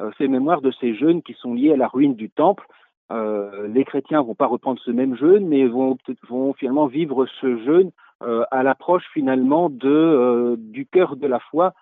euh, 0.00 0.10
c'est 0.18 0.28
mémoire 0.28 0.60
de 0.60 0.72
ces 0.80 0.94
jeûnes 0.94 1.22
qui 1.22 1.34
sont 1.34 1.54
liés 1.54 1.72
à 1.72 1.76
la 1.76 1.88
ruine 1.88 2.14
du 2.16 2.28
temple. 2.28 2.66
Euh, 3.12 3.68
les 3.68 3.84
chrétiens 3.84 4.22
vont 4.22 4.34
pas 4.34 4.46
reprendre 4.46 4.80
ce 4.84 4.90
même 4.90 5.16
jeûne, 5.16 5.46
mais 5.46 5.66
vont, 5.66 5.96
vont 6.28 6.54
finalement 6.54 6.86
vivre 6.86 7.26
ce 7.40 7.56
jeûne 7.64 7.90
euh, 8.22 8.44
à 8.50 8.62
l'approche 8.62 9.04
finalement 9.12 9.70
de, 9.70 9.88
euh, 9.88 10.56
du 10.58 10.86
cœur 10.86 11.16
de 11.16 11.26
la 11.26 11.38
foi, 11.38 11.72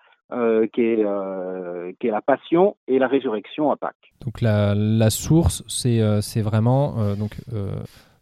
qui, 0.73 0.81
est, 0.81 1.07
qui 2.01 2.07
est 2.09 2.11
la 2.11 2.21
passion 2.21 2.75
et 2.89 2.99
la 2.99 3.07
résurrection 3.07 3.71
à 3.71 3.77
Pâques. 3.77 4.13
Donc 4.25 4.41
la, 4.41 4.75
la 4.75 5.11
source, 5.11 5.63
c'est 5.69 6.41
vraiment 6.41 7.15
donc 7.15 7.37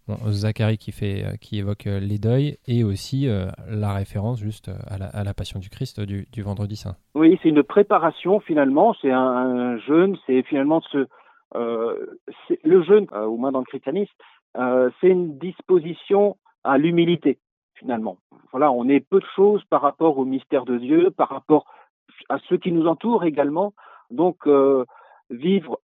bon, 0.06 0.16
Zacharie 0.30 0.76
qui, 0.76 0.92
fait, 0.92 1.24
qui 1.40 1.58
évoque 1.58 1.84
les 1.84 2.18
deuils 2.18 2.58
et 2.66 2.84
aussi 2.84 3.28
la 3.70 3.94
référence 3.94 4.40
juste 4.40 4.70
à 4.88 4.98
la, 4.98 5.06
à 5.06 5.24
la 5.24 5.32
passion 5.32 5.58
du 5.58 5.70
Christ 5.70 6.00
du, 6.00 6.26
du 6.30 6.42
vendredi 6.42 6.76
saint. 6.76 6.96
Oui, 7.14 7.38
c'est 7.42 7.48
une 7.48 7.62
préparation 7.62 8.40
finalement, 8.40 8.94
c'est 9.00 9.12
un, 9.12 9.18
un 9.18 9.78
jeûne, 9.78 10.18
c'est 10.26 10.42
finalement 10.42 10.82
ce, 10.90 11.06
le 11.54 12.82
jeûne, 12.82 13.06
euh, 13.12 13.24
au 13.24 13.36
moins 13.36 13.52
dans 13.52 13.60
le 13.60 13.64
christianisme, 13.64 14.12
euh, 14.56 14.90
c'est 15.00 15.08
une 15.08 15.38
disposition 15.38 16.36
à 16.64 16.78
l'humilité 16.78 17.38
finalement. 17.74 18.18
Voilà, 18.52 18.70
on 18.70 18.88
est 18.88 19.00
peu 19.00 19.18
de 19.18 19.26
choses 19.34 19.64
par 19.64 19.80
rapport 19.82 20.18
au 20.18 20.24
mystère 20.24 20.64
de 20.64 20.78
Dieu, 20.78 21.10
par 21.10 21.28
rapport 21.28 21.64
à 22.28 22.38
ceux 22.48 22.58
qui 22.58 22.70
nous 22.70 22.86
entourent 22.86 23.24
également. 23.24 23.72
Donc 24.10 24.46
euh, 24.46 24.84
vivre 25.30 25.78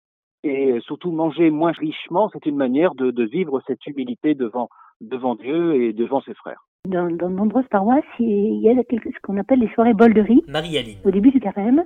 et 0.45 0.79
surtout 0.81 1.11
manger 1.11 1.51
moins 1.51 1.73
richement, 1.73 2.31
c'est 2.33 2.47
une 2.47 2.57
manière 2.57 2.95
de, 2.95 3.11
de 3.11 3.25
vivre 3.25 3.61
cette 3.67 3.85
humilité 3.87 4.35
devant 4.35 4.69
devant 5.01 5.35
Dieu 5.37 5.81
et 5.83 5.93
devant 5.93 6.21
ses 6.23 6.35
frères. 6.35 6.65
Dans, 6.87 7.09
dans 7.11 7.31
de 7.31 7.35
nombreuses 7.35 7.69
paroisses, 7.71 8.05
il 8.19 8.61
y 8.61 8.69
a 8.69 8.83
quelque- 8.85 9.11
ce 9.13 9.19
qu'on 9.23 9.37
appelle 9.39 9.61
les 9.61 9.69
soirées 9.75 9.95
bol 9.95 10.13
de 10.13 10.21
riz 10.21 10.43
Marie-Aline. 10.49 10.99
au 11.05 11.11
début 11.11 11.31
du 11.31 11.41
carême, 11.41 11.85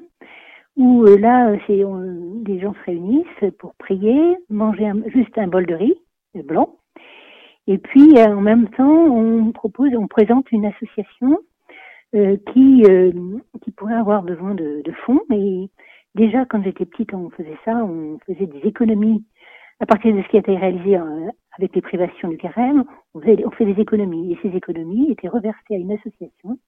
où 0.77 1.05
euh, 1.05 1.18
là, 1.18 1.51
euh, 1.51 1.59
c'est 1.66 1.85
on- 1.85 2.43
les 2.47 2.61
gens 2.61 2.75
se 2.75 2.85
réunissent 2.87 3.53
pour 3.59 3.75
prier, 3.75 4.37
manger 4.51 4.87
un- 4.89 5.09
juste 5.09 5.37
un 5.39 5.47
bol 5.49 5.66
de 5.66 5.75
riz 5.75 5.95
euh, 6.37 6.43
blanc, 6.43 6.77
et 7.66 7.79
puis 7.79 8.18
euh, 8.18 8.37
en 8.37 8.41
même 8.41 8.68
temps, 8.70 8.91
on 8.91 9.53
propose, 9.53 9.91
on 9.97 10.09
présente 10.09 10.51
une 10.53 10.66
association 10.66 11.39
euh, 12.14 12.37
qui 12.53 12.85
euh, 12.89 13.12
qui 13.62 13.70
pourrait 13.70 13.95
avoir 13.95 14.23
besoin 14.23 14.55
de, 14.55 14.83
de 14.85 14.93
fonds. 15.07 15.20
Et 15.33 15.70
déjà, 16.14 16.45
quand 16.47 16.62
j'étais 16.62 16.85
petite, 16.87 17.14
on 17.14 17.31
faisait 17.31 17.57
ça, 17.64 17.77
on 17.85 18.18
faisait 18.27 18.47
des 18.47 18.61
économies 18.68 19.25
à 19.81 19.87
partir 19.87 20.14
de 20.14 20.23
ce 20.23 20.29
qui 20.29 20.37
a 20.37 20.41
été 20.41 20.57
réalisé 20.57 20.97
avec 20.97 21.75
les 21.75 21.83
privations 21.83 22.29
du 22.29 22.37
carême. 22.39 22.85
On 23.14 23.20
faisait, 23.20 23.45
on 23.47 23.51
fait 23.51 23.64
des 23.66 23.81
économies, 23.81 24.33
et 24.33 24.39
ces 24.43 24.57
économies 24.57 25.11
étaient 25.11 25.29
reversées 25.29 25.75
à 25.75 25.77
une 25.77 25.93
association. 25.93 26.59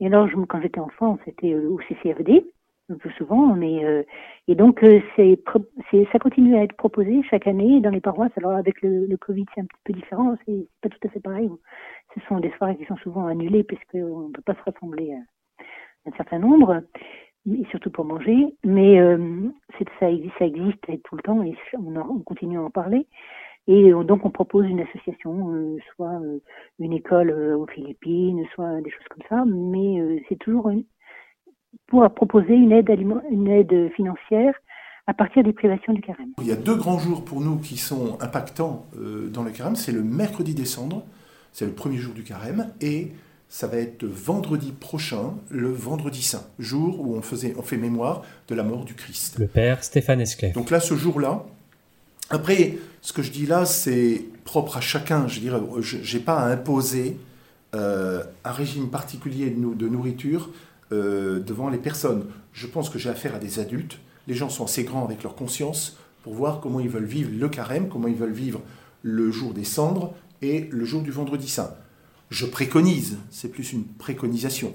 Et 0.00 0.06
alors, 0.06 0.28
je, 0.28 0.36
quand 0.36 0.60
j'étais 0.62 0.80
enfant, 0.80 1.18
c'était 1.24 1.54
au 1.54 1.78
CCFD, 1.88 2.44
le 2.90 2.98
plus 2.98 3.12
souvent, 3.12 3.54
mais 3.54 3.84
euh, 3.84 4.02
et 4.48 4.54
donc 4.54 4.82
euh, 4.82 5.00
c'est, 5.16 5.38
ça 6.12 6.18
continue 6.18 6.56
à 6.56 6.62
être 6.64 6.76
proposé 6.76 7.22
chaque 7.30 7.46
année 7.46 7.80
dans 7.80 7.90
les 7.90 8.00
paroisses. 8.00 8.32
Alors 8.36 8.52
avec 8.52 8.82
le, 8.82 9.06
le 9.06 9.16
Covid, 9.16 9.46
c'est 9.54 9.60
un 9.62 9.64
petit 9.64 9.80
peu 9.84 9.92
différent, 9.92 10.36
c'est 10.46 10.66
pas 10.82 10.88
tout 10.88 11.08
à 11.08 11.10
fait 11.10 11.20
pareil. 11.20 11.50
Ce 12.14 12.20
sont 12.28 12.40
des 12.40 12.50
soirées 12.58 12.76
qui 12.76 12.84
sont 12.84 12.96
souvent 12.98 13.26
annulées 13.26 13.64
puisqu'on 13.64 14.28
ne 14.28 14.32
peut 14.32 14.42
pas 14.42 14.54
se 14.54 14.62
rassembler 14.70 15.12
à 15.12 16.10
un 16.10 16.16
certain 16.16 16.38
nombre, 16.38 16.82
et 17.48 17.64
surtout 17.70 17.90
pour 17.90 18.04
manger. 18.04 18.54
Mais 18.64 19.00
euh, 19.00 19.48
ça, 19.98 20.10
existe, 20.10 20.34
ça 20.38 20.46
existe 20.46 21.02
tout 21.04 21.16
le 21.16 21.22
temps 21.22 21.42
et 21.42 21.54
on, 21.74 22.20
continue 22.20 22.58
à 22.58 22.62
en 22.62 22.70
parler. 22.70 23.06
Et 23.66 23.92
euh, 23.92 24.04
donc 24.04 24.24
on 24.24 24.30
propose 24.30 24.66
une 24.66 24.80
association, 24.80 25.52
euh, 25.52 25.76
soit 25.94 26.20
euh, 26.22 26.40
une 26.78 26.92
école 26.92 27.30
euh, 27.30 27.56
aux 27.56 27.66
Philippines, 27.66 28.44
soit 28.54 28.80
des 28.80 28.90
choses 28.90 29.06
comme 29.10 29.26
ça, 29.28 29.44
mais 29.46 30.00
euh, 30.00 30.18
c'est 30.28 30.38
toujours 30.38 30.70
une, 30.70 30.84
pour 31.86 32.08
proposer 32.14 32.54
une 32.54 32.72
aide, 32.72 32.90
aliment- 32.90 33.22
une 33.30 33.48
aide 33.48 33.90
financière 33.94 34.54
à 35.06 35.14
partir 35.14 35.42
des 35.42 35.52
privations 35.52 35.92
du 35.92 36.00
carême. 36.02 36.30
Il 36.40 36.46
y 36.46 36.52
a 36.52 36.56
deux 36.56 36.76
grands 36.76 36.98
jours 36.98 37.24
pour 37.24 37.40
nous 37.40 37.56
qui 37.56 37.76
sont 37.76 38.16
impactants 38.20 38.86
euh, 38.96 39.28
dans 39.28 39.42
le 39.42 39.50
carême. 39.50 39.76
C'est 39.76 39.92
le 39.92 40.02
mercredi 40.02 40.54
décembre, 40.54 41.02
c'est 41.52 41.64
le 41.66 41.72
premier 41.72 41.96
jour 41.98 42.14
du 42.14 42.22
carême, 42.22 42.68
et 42.80 43.12
ça 43.48 43.66
va 43.66 43.78
être 43.78 44.04
vendredi 44.04 44.70
prochain, 44.70 45.34
le 45.50 45.70
vendredi 45.72 46.22
saint, 46.22 46.44
jour 46.60 47.00
où 47.00 47.16
on, 47.16 47.22
faisait, 47.22 47.54
on 47.58 47.62
fait 47.62 47.76
mémoire 47.78 48.22
de 48.46 48.54
la 48.54 48.62
mort 48.62 48.84
du 48.84 48.94
Christ. 48.94 49.38
Le 49.40 49.48
père 49.48 49.82
Stéphane 49.82 50.20
Esclef. 50.20 50.52
Donc 50.52 50.70
là, 50.70 50.78
ce 50.78 50.94
jour-là, 50.94 51.44
après, 52.30 52.78
ce 53.00 53.12
que 53.12 53.22
je 53.22 53.32
dis 53.32 53.46
là, 53.46 53.64
c'est 53.64 54.22
propre 54.44 54.76
à 54.76 54.80
chacun. 54.80 55.26
Je 55.26 55.40
dirais, 55.40 55.58
je 55.80 56.16
n'ai 56.16 56.22
pas 56.22 56.38
à 56.38 56.46
imposer 56.46 57.16
euh, 57.74 58.22
un 58.44 58.52
régime 58.52 58.88
particulier 58.88 59.50
de 59.50 59.88
nourriture 59.88 60.50
euh, 60.92 61.40
devant 61.40 61.68
les 61.68 61.78
personnes. 61.78 62.24
Je 62.52 62.66
pense 62.66 62.90
que 62.90 62.98
j'ai 62.98 63.10
affaire 63.10 63.34
à 63.34 63.38
des 63.38 63.58
adultes. 63.58 63.98
Les 64.26 64.34
gens 64.34 64.48
sont 64.48 64.64
assez 64.64 64.84
grands 64.84 65.04
avec 65.04 65.22
leur 65.22 65.34
conscience 65.34 65.96
pour 66.22 66.34
voir 66.34 66.60
comment 66.60 66.80
ils 66.80 66.88
veulent 66.88 67.04
vivre 67.04 67.30
le 67.32 67.48
carême, 67.48 67.88
comment 67.88 68.08
ils 68.08 68.14
veulent 68.14 68.32
vivre 68.32 68.60
le 69.02 69.30
jour 69.30 69.54
des 69.54 69.64
cendres 69.64 70.14
et 70.42 70.68
le 70.70 70.84
jour 70.84 71.02
du 71.02 71.10
vendredi 71.10 71.48
saint. 71.48 71.74
Je 72.30 72.46
préconise, 72.46 73.18
c'est 73.30 73.50
plus 73.50 73.72
une 73.72 73.84
préconisation, 73.84 74.74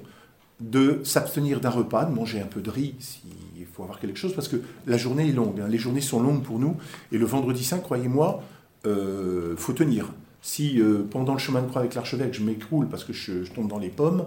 de 0.60 1.02
s'abstenir 1.04 1.60
d'un 1.60 1.70
repas, 1.70 2.06
de 2.06 2.14
manger 2.14 2.40
un 2.40 2.46
peu 2.46 2.62
de 2.62 2.70
riz 2.70 2.96
s'il 3.00 3.66
faut 3.74 3.84
avoir 3.84 4.00
quelque 4.00 4.18
chose, 4.18 4.34
parce 4.34 4.48
que 4.48 4.58
la 4.88 4.98
journée 4.98 5.28
est 5.30 5.34
longue. 5.34 5.60
hein. 5.60 5.68
Les 5.68 5.78
journées 5.78 6.02
sont 6.02 6.22
longues 6.22 6.44
pour 6.44 6.60
nous. 6.60 6.78
Et 7.12 7.18
le 7.18 7.26
vendredi 7.26 7.64
saint, 7.64 7.80
croyez-moi, 7.80 8.42
euh, 8.86 9.56
faut 9.58 9.74
tenir. 9.74 10.14
Si 10.42 10.80
euh, 10.80 11.04
pendant 11.10 11.34
le 11.34 11.40
chemin 11.40 11.62
de 11.62 11.68
croix 11.68 11.82
avec 11.82 11.96
l'archevêque, 11.96 12.34
je 12.34 12.44
m'écroule 12.44 12.88
parce 12.88 13.04
que 13.04 13.14
je, 13.14 13.44
tombe 13.52 13.68
dans 13.68 13.80
les 13.80 13.90
pommes, 13.90 14.26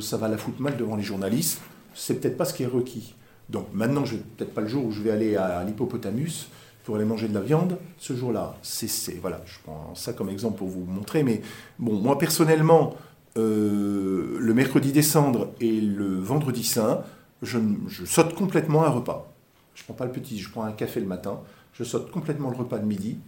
ça 0.00 0.16
va 0.16 0.28
la 0.28 0.36
foutre 0.36 0.60
mal 0.60 0.76
devant 0.76 0.96
les 0.96 1.02
journalistes. 1.02 1.60
C'est 1.94 2.20
peut-être 2.20 2.36
pas 2.36 2.44
ce 2.44 2.54
qui 2.54 2.62
est 2.62 2.66
requis. 2.66 3.14
Donc 3.48 3.66
maintenant, 3.72 4.04
je 4.04 4.16
peut-être 4.16 4.52
pas 4.52 4.60
le 4.60 4.68
jour 4.68 4.84
où 4.84 4.92
je 4.92 5.02
vais 5.02 5.10
aller 5.10 5.36
à 5.36 5.64
l'hippopotamus 5.64 6.48
pour 6.84 6.96
aller 6.96 7.04
manger 7.04 7.28
de 7.28 7.34
la 7.34 7.40
viande. 7.40 7.78
Ce 7.98 8.14
jour-là, 8.14 8.56
c'est 8.62 9.18
voilà, 9.20 9.42
je 9.46 9.58
prends 9.64 9.94
ça 9.94 10.12
comme 10.12 10.28
exemple 10.28 10.58
pour 10.58 10.68
vous 10.68 10.84
montrer. 10.84 11.22
Mais 11.22 11.42
bon, 11.78 11.94
moi 11.94 12.18
personnellement, 12.18 12.96
euh, 13.36 14.36
le 14.38 14.54
mercredi 14.54 14.92
des 14.92 15.02
cendres 15.02 15.50
et 15.60 15.80
le 15.80 16.18
vendredi 16.18 16.64
saint, 16.64 17.02
je, 17.42 17.58
je 17.88 18.04
saute 18.04 18.34
complètement 18.34 18.84
un 18.84 18.90
repas. 18.90 19.32
Je 19.74 19.84
prends 19.84 19.94
pas 19.94 20.06
le 20.06 20.12
petit, 20.12 20.38
je 20.38 20.50
prends 20.50 20.64
un 20.64 20.72
café 20.72 21.00
le 21.00 21.06
matin. 21.06 21.40
Je 21.72 21.84
saute 21.84 22.10
complètement 22.10 22.50
le 22.50 22.56
repas 22.56 22.78
de 22.78 22.86
midi 22.86 23.18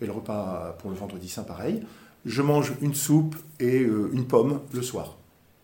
et 0.00 0.06
le 0.06 0.12
repas 0.12 0.76
pour 0.80 0.90
le 0.90 0.96
vendredi 0.96 1.28
saint 1.28 1.44
pareil. 1.44 1.82
Je 2.26 2.42
mange 2.42 2.72
une 2.82 2.94
soupe 2.94 3.36
et 3.60 3.80
euh, 3.80 4.10
une 4.12 4.26
pomme 4.26 4.60
le 4.74 4.82
soir. 4.82 5.16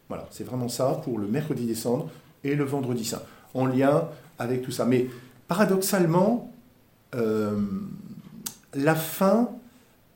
Voilà, 0.08 0.26
c'est 0.30 0.44
vraiment 0.44 0.68
ça 0.68 1.00
pour 1.04 1.18
le 1.18 1.26
mercredi 1.26 1.66
des 1.66 1.74
cendres 1.74 2.08
et 2.44 2.54
le 2.54 2.64
vendredi 2.64 3.04
saint, 3.04 3.22
en 3.54 3.66
lien 3.66 4.08
avec 4.38 4.62
tout 4.62 4.70
ça. 4.70 4.84
Mais 4.84 5.06
paradoxalement, 5.48 6.52
euh, 7.14 7.58
la 8.74 8.94
faim, 8.94 9.48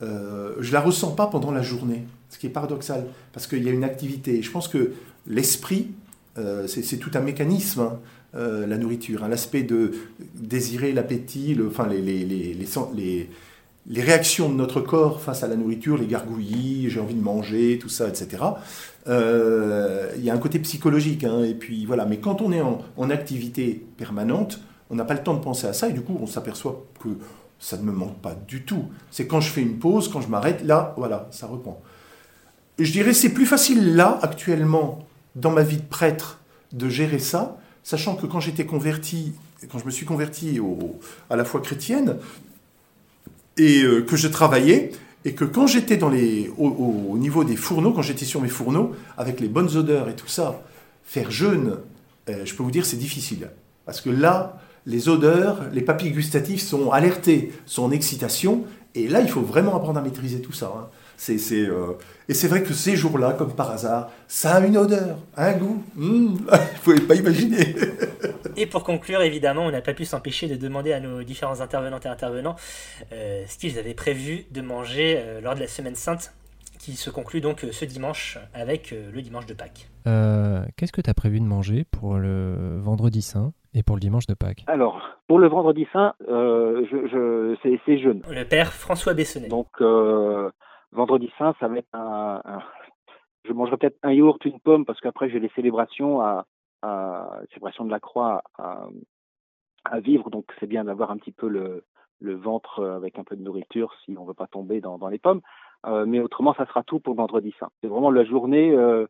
euh, 0.01 0.55
je 0.59 0.71
la 0.71 0.81
ressens 0.81 1.11
pas 1.11 1.27
pendant 1.27 1.51
la 1.51 1.61
journée, 1.61 2.03
ce 2.29 2.37
qui 2.37 2.47
est 2.47 2.51
paradoxal, 2.51 3.05
parce 3.33 3.47
qu'il 3.47 3.63
y 3.63 3.69
a 3.69 3.71
une 3.71 3.83
activité. 3.83 4.41
Je 4.41 4.51
pense 4.51 4.67
que 4.67 4.93
l'esprit, 5.27 5.91
euh, 6.37 6.67
c'est 6.67 6.97
tout 6.97 7.11
un 7.13 7.21
mécanisme, 7.21 7.81
hein, 7.81 7.99
euh, 8.35 8.65
la 8.65 8.77
nourriture, 8.77 9.23
hein, 9.23 9.27
l'aspect 9.27 9.63
de 9.63 9.91
désirer 10.35 10.93
l'appétit, 10.93 11.57
enfin 11.67 11.87
les, 11.87 12.01
les, 12.01 12.23
les, 12.23 13.29
les- 13.87 14.01
réactions 14.01 14.49
de 14.49 14.55
notre 14.55 14.81
corps 14.81 15.21
face 15.21 15.43
à 15.43 15.47
la 15.47 15.55
nourriture, 15.55 15.97
les 15.97 16.07
gargouillis, 16.07 16.89
j'ai 16.89 16.99
envie 16.99 17.13
de 17.15 17.21
manger, 17.21 17.79
tout 17.79 17.89
ça, 17.89 18.07
etc. 18.07 18.43
Euh, 19.07 20.11
Il 20.17 20.23
y 20.23 20.29
a 20.29 20.33
un 20.33 20.37
côté 20.37 20.59
psychologique, 20.59 21.23
hein, 21.23 21.43
et 21.43 21.53
puis 21.55 21.85
voilà. 21.85 22.05
Mais 22.05 22.17
quand 22.17 22.41
on 22.41 22.51
est 22.51 22.61
en, 22.61 23.09
activité 23.09 23.85
permanente, 23.97 24.59
on 24.89 24.95
n'a 24.95 25.05
pas 25.05 25.13
le 25.13 25.23
temps 25.23 25.33
de 25.33 25.43
penser 25.43 25.67
à 25.67 25.73
ça, 25.73 25.89
et 25.89 25.93
du 25.93 26.01
coup, 26.01 26.17
on 26.21 26.27
s'aperçoit 26.27 26.85
que 27.01 27.09
ça 27.59 27.77
ne 27.77 27.83
me 27.83 27.91
manque 27.91 28.17
pas 28.21 28.35
du 28.47 28.63
tout. 28.63 28.85
C'est 29.11 29.27
quand 29.27 29.39
je 29.41 29.49
fais 29.49 29.61
une 29.61 29.77
pause, 29.79 30.09
quand 30.09 30.21
je 30.21 30.27
m'arrête, 30.27 30.63
là, 30.63 30.93
voilà, 30.97 31.27
ça 31.31 31.47
reprend. 31.47 31.81
Je 32.79 32.91
dirais, 32.91 33.13
c'est 33.13 33.29
plus 33.29 33.45
facile 33.45 33.95
là, 33.95 34.19
actuellement, 34.21 34.99
dans 35.35 35.51
ma 35.51 35.61
vie 35.63 35.77
de 35.77 35.83
prêtre, 35.83 36.39
de 36.73 36.89
gérer 36.89 37.19
ça, 37.19 37.57
sachant 37.83 38.15
que 38.15 38.25
quand 38.25 38.39
j'étais 38.39 38.65
converti, 38.65 39.33
quand 39.71 39.77
je 39.79 39.85
me 39.85 39.91
suis 39.91 40.05
converti 40.05 40.59
au- 40.59 40.99
à 41.29 41.35
la 41.35 41.45
foi 41.45 41.61
chrétienne, 41.61 42.17
et 43.65 43.83
euh, 43.83 44.01
que 44.09 44.15
je 44.23 44.27
travaillais, 44.27 44.81
et 45.23 45.33
que 45.39 45.45
quand 45.45 45.67
j'étais 45.73 45.97
dans 46.03 46.09
les, 46.17 46.51
au, 46.57 46.67
au- 46.67 47.13
au 47.13 47.17
niveau 47.25 47.43
des 47.43 47.55
fourneaux, 47.65 47.91
quand 47.95 48.01
j'étais 48.09 48.25
sur 48.25 48.41
mes 48.41 48.49
fourneaux, 48.59 48.87
avec 49.17 49.39
les 49.39 49.47
bonnes 49.55 49.71
odeurs 49.81 50.07
et 50.09 50.15
tout 50.21 50.27
ça, 50.37 50.47
faire 51.03 51.29
jeûne, 51.31 51.67
euh, 52.29 52.45
je 52.47 52.53
peux 52.55 52.63
vous 52.63 52.71
dire, 52.77 52.85
c'est 52.85 52.97
difficile. 53.07 53.43
Parce 53.85 54.01
que 54.01 54.09
là, 54.09 54.35
les 54.87 55.09
odeurs, 55.09 55.57
les 55.73 55.81
papilles 55.81 56.11
gustatives 56.11 56.61
sont 56.61 56.89
alertées, 56.91 57.51
sont 57.65 57.83
en 57.83 57.91
excitation, 57.91 58.53
et 58.95 59.07
là, 59.07 59.21
il 59.21 59.29
faut 59.29 59.41
vraiment 59.53 59.75
apprendre 59.75 59.99
à 59.99 60.03
maîtriser 60.03 60.41
tout 60.41 60.53
ça. 60.61 60.73
hein. 60.75 60.87
C'est, 61.23 61.37
c'est, 61.37 61.67
euh, 61.67 61.93
Et 62.29 62.33
c'est 62.33 62.47
vrai 62.47 62.63
que 62.63 62.73
ces 62.73 62.95
jours-là, 62.95 63.33
comme 63.33 63.53
par 63.53 63.69
hasard, 63.69 64.09
ça 64.27 64.55
a 64.55 64.65
une 64.65 64.75
odeur, 64.75 65.19
un 65.37 65.53
goût. 65.53 65.83
Mmh, 65.95 66.25
vous 66.25 66.45
ne 66.45 66.79
pouvez 66.83 66.99
pas 67.01 67.13
imaginer. 67.13 67.75
Et 68.57 68.65
pour 68.65 68.83
conclure, 68.83 69.21
évidemment, 69.21 69.65
on 69.65 69.71
n'a 69.71 69.81
pas 69.81 69.93
pu 69.93 70.03
s'empêcher 70.03 70.47
de 70.47 70.55
demander 70.55 70.93
à 70.93 70.99
nos 70.99 71.21
différents 71.21 71.61
intervenantes 71.61 72.07
et 72.07 72.09
intervenants 72.09 72.55
euh, 73.13 73.43
ce 73.47 73.59
qu'ils 73.59 73.77
avaient 73.77 73.93
prévu 73.93 74.45
de 74.49 74.61
manger 74.61 75.17
euh, 75.19 75.41
lors 75.41 75.53
de 75.53 75.59
la 75.59 75.67
Semaine 75.67 75.93
Sainte, 75.93 76.33
qui 76.79 76.93
se 76.93 77.11
conclut 77.11 77.39
donc 77.39 77.67
ce 77.71 77.85
dimanche 77.85 78.39
avec 78.55 78.91
euh, 78.91 79.11
le 79.13 79.21
dimanche 79.21 79.45
de 79.45 79.53
Pâques. 79.53 79.91
Euh, 80.07 80.65
Qu'est-ce 80.75 80.91
que 80.91 81.01
tu 81.01 81.09
as 81.11 81.13
prévu 81.13 81.39
de 81.39 81.45
manger 81.45 81.85
pour 81.91 82.15
le 82.15 82.79
vendredi 82.79 83.21
saint 83.21 83.53
et 83.75 83.83
pour 83.83 83.95
le 83.95 83.99
dimanche 83.99 84.25
de 84.25 84.33
Pâques? 84.33 84.63
Alors, 84.65 84.99
pour 85.27 85.37
le 85.37 85.47
vendredi 85.47 85.85
saint, 85.93 86.15
euh, 86.27 86.83
je, 86.91 86.97
je, 87.11 87.55
c'est, 87.61 87.79
c'est 87.85 87.99
jeûne. 87.99 88.23
Le 88.27 88.43
père 88.43 88.73
François 88.73 89.13
Bessonnet. 89.13 89.49
Donc, 89.49 89.67
euh, 89.81 90.49
vendredi 90.91 91.31
saint, 91.37 91.55
ça 91.59 91.67
va 91.67 91.77
être 91.77 91.93
un, 91.93 92.41
Je 93.45 93.53
mangerai 93.53 93.77
peut-être 93.77 93.97
un 94.03 94.13
yaourt, 94.13 94.43
une 94.45 94.59
pomme, 94.59 94.85
parce 94.85 94.99
qu'après, 94.99 95.29
j'ai 95.29 95.39
les 95.39 95.49
célébrations 95.49 96.21
à, 96.21 96.45
célébration 97.49 97.85
de 97.85 97.91
la 97.91 97.99
croix 97.99 98.43
à, 98.57 99.99
vivre. 99.99 100.29
Donc, 100.29 100.45
c'est 100.59 100.67
bien 100.67 100.83
d'avoir 100.83 101.11
un 101.11 101.17
petit 101.17 101.31
peu 101.31 101.47
le, 101.47 101.83
ventre 102.35 102.83
avec 102.83 103.17
un 103.17 103.23
peu 103.23 103.35
de 103.35 103.41
nourriture 103.41 103.93
si 104.05 104.15
on 104.17 104.25
veut 104.25 104.33
pas 104.33 104.47
tomber 104.47 104.81
dans, 104.81 105.07
les 105.07 105.19
pommes. 105.19 105.41
Euh, 105.87 106.05
mais 106.05 106.19
autrement, 106.19 106.53
ça 106.53 106.67
sera 106.67 106.83
tout 106.83 106.99
pour 106.99 107.15
vendredi 107.15 107.53
saint. 107.59 107.69
C'est 107.81 107.87
vraiment 107.87 108.11
la 108.11 108.23
journée, 108.23 108.71
euh, 108.71 109.07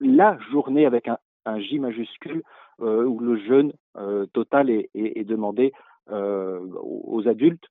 la 0.00 0.38
journée 0.52 0.86
avec 0.86 1.08
un, 1.08 1.18
J 1.58 1.78
majuscule 1.78 2.42
euh, 2.80 3.04
où 3.04 3.18
le 3.20 3.36
jeûne 3.36 3.72
euh, 3.96 4.26
total 4.26 4.70
est, 4.70 5.28
demandé 5.28 5.72
euh, 6.10 6.60
aux 6.82 7.28
adultes, 7.28 7.66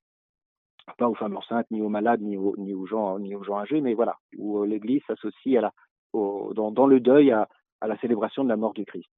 pas 0.98 1.08
aux 1.08 1.14
femmes 1.14 1.36
enceintes, 1.36 1.70
ni 1.70 1.80
aux 1.80 1.88
malades, 1.88 2.20
ni 2.20 2.36
aux, 2.36 2.54
ni 2.58 2.74
aux 2.74 2.86
gens, 2.86 3.18
ni 3.18 3.34
aux 3.34 3.42
gens 3.42 3.58
âgés, 3.58 3.80
mais 3.80 3.94
voilà, 3.94 4.16
où 4.36 4.62
euh, 4.62 4.66
l'Église 4.66 5.02
s'associe 5.06 5.56
à 5.56 5.60
la, 5.60 5.72
dans, 6.12 6.86
le 6.86 7.00
deuil 7.00 7.30
à, 7.32 7.48
la 7.82 7.98
célébration 7.98 8.44
de 8.44 8.48
la 8.48 8.56
mort 8.56 8.74
du 8.74 8.84
Christ. 8.84 9.08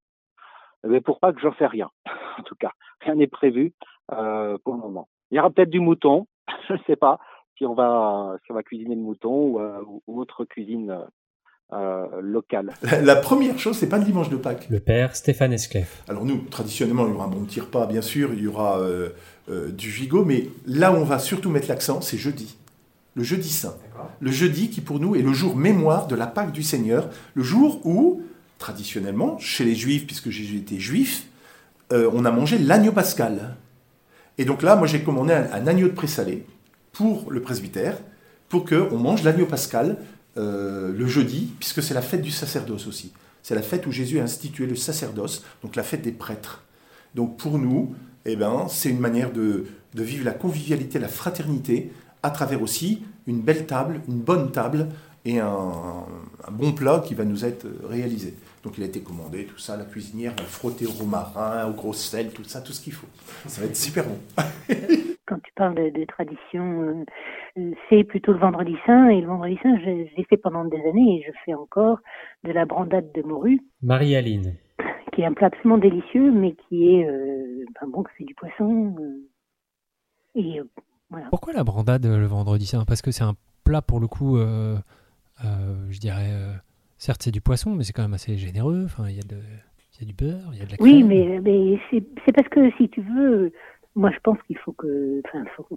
Mais 0.83 1.01
pour 1.01 1.19
pas 1.19 1.33
que 1.33 1.39
j'en 1.39 1.51
fais 1.51 1.67
rien, 1.67 1.89
en 2.39 2.43
tout 2.43 2.55
cas, 2.55 2.71
rien 3.01 3.15
n'est 3.15 3.27
prévu 3.27 3.73
euh, 4.11 4.57
pour 4.63 4.73
le 4.73 4.79
moment. 4.79 5.07
Il 5.31 5.37
y 5.37 5.39
aura 5.39 5.49
peut-être 5.49 5.69
du 5.69 5.79
mouton, 5.79 6.27
je 6.67 6.73
ne 6.73 6.79
sais 6.87 6.95
pas 6.95 7.19
si 7.57 7.65
on 7.65 7.73
va 7.73 8.37
si 8.45 8.51
on 8.51 8.55
va 8.55 8.63
cuisiner 8.63 8.95
le 8.95 9.01
mouton 9.01 9.33
ou, 9.33 9.59
euh, 9.59 9.81
autre 10.07 10.45
cuisine 10.45 11.05
euh, 11.73 12.05
locale. 12.21 12.73
La, 12.81 13.01
la 13.01 13.15
première 13.15 13.59
chose, 13.59 13.77
c'est 13.77 13.89
pas 13.89 13.97
le 13.97 14.05
dimanche 14.05 14.29
de 14.29 14.37
Pâques. 14.37 14.67
Le 14.69 14.79
père 14.79 15.15
Stéphane 15.15 15.53
Esclef. 15.53 16.03
Alors 16.07 16.25
nous, 16.25 16.37
traditionnellement, 16.49 17.07
il 17.07 17.11
y 17.11 17.15
aura 17.15 17.25
un 17.25 17.29
bon 17.29 17.43
petit 17.43 17.59
repas, 17.59 17.85
bien 17.87 18.01
sûr, 18.01 18.33
il 18.33 18.41
y 18.41 18.47
aura 18.47 18.79
euh, 18.79 19.09
euh, 19.49 19.69
du 19.71 19.91
gigot, 19.91 20.25
mais 20.25 20.49
là 20.65 20.91
où 20.91 20.95
on 20.95 21.03
va 21.03 21.19
surtout 21.19 21.49
mettre 21.49 21.67
l'accent, 21.67 22.01
c'est 22.01 22.17
jeudi. 22.17 22.55
Le 23.15 23.23
jeudi 23.23 23.49
saint. 23.49 23.75
Le 24.19 24.31
jeudi 24.31 24.69
qui 24.69 24.79
pour 24.79 24.99
nous 24.99 25.15
est 25.15 25.23
le 25.23 25.33
jour 25.33 25.55
mémoire 25.55 26.07
de 26.07 26.15
la 26.15 26.27
Pâque 26.27 26.51
du 26.51 26.61
Seigneur, 26.61 27.09
le 27.33 27.43
jour 27.43 27.81
où, 27.83 28.21
traditionnellement, 28.59 29.39
chez 29.39 29.65
les 29.65 29.73
Juifs, 29.73 30.05
puisque 30.05 30.29
Jésus 30.29 30.57
était 30.57 30.79
juif, 30.79 31.27
euh, 31.91 32.09
on 32.13 32.25
a 32.25 32.31
mangé 32.31 32.59
l'agneau 32.59 32.91
pascal. 32.91 33.55
Et 34.37 34.45
donc 34.45 34.61
là, 34.61 34.75
moi 34.75 34.85
j'ai 34.85 35.01
commandé 35.01 35.33
un, 35.33 35.47
un 35.51 35.65
agneau 35.65 35.87
de 35.87 35.93
présalé 35.93 36.45
pour 36.91 37.31
le 37.31 37.41
presbytère, 37.41 37.97
pour 38.49 38.65
qu'on 38.65 38.97
mange 38.97 39.23
l'agneau 39.23 39.47
pascal 39.47 39.97
euh, 40.37 40.91
le 40.93 41.07
jeudi, 41.07 41.51
puisque 41.59 41.81
c'est 41.81 41.93
la 41.93 42.01
fête 42.01 42.21
du 42.21 42.31
sacerdoce 42.31 42.87
aussi. 42.87 43.11
C'est 43.43 43.55
la 43.55 43.61
fête 43.61 43.87
où 43.87 43.91
Jésus 43.91 44.19
a 44.19 44.23
institué 44.23 44.65
le 44.65 44.75
sacerdoce, 44.75 45.43
donc 45.63 45.75
la 45.75 45.83
fête 45.83 46.01
des 46.01 46.11
prêtres. 46.11 46.63
Donc 47.15 47.37
pour 47.37 47.57
nous, 47.57 47.95
eh 48.25 48.35
ben, 48.35 48.67
c'est 48.69 48.89
une 48.89 48.99
manière 48.99 49.31
de, 49.31 49.65
vivre 49.95 50.25
la 50.25 50.33
convivialité, 50.33 50.99
la 50.99 51.07
fraternité, 51.07 51.91
à 52.23 52.29
travers 52.29 52.61
aussi 52.61 53.03
une 53.25 53.41
belle 53.41 53.65
table, 53.65 54.01
une 54.07 54.19
bonne 54.19 54.51
table 54.51 54.89
et 55.25 55.39
un, 55.39 55.47
un 55.47 56.51
bon 56.51 56.73
plat 56.73 57.01
qui 57.05 57.15
va 57.15 57.25
nous 57.25 57.45
être 57.45 57.65
réalisé. 57.89 58.35
Donc 58.63 58.77
il 58.77 58.83
a 58.83 58.87
été 58.87 58.99
commandé, 58.99 59.45
tout 59.45 59.57
ça, 59.57 59.77
la 59.77 59.85
cuisinière 59.85 60.33
va 60.37 60.43
frotter 60.43 60.85
au 60.85 60.91
romarin, 60.91 61.67
au 61.67 61.73
gros 61.73 61.93
sel, 61.93 62.31
tout 62.31 62.43
ça, 62.43 62.61
tout 62.61 62.73
ce 62.73 62.81
qu'il 62.81 62.93
faut. 62.93 63.07
Ça 63.47 63.61
va 63.61 63.67
être 63.67 63.77
super 63.77 64.03
bon. 64.05 64.19
Parles 65.57 65.91
de, 65.91 66.05
tradition, 66.05 67.03
euh, 67.57 67.71
c'est 67.89 68.03
plutôt 68.03 68.31
le 68.31 68.37
vendredi 68.37 68.75
saint. 68.85 69.09
Et 69.09 69.21
le 69.21 69.27
vendredi 69.27 69.57
saint, 69.63 69.75
je, 69.79 69.85
je 70.05 70.15
l'ai 70.15 70.23
fait 70.29 70.37
pendant 70.37 70.63
des 70.65 70.77
années 70.87 71.19
et 71.19 71.23
je 71.25 71.31
fais 71.45 71.55
encore 71.55 71.97
de 72.43 72.51
la 72.51 72.65
brandade 72.65 73.11
de 73.13 73.23
morue, 73.23 73.59
Marie-Aline. 73.81 74.53
qui 75.13 75.21
est 75.21 75.25
un 75.25 75.33
plat 75.33 75.47
absolument 75.47 75.79
délicieux, 75.79 76.31
mais 76.31 76.53
qui 76.53 76.89
est, 76.95 77.07
euh, 77.09 77.65
ben 77.81 77.87
bon, 77.89 78.03
c'est 78.17 78.23
du 78.23 78.35
poisson. 78.35 78.95
euh, 78.99 79.27
et 80.35 80.59
euh, 80.59 80.63
voilà. 81.09 81.25
Pourquoi 81.29 81.53
la 81.53 81.63
brandade 81.63 82.05
le 82.05 82.25
vendredi 82.25 82.65
saint? 82.67 82.85
Parce 82.85 83.01
que 83.01 83.11
c'est 83.11 83.23
un 83.23 83.33
plat 83.63 83.81
pour 83.81 83.99
le 83.99 84.07
coup, 84.07 84.37
euh, 84.37 84.77
euh, 85.43 85.87
je 85.89 85.99
dirais, 85.99 86.29
euh, 86.31 86.53
certes 86.97 87.21
c'est 87.23 87.31
du 87.31 87.41
poisson, 87.41 87.71
mais 87.73 87.83
c'est 87.83 87.93
quand 87.93 88.03
même 88.03 88.13
assez 88.13 88.37
généreux. 88.37 88.83
Enfin, 88.85 89.09
il 89.09 89.15
y 89.15 89.19
a 89.19 89.23
de, 89.27 89.37
il 89.95 90.01
y 90.01 90.03
a 90.03 90.05
du 90.05 90.13
beurre, 90.13 90.51
il 90.53 90.59
y 90.59 90.61
a 90.61 90.65
de 90.65 90.71
la 90.71 90.77
Oui, 90.79 91.03
crème. 91.03 91.07
mais, 91.07 91.39
mais 91.41 91.79
c'est 91.89 92.03
c'est 92.25 92.31
parce 92.31 92.47
que 92.49 92.69
si 92.77 92.89
tu 92.89 93.01
veux, 93.01 93.51
moi 93.97 94.11
je 94.11 94.19
pense 94.19 94.37
qu'il 94.43 94.57
faut 94.59 94.73
que, 94.73 95.21
enfin, 95.25 95.43
faut, 95.55 95.67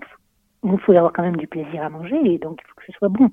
faut, 0.79 0.93
avoir 0.93 1.13
quand 1.13 1.23
même 1.23 1.37
du 1.39 1.49
plaisir 1.49 1.83
à 1.83 1.89
manger 1.91 2.19
et 2.25 2.39
donc 2.39 2.61
il 2.63 2.69
faut 2.69 2.75
que 2.77 2.87
ce 2.87 2.93
soit 2.93 3.09
bon. 3.09 3.31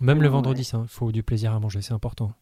Même 0.00 0.22
le 0.22 0.28
Ouais. 0.28 0.30
vendredi 0.30 0.64
saint, 0.64 0.82
il 0.82 0.88
faut 0.88 1.12
du 1.12 1.22
plaisir 1.22 1.52
à 1.54 1.60
manger, 1.60 1.82
c'est 1.82 1.94
important. 1.94 2.32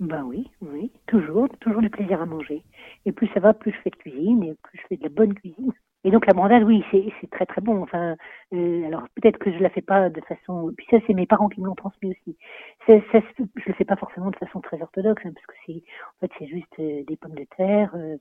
Ben 0.00 0.22
oui, 0.24 0.48
oui, 0.60 0.92
toujours, 1.06 1.48
toujours 1.60 1.82
du 1.82 1.90
plaisir 1.90 2.22
à 2.22 2.26
manger. 2.26 2.64
Et 3.04 3.12
plus 3.12 3.28
ça 3.34 3.40
va, 3.40 3.52
plus 3.54 3.72
je 3.72 3.78
fais 3.82 3.90
de 3.90 3.96
cuisine 3.96 4.42
et 4.44 4.54
plus 4.62 4.78
je 4.78 4.86
fais 4.88 4.96
de 4.96 5.02
la 5.02 5.08
bonne 5.08 5.34
cuisine. 5.34 5.72
Et 6.04 6.10
donc 6.10 6.26
la 6.26 6.32
brandade, 6.32 6.62
oui, 6.62 6.84
c'est 6.92 7.30
très 7.30 7.44
très 7.46 7.60
bon. 7.60 7.82
Enfin, 7.82 8.16
euh, 8.54 8.86
alors 8.86 9.02
peut-être 9.16 9.38
que 9.38 9.52
je 9.52 9.58
la 9.58 9.68
fais 9.70 9.82
pas 9.82 10.08
de 10.10 10.20
façon. 10.22 10.72
Puis 10.76 10.86
ça, 10.90 10.98
c'est 11.06 11.14
mes 11.14 11.26
parents 11.26 11.48
qui 11.48 11.60
me 11.60 11.66
l'ont 11.66 11.74
transmis 11.74 12.10
aussi. 12.12 12.36
Ça, 12.86 12.94
ça, 13.12 13.20
je 13.38 13.62
le 13.66 13.74
fais 13.74 13.84
pas 13.84 13.96
forcément 13.96 14.30
de 14.30 14.36
façon 14.36 14.60
très 14.60 14.80
orthodoxe, 14.80 15.22
hein, 15.26 15.32
parce 15.34 15.46
que 15.46 15.54
c'est 15.66 15.82
en 15.82 16.20
fait 16.20 16.32
c'est 16.38 16.46
juste 16.46 16.78
euh, 16.78 17.02
des 17.06 17.16
pommes 17.16 17.34
de 17.34 17.46
terre, 17.56 17.90
euh, 17.96 18.16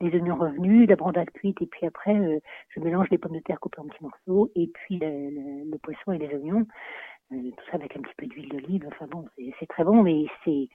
des 0.00 0.14
oignons 0.16 0.36
revenus, 0.36 0.88
la 0.88 0.96
brandade 0.96 1.30
cuite, 1.30 1.60
et 1.62 1.66
puis 1.66 1.86
après 1.86 2.14
euh, 2.14 2.38
je 2.68 2.80
mélange 2.80 3.08
les 3.10 3.18
pommes 3.18 3.34
de 3.36 3.40
terre 3.42 3.60
coupées 3.60 3.80
en 3.80 3.86
petits 3.88 4.02
morceaux, 4.04 4.50
et 4.54 4.68
puis 4.68 4.98
le, 4.98 5.08
le- 5.30 5.70
le 5.70 5.78
poisson 5.78 6.12
et 6.12 6.18
les 6.18 6.34
oignons, 6.36 6.66
euh, 7.32 7.36
tout 7.56 7.64
ça 7.70 7.76
avec 7.76 7.96
un 7.96 8.02
petit 8.02 8.14
peu 8.18 8.26
d'huile 8.26 8.48
d'olive. 8.50 8.84
Enfin 8.88 9.06
bon, 9.08 9.26
c'est 9.60 9.66
très 9.68 9.84
bon, 9.84 10.02
mais 10.02 10.26
c'est 10.44 10.68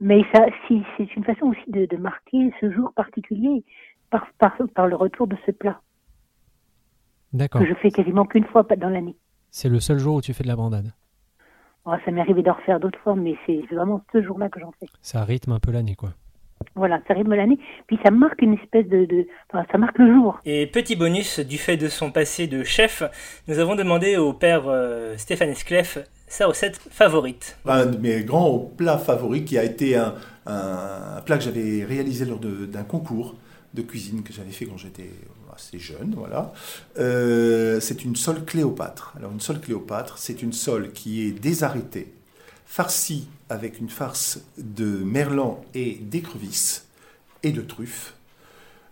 mais 0.00 0.22
ça, 0.34 0.46
si, 0.66 0.82
c'est 0.96 1.16
une 1.16 1.24
façon 1.24 1.46
aussi 1.46 1.70
de, 1.70 1.86
de 1.86 1.96
marquer 1.96 2.52
ce 2.60 2.70
jour 2.70 2.92
particulier 2.94 3.64
par, 4.10 4.26
par, 4.38 4.56
par 4.74 4.86
le 4.86 4.96
retour 4.96 5.26
de 5.26 5.36
ce 5.46 5.50
plat 5.52 5.80
D'accord. 7.32 7.60
que 7.60 7.66
je 7.68 7.74
fais 7.74 7.90
quasiment 7.90 8.24
qu'une 8.24 8.44
fois 8.44 8.62
dans 8.78 8.88
l'année. 8.88 9.16
C'est 9.50 9.68
le 9.68 9.80
seul 9.80 9.98
jour 9.98 10.16
où 10.16 10.20
tu 10.22 10.32
fais 10.32 10.42
de 10.42 10.48
la 10.48 10.56
brandade. 10.56 10.92
Oh, 11.84 11.92
ça 12.04 12.10
m'est 12.10 12.20
arrivé 12.20 12.42
d'en 12.42 12.54
refaire 12.54 12.80
d'autres 12.80 12.98
fois, 13.00 13.14
mais 13.14 13.36
c'est 13.46 13.60
vraiment 13.72 14.02
ce 14.12 14.22
jour-là 14.22 14.48
que 14.48 14.58
j'en 14.60 14.72
fais. 14.80 14.86
Ça 15.02 15.22
rythme 15.24 15.52
un 15.52 15.60
peu 15.60 15.70
l'année, 15.70 15.94
quoi. 15.94 16.10
Voilà, 16.74 17.00
ça 17.06 17.14
rythme 17.14 17.34
l'année, 17.34 17.58
puis 17.86 17.98
ça 18.04 18.10
marque 18.10 18.40
une 18.42 18.54
espèce 18.54 18.86
de, 18.88 19.04
de 19.04 19.26
enfin, 19.52 19.64
ça 19.70 19.78
marque 19.78 19.98
le 19.98 20.12
jour. 20.12 20.40
Et 20.44 20.66
petit 20.66 20.96
bonus, 20.96 21.38
du 21.40 21.58
fait 21.58 21.76
de 21.76 21.88
son 21.88 22.10
passé 22.10 22.46
de 22.48 22.64
chef, 22.64 23.02
nous 23.46 23.58
avons 23.58 23.76
demandé 23.76 24.16
au 24.16 24.32
père 24.32 24.64
euh, 24.66 25.16
Stéphane 25.16 25.50
Esclef 25.50 25.98
sa 26.28 26.46
recette 26.46 26.76
favorite. 26.90 27.58
Un 27.66 27.86
de 27.86 27.96
mes 27.98 28.24
grands 28.24 28.58
plats 28.58 28.98
favoris 28.98 29.44
qui 29.44 29.56
a 29.58 29.64
été 29.64 29.96
un, 29.96 30.14
un- 30.46 31.16
un 31.18 31.20
plat 31.22 31.38
que 31.38 31.44
j'avais 31.44 31.84
réalisé 31.84 32.24
lors 32.24 32.40
de- 32.40 32.66
d'un 32.66 32.82
concours 32.84 33.36
de 33.76 33.82
cuisine 33.82 34.22
que 34.22 34.32
j'avais 34.32 34.50
fait 34.50 34.66
quand 34.66 34.78
j'étais 34.78 35.10
assez 35.54 35.78
jeune, 35.78 36.14
voilà. 36.16 36.52
Euh, 36.98 37.78
c'est 37.80 38.04
une 38.04 38.16
sole 38.16 38.44
Cléopâtre. 38.44 39.12
Alors 39.16 39.30
une 39.32 39.40
sole 39.40 39.60
Cléopâtre, 39.60 40.18
c'est 40.18 40.42
une 40.42 40.52
sole 40.52 40.92
qui 40.92 41.22
est 41.26 41.30
désarrêtée, 41.32 42.12
farcie 42.66 43.28
avec 43.48 43.78
une 43.78 43.88
farce 43.88 44.40
de 44.58 44.86
merlan 44.86 45.62
et 45.74 45.98
d'écrevisses 46.00 46.86
et 47.42 47.52
de 47.52 47.62
truffes. 47.62 48.14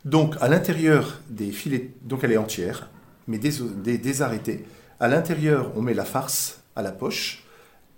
Donc 0.04 0.36
à 0.40 0.48
l'intérieur 0.48 1.20
des 1.28 1.50
filets, 1.50 1.90
donc 2.02 2.22
elle 2.22 2.32
est 2.32 2.36
entière, 2.36 2.90
mais 3.26 3.38
dés, 3.38 3.52
dés- 3.82 3.98
désarrêtée. 3.98 4.64
À 5.00 5.08
l'intérieur, 5.08 5.72
on 5.76 5.82
met 5.82 5.94
la 5.94 6.04
farce 6.04 6.60
à 6.76 6.82
la 6.82 6.92
poche 6.92 7.42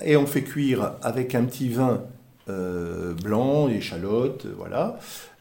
et 0.05 0.17
on 0.17 0.27
fait 0.27 0.43
cuire 0.43 0.95
avec 1.03 1.35
un 1.35 1.45
petit 1.45 1.69
vin 1.69 2.05
euh, 2.49 3.13
blanc, 3.15 3.69
échalotes, 3.69 4.47
euh, 4.47 4.55
voilà, 4.57 4.99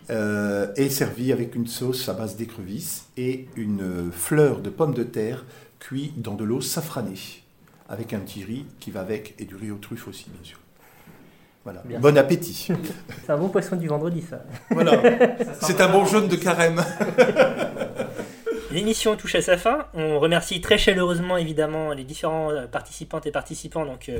euh, 0.09 0.71
et 0.75 0.89
servi 0.89 1.31
avec 1.31 1.55
une 1.55 1.67
sauce 1.67 2.07
à 2.09 2.13
base 2.13 2.35
d'écrevisses 2.35 3.07
et 3.17 3.47
une 3.55 4.11
fleur 4.11 4.59
de 4.59 4.69
pomme 4.69 4.93
de 4.93 5.03
terre 5.03 5.45
cuite 5.79 6.21
dans 6.21 6.35
de 6.35 6.43
l'eau 6.43 6.61
safranée, 6.61 7.43
avec 7.89 8.13
un 8.13 8.19
petit 8.19 8.43
riz 8.43 8.65
qui 8.79 8.91
va 8.91 9.01
avec 9.01 9.35
et 9.39 9.45
du 9.45 9.55
riz 9.55 9.71
aux 9.71 9.77
truffes 9.77 10.07
aussi, 10.07 10.25
bien 10.29 10.43
sûr. 10.43 10.59
Voilà. 11.63 11.81
Bien. 11.83 11.99
Bon 11.99 12.15
appétit. 12.17 12.67
C'est 13.25 13.31
un 13.31 13.37
bon 13.37 13.49
poisson 13.49 13.75
du 13.75 13.87
vendredi, 13.87 14.21
ça. 14.21 14.43
voilà. 14.69 15.01
C'est 15.61 15.81
un 15.81 15.89
bon 15.89 16.05
jaune 16.05 16.27
de 16.27 16.35
carême. 16.35 16.83
L'émission 18.71 19.15
touche 19.15 19.35
à 19.35 19.41
sa 19.41 19.57
fin. 19.57 19.87
On 19.95 20.19
remercie 20.19 20.61
très 20.61 20.77
chaleureusement 20.77 21.37
évidemment 21.37 21.93
les 21.93 22.03
différents 22.03 22.51
euh, 22.51 22.67
participantes 22.67 23.25
et 23.25 23.31
participants. 23.31 23.85
Donc, 23.85 24.09
euh, 24.09 24.19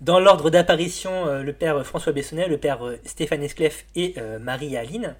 dans 0.00 0.20
l'ordre 0.20 0.50
d'apparition, 0.50 1.26
euh, 1.26 1.42
le 1.42 1.52
père 1.52 1.84
François 1.84 2.12
Bessonnet, 2.12 2.48
le 2.48 2.58
père 2.58 2.86
euh, 2.86 2.98
Stéphane 3.04 3.42
Esclef 3.42 3.86
et 3.94 4.14
euh, 4.18 4.38
Marie-Aline. 4.38 5.14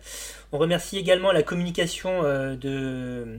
On 0.53 0.59
remercie 0.59 0.99
également 0.99 1.33
la 1.33 1.43
communication 1.43 2.22
de, 2.22 3.39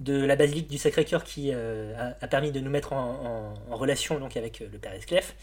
de 0.00 0.24
la 0.24 0.36
basilique 0.36 0.68
du 0.68 0.78
Sacré-Cœur 0.78 1.22
qui 1.22 1.52
a, 1.52 2.26
permis 2.28 2.50
de 2.50 2.60
nous 2.60 2.70
mettre 2.70 2.94
en, 2.94 3.54
relation 3.70 4.18
donc, 4.18 4.36
avec 4.36 4.60
le 4.60 4.78
père 4.78 4.94
Esclef. 4.94 5.34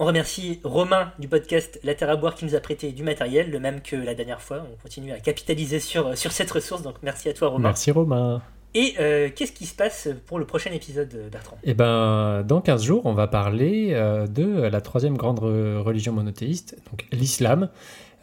On 0.00 0.04
remercie 0.04 0.60
Romain 0.64 1.12
du 1.18 1.28
podcast 1.28 1.78
La 1.84 1.94
Terre 1.94 2.10
à 2.10 2.16
boire 2.16 2.34
qui 2.34 2.44
nous 2.44 2.56
a 2.56 2.60
prêté 2.60 2.92
du 2.92 3.04
matériel, 3.04 3.50
le 3.50 3.60
même 3.60 3.80
que 3.80 3.96
la 3.96 4.14
dernière 4.14 4.42
fois. 4.42 4.66
On 4.72 4.76
continue 4.82 5.12
à 5.12 5.20
capitaliser 5.20 5.80
sur, 5.80 6.18
sur 6.18 6.32
cette 6.32 6.50
ressource, 6.50 6.82
donc 6.82 6.96
merci 7.02 7.28
à 7.28 7.32
toi 7.32 7.48
Romain. 7.48 7.68
Merci 7.68 7.92
Romain. 7.92 8.42
Et 8.80 8.94
euh, 9.00 9.28
qu'est-ce 9.34 9.50
qui 9.52 9.66
se 9.66 9.74
passe 9.74 10.08
pour 10.26 10.38
le 10.38 10.44
prochain 10.44 10.70
épisode, 10.70 11.12
euh, 11.14 11.28
Bertrand? 11.30 11.58
Eh 11.64 11.74
ben, 11.74 12.44
dans 12.46 12.60
15 12.60 12.82
jours, 12.84 13.02
on 13.06 13.12
va 13.14 13.26
parler 13.26 13.90
euh, 13.92 14.26
de 14.28 14.62
la 14.62 14.80
troisième 14.80 15.16
grande 15.16 15.40
re- 15.40 15.78
religion 15.78 16.12
monothéiste, 16.12 16.76
donc 16.90 17.06
l'islam, 17.10 17.70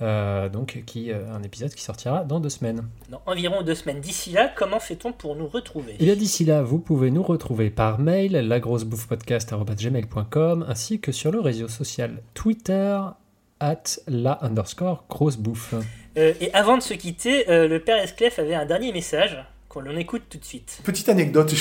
euh, 0.02 0.48
donc 0.50 0.84
qui 0.86 1.12
un 1.12 1.42
épisode 1.44 1.74
qui 1.74 1.82
sortira 1.84 2.24
dans 2.24 2.40
deux 2.40 2.50
semaines. 2.50 2.88
Dans 3.10 3.22
environ 3.26 3.64
deux 3.64 3.76
semaines. 3.76 4.00
D'ici 4.00 4.32
là, 4.32 4.50
comment 4.56 4.80
fait-on 4.80 5.12
pour 5.12 5.36
nous 5.36 5.48
retrouver? 5.48 5.96
Et 6.00 6.06
bien 6.06 6.16
d'ici 6.16 6.46
là, 6.46 6.62
vous 6.64 6.80
pouvez 6.80 7.12
nous 7.12 7.24
retrouver 7.24 7.70
par 7.70 8.00
mail, 8.00 8.32
lagrossebouffepodcast.gmail.com, 9.36 10.66
ainsi 10.70 11.00
que 11.00 11.12
sur 11.12 11.32
le 11.32 11.40
réseau 11.40 11.68
social 11.68 12.22
Twitter, 12.34 13.00
at 13.60 13.84
la 14.08 14.38
underscore 14.44 15.06
grosse 15.10 15.38
bouffe. 15.38 15.74
Euh, 16.18 16.34
Et 16.42 16.54
avant 16.54 16.78
de 16.78 16.82
se 16.84 16.94
quitter, 16.94 17.50
euh, 17.50 17.68
le 17.68 17.80
père 17.80 17.98
Esclef 17.98 18.40
avait 18.40 18.56
un 18.56 18.66
dernier 18.66 18.92
message 18.94 19.38
qu'on 19.76 19.82
l'on 19.82 19.98
écoute 19.98 20.22
tout 20.30 20.38
de 20.38 20.46
suite. 20.46 20.80
Petite 20.86 21.10
anecdote, 21.10 21.54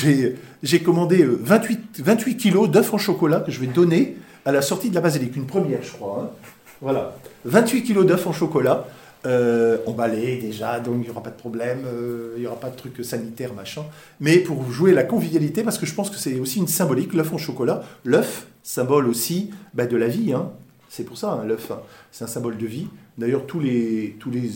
j'ai 0.63 0.83
commandé 0.85 1.25
euh, 1.25 1.37
28, 1.43 2.01
28 2.01 2.37
kilos 2.37 2.71
d'œufs 2.71 2.95
en 2.95 2.99
chocolat 2.99 3.41
que 3.41 3.51
je 3.51 3.59
vais 3.59 3.67
donner 3.67 4.17
à 4.45 4.53
la 4.53 4.63
sortie 4.63 4.89
de 4.89 4.95
la 4.95 5.01
basilique. 5.01 5.35
Une 5.35 5.47
première, 5.47 5.83
je 5.83 5.91
crois. 5.91 6.23
hein. 6.23 6.49
Voilà. 6.81 7.17
28 7.45 7.83
kilos 7.83 8.07
d'œufs 8.07 8.25
en 8.27 8.33
chocolat. 8.33 8.87
Euh, 9.27 9.79
emballés 9.87 10.37
déjà, 10.37 10.79
donc 10.81 10.97
il 10.99 11.05
n'y 11.05 11.09
aura 11.09 11.23
pas 11.23 11.31
de 11.31 11.37
problème, 11.37 11.79
euh, 11.87 12.35
il 12.37 12.43
n'y 12.43 12.47
aura 12.47 12.61
pas 12.61 12.69
de 12.69 12.77
truc 12.77 13.03
sanitaire, 13.03 13.55
machin. 13.55 13.83
Mais 14.21 14.37
pour 14.37 14.71
jouer 14.71 14.93
la 14.93 15.03
convivialité, 15.03 15.63
parce 15.63 15.79
que 15.79 15.87
je 15.87 15.95
pense 15.95 16.11
que 16.11 16.17
c'est 16.19 16.39
aussi 16.39 16.59
une 16.59 16.69
symbolique, 16.69 17.15
l'œuf 17.15 17.33
en 17.33 17.39
chocolat. 17.39 17.83
L'œuf, 18.05 18.47
symbole 18.63 19.09
aussi 19.09 19.51
bah, 19.73 19.87
de 19.87 19.97
la 19.97 20.09
vie. 20.09 20.35
hein. 20.35 20.51
C'est 20.91 21.05
pour 21.05 21.17
ça, 21.17 21.33
hein, 21.33 21.45
l'œuf, 21.47 21.71
hein. 21.71 21.81
c'est 22.13 22.23
un 22.25 22.29
symbole 22.29 22.59
de 22.59 22.67
vie. 22.67 22.87
D'ailleurs, 23.17 23.47
tous, 23.47 23.61
les, 23.61 24.17
tous 24.19 24.31
les, 24.31 24.51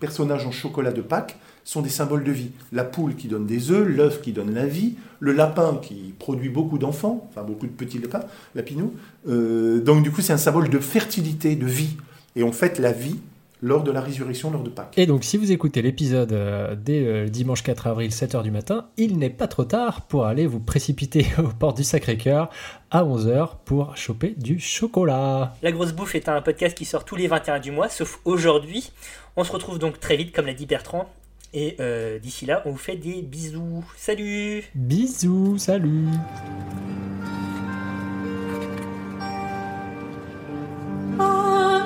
personnages 0.00 0.46
en 0.46 0.50
chocolat 0.50 0.90
de 0.90 1.00
Pâques 1.00 1.38
sont 1.62 1.80
des 1.80 1.88
symboles 1.88 2.24
de 2.24 2.32
vie. 2.32 2.50
La 2.72 2.82
poule 2.82 3.14
qui 3.14 3.28
donne 3.28 3.46
des 3.46 3.70
œufs, 3.70 3.86
l'œuf 3.86 4.20
qui 4.20 4.32
donne 4.32 4.52
la 4.52 4.66
vie, 4.66 4.94
le 5.20 5.32
lapin 5.32 5.78
qui 5.80 6.14
produit 6.18 6.48
beaucoup 6.48 6.78
d'enfants, 6.78 7.28
enfin 7.30 7.44
beaucoup 7.44 7.66
de 7.66 7.72
petits 7.72 7.98
lapins, 7.98 8.24
lapinous. 8.54 8.92
Euh, 9.28 9.80
donc 9.80 10.02
du 10.02 10.10
coup, 10.10 10.22
c'est 10.22 10.32
un 10.32 10.38
symbole 10.38 10.68
de 10.70 10.78
fertilité, 10.78 11.54
de 11.54 11.66
vie. 11.66 11.96
Et 12.34 12.42
on 12.42 12.52
fête 12.52 12.78
la 12.78 12.92
vie 12.92 13.18
lors 13.62 13.82
de 13.82 13.90
la 13.90 14.00
résurrection, 14.00 14.50
lors 14.50 14.62
de 14.62 14.70
Pâques. 14.70 14.94
Et 14.96 15.06
donc, 15.06 15.24
si 15.24 15.36
vous 15.36 15.52
écoutez 15.52 15.82
l'épisode 15.82 16.32
euh, 16.32 16.74
dès 16.74 17.04
euh, 17.04 17.24
le 17.24 17.30
dimanche 17.30 17.62
4 17.62 17.86
avril, 17.88 18.10
7h 18.10 18.42
du 18.42 18.50
matin, 18.50 18.88
il 18.96 19.18
n'est 19.18 19.30
pas 19.30 19.48
trop 19.48 19.64
tard 19.64 20.02
pour 20.02 20.26
aller 20.26 20.46
vous 20.46 20.60
précipiter 20.60 21.26
aux 21.38 21.48
portes 21.48 21.76
du 21.76 21.84
Sacré-Cœur 21.84 22.50
à 22.90 23.04
11h 23.04 23.56
pour 23.64 23.96
choper 23.96 24.34
du 24.36 24.58
chocolat. 24.58 25.54
La 25.62 25.72
Grosse 25.72 25.92
Bouffe 25.92 26.14
est 26.14 26.28
un 26.28 26.40
podcast 26.42 26.76
qui 26.76 26.84
sort 26.84 27.04
tous 27.04 27.16
les 27.16 27.28
21 27.28 27.60
du 27.60 27.70
mois, 27.70 27.88
sauf 27.88 28.20
aujourd'hui. 28.24 28.92
On 29.36 29.44
se 29.44 29.52
retrouve 29.52 29.78
donc 29.78 30.00
très 30.00 30.16
vite, 30.16 30.34
comme 30.34 30.46
l'a 30.46 30.54
dit 30.54 30.66
Bertrand. 30.66 31.08
Et 31.52 31.76
euh, 31.80 32.18
d'ici 32.18 32.46
là, 32.46 32.62
on 32.64 32.70
vous 32.70 32.78
fait 32.78 32.96
des 32.96 33.22
bisous. 33.22 33.84
Salut 33.96 34.62
Bisous, 34.74 35.58
salut 35.58 36.06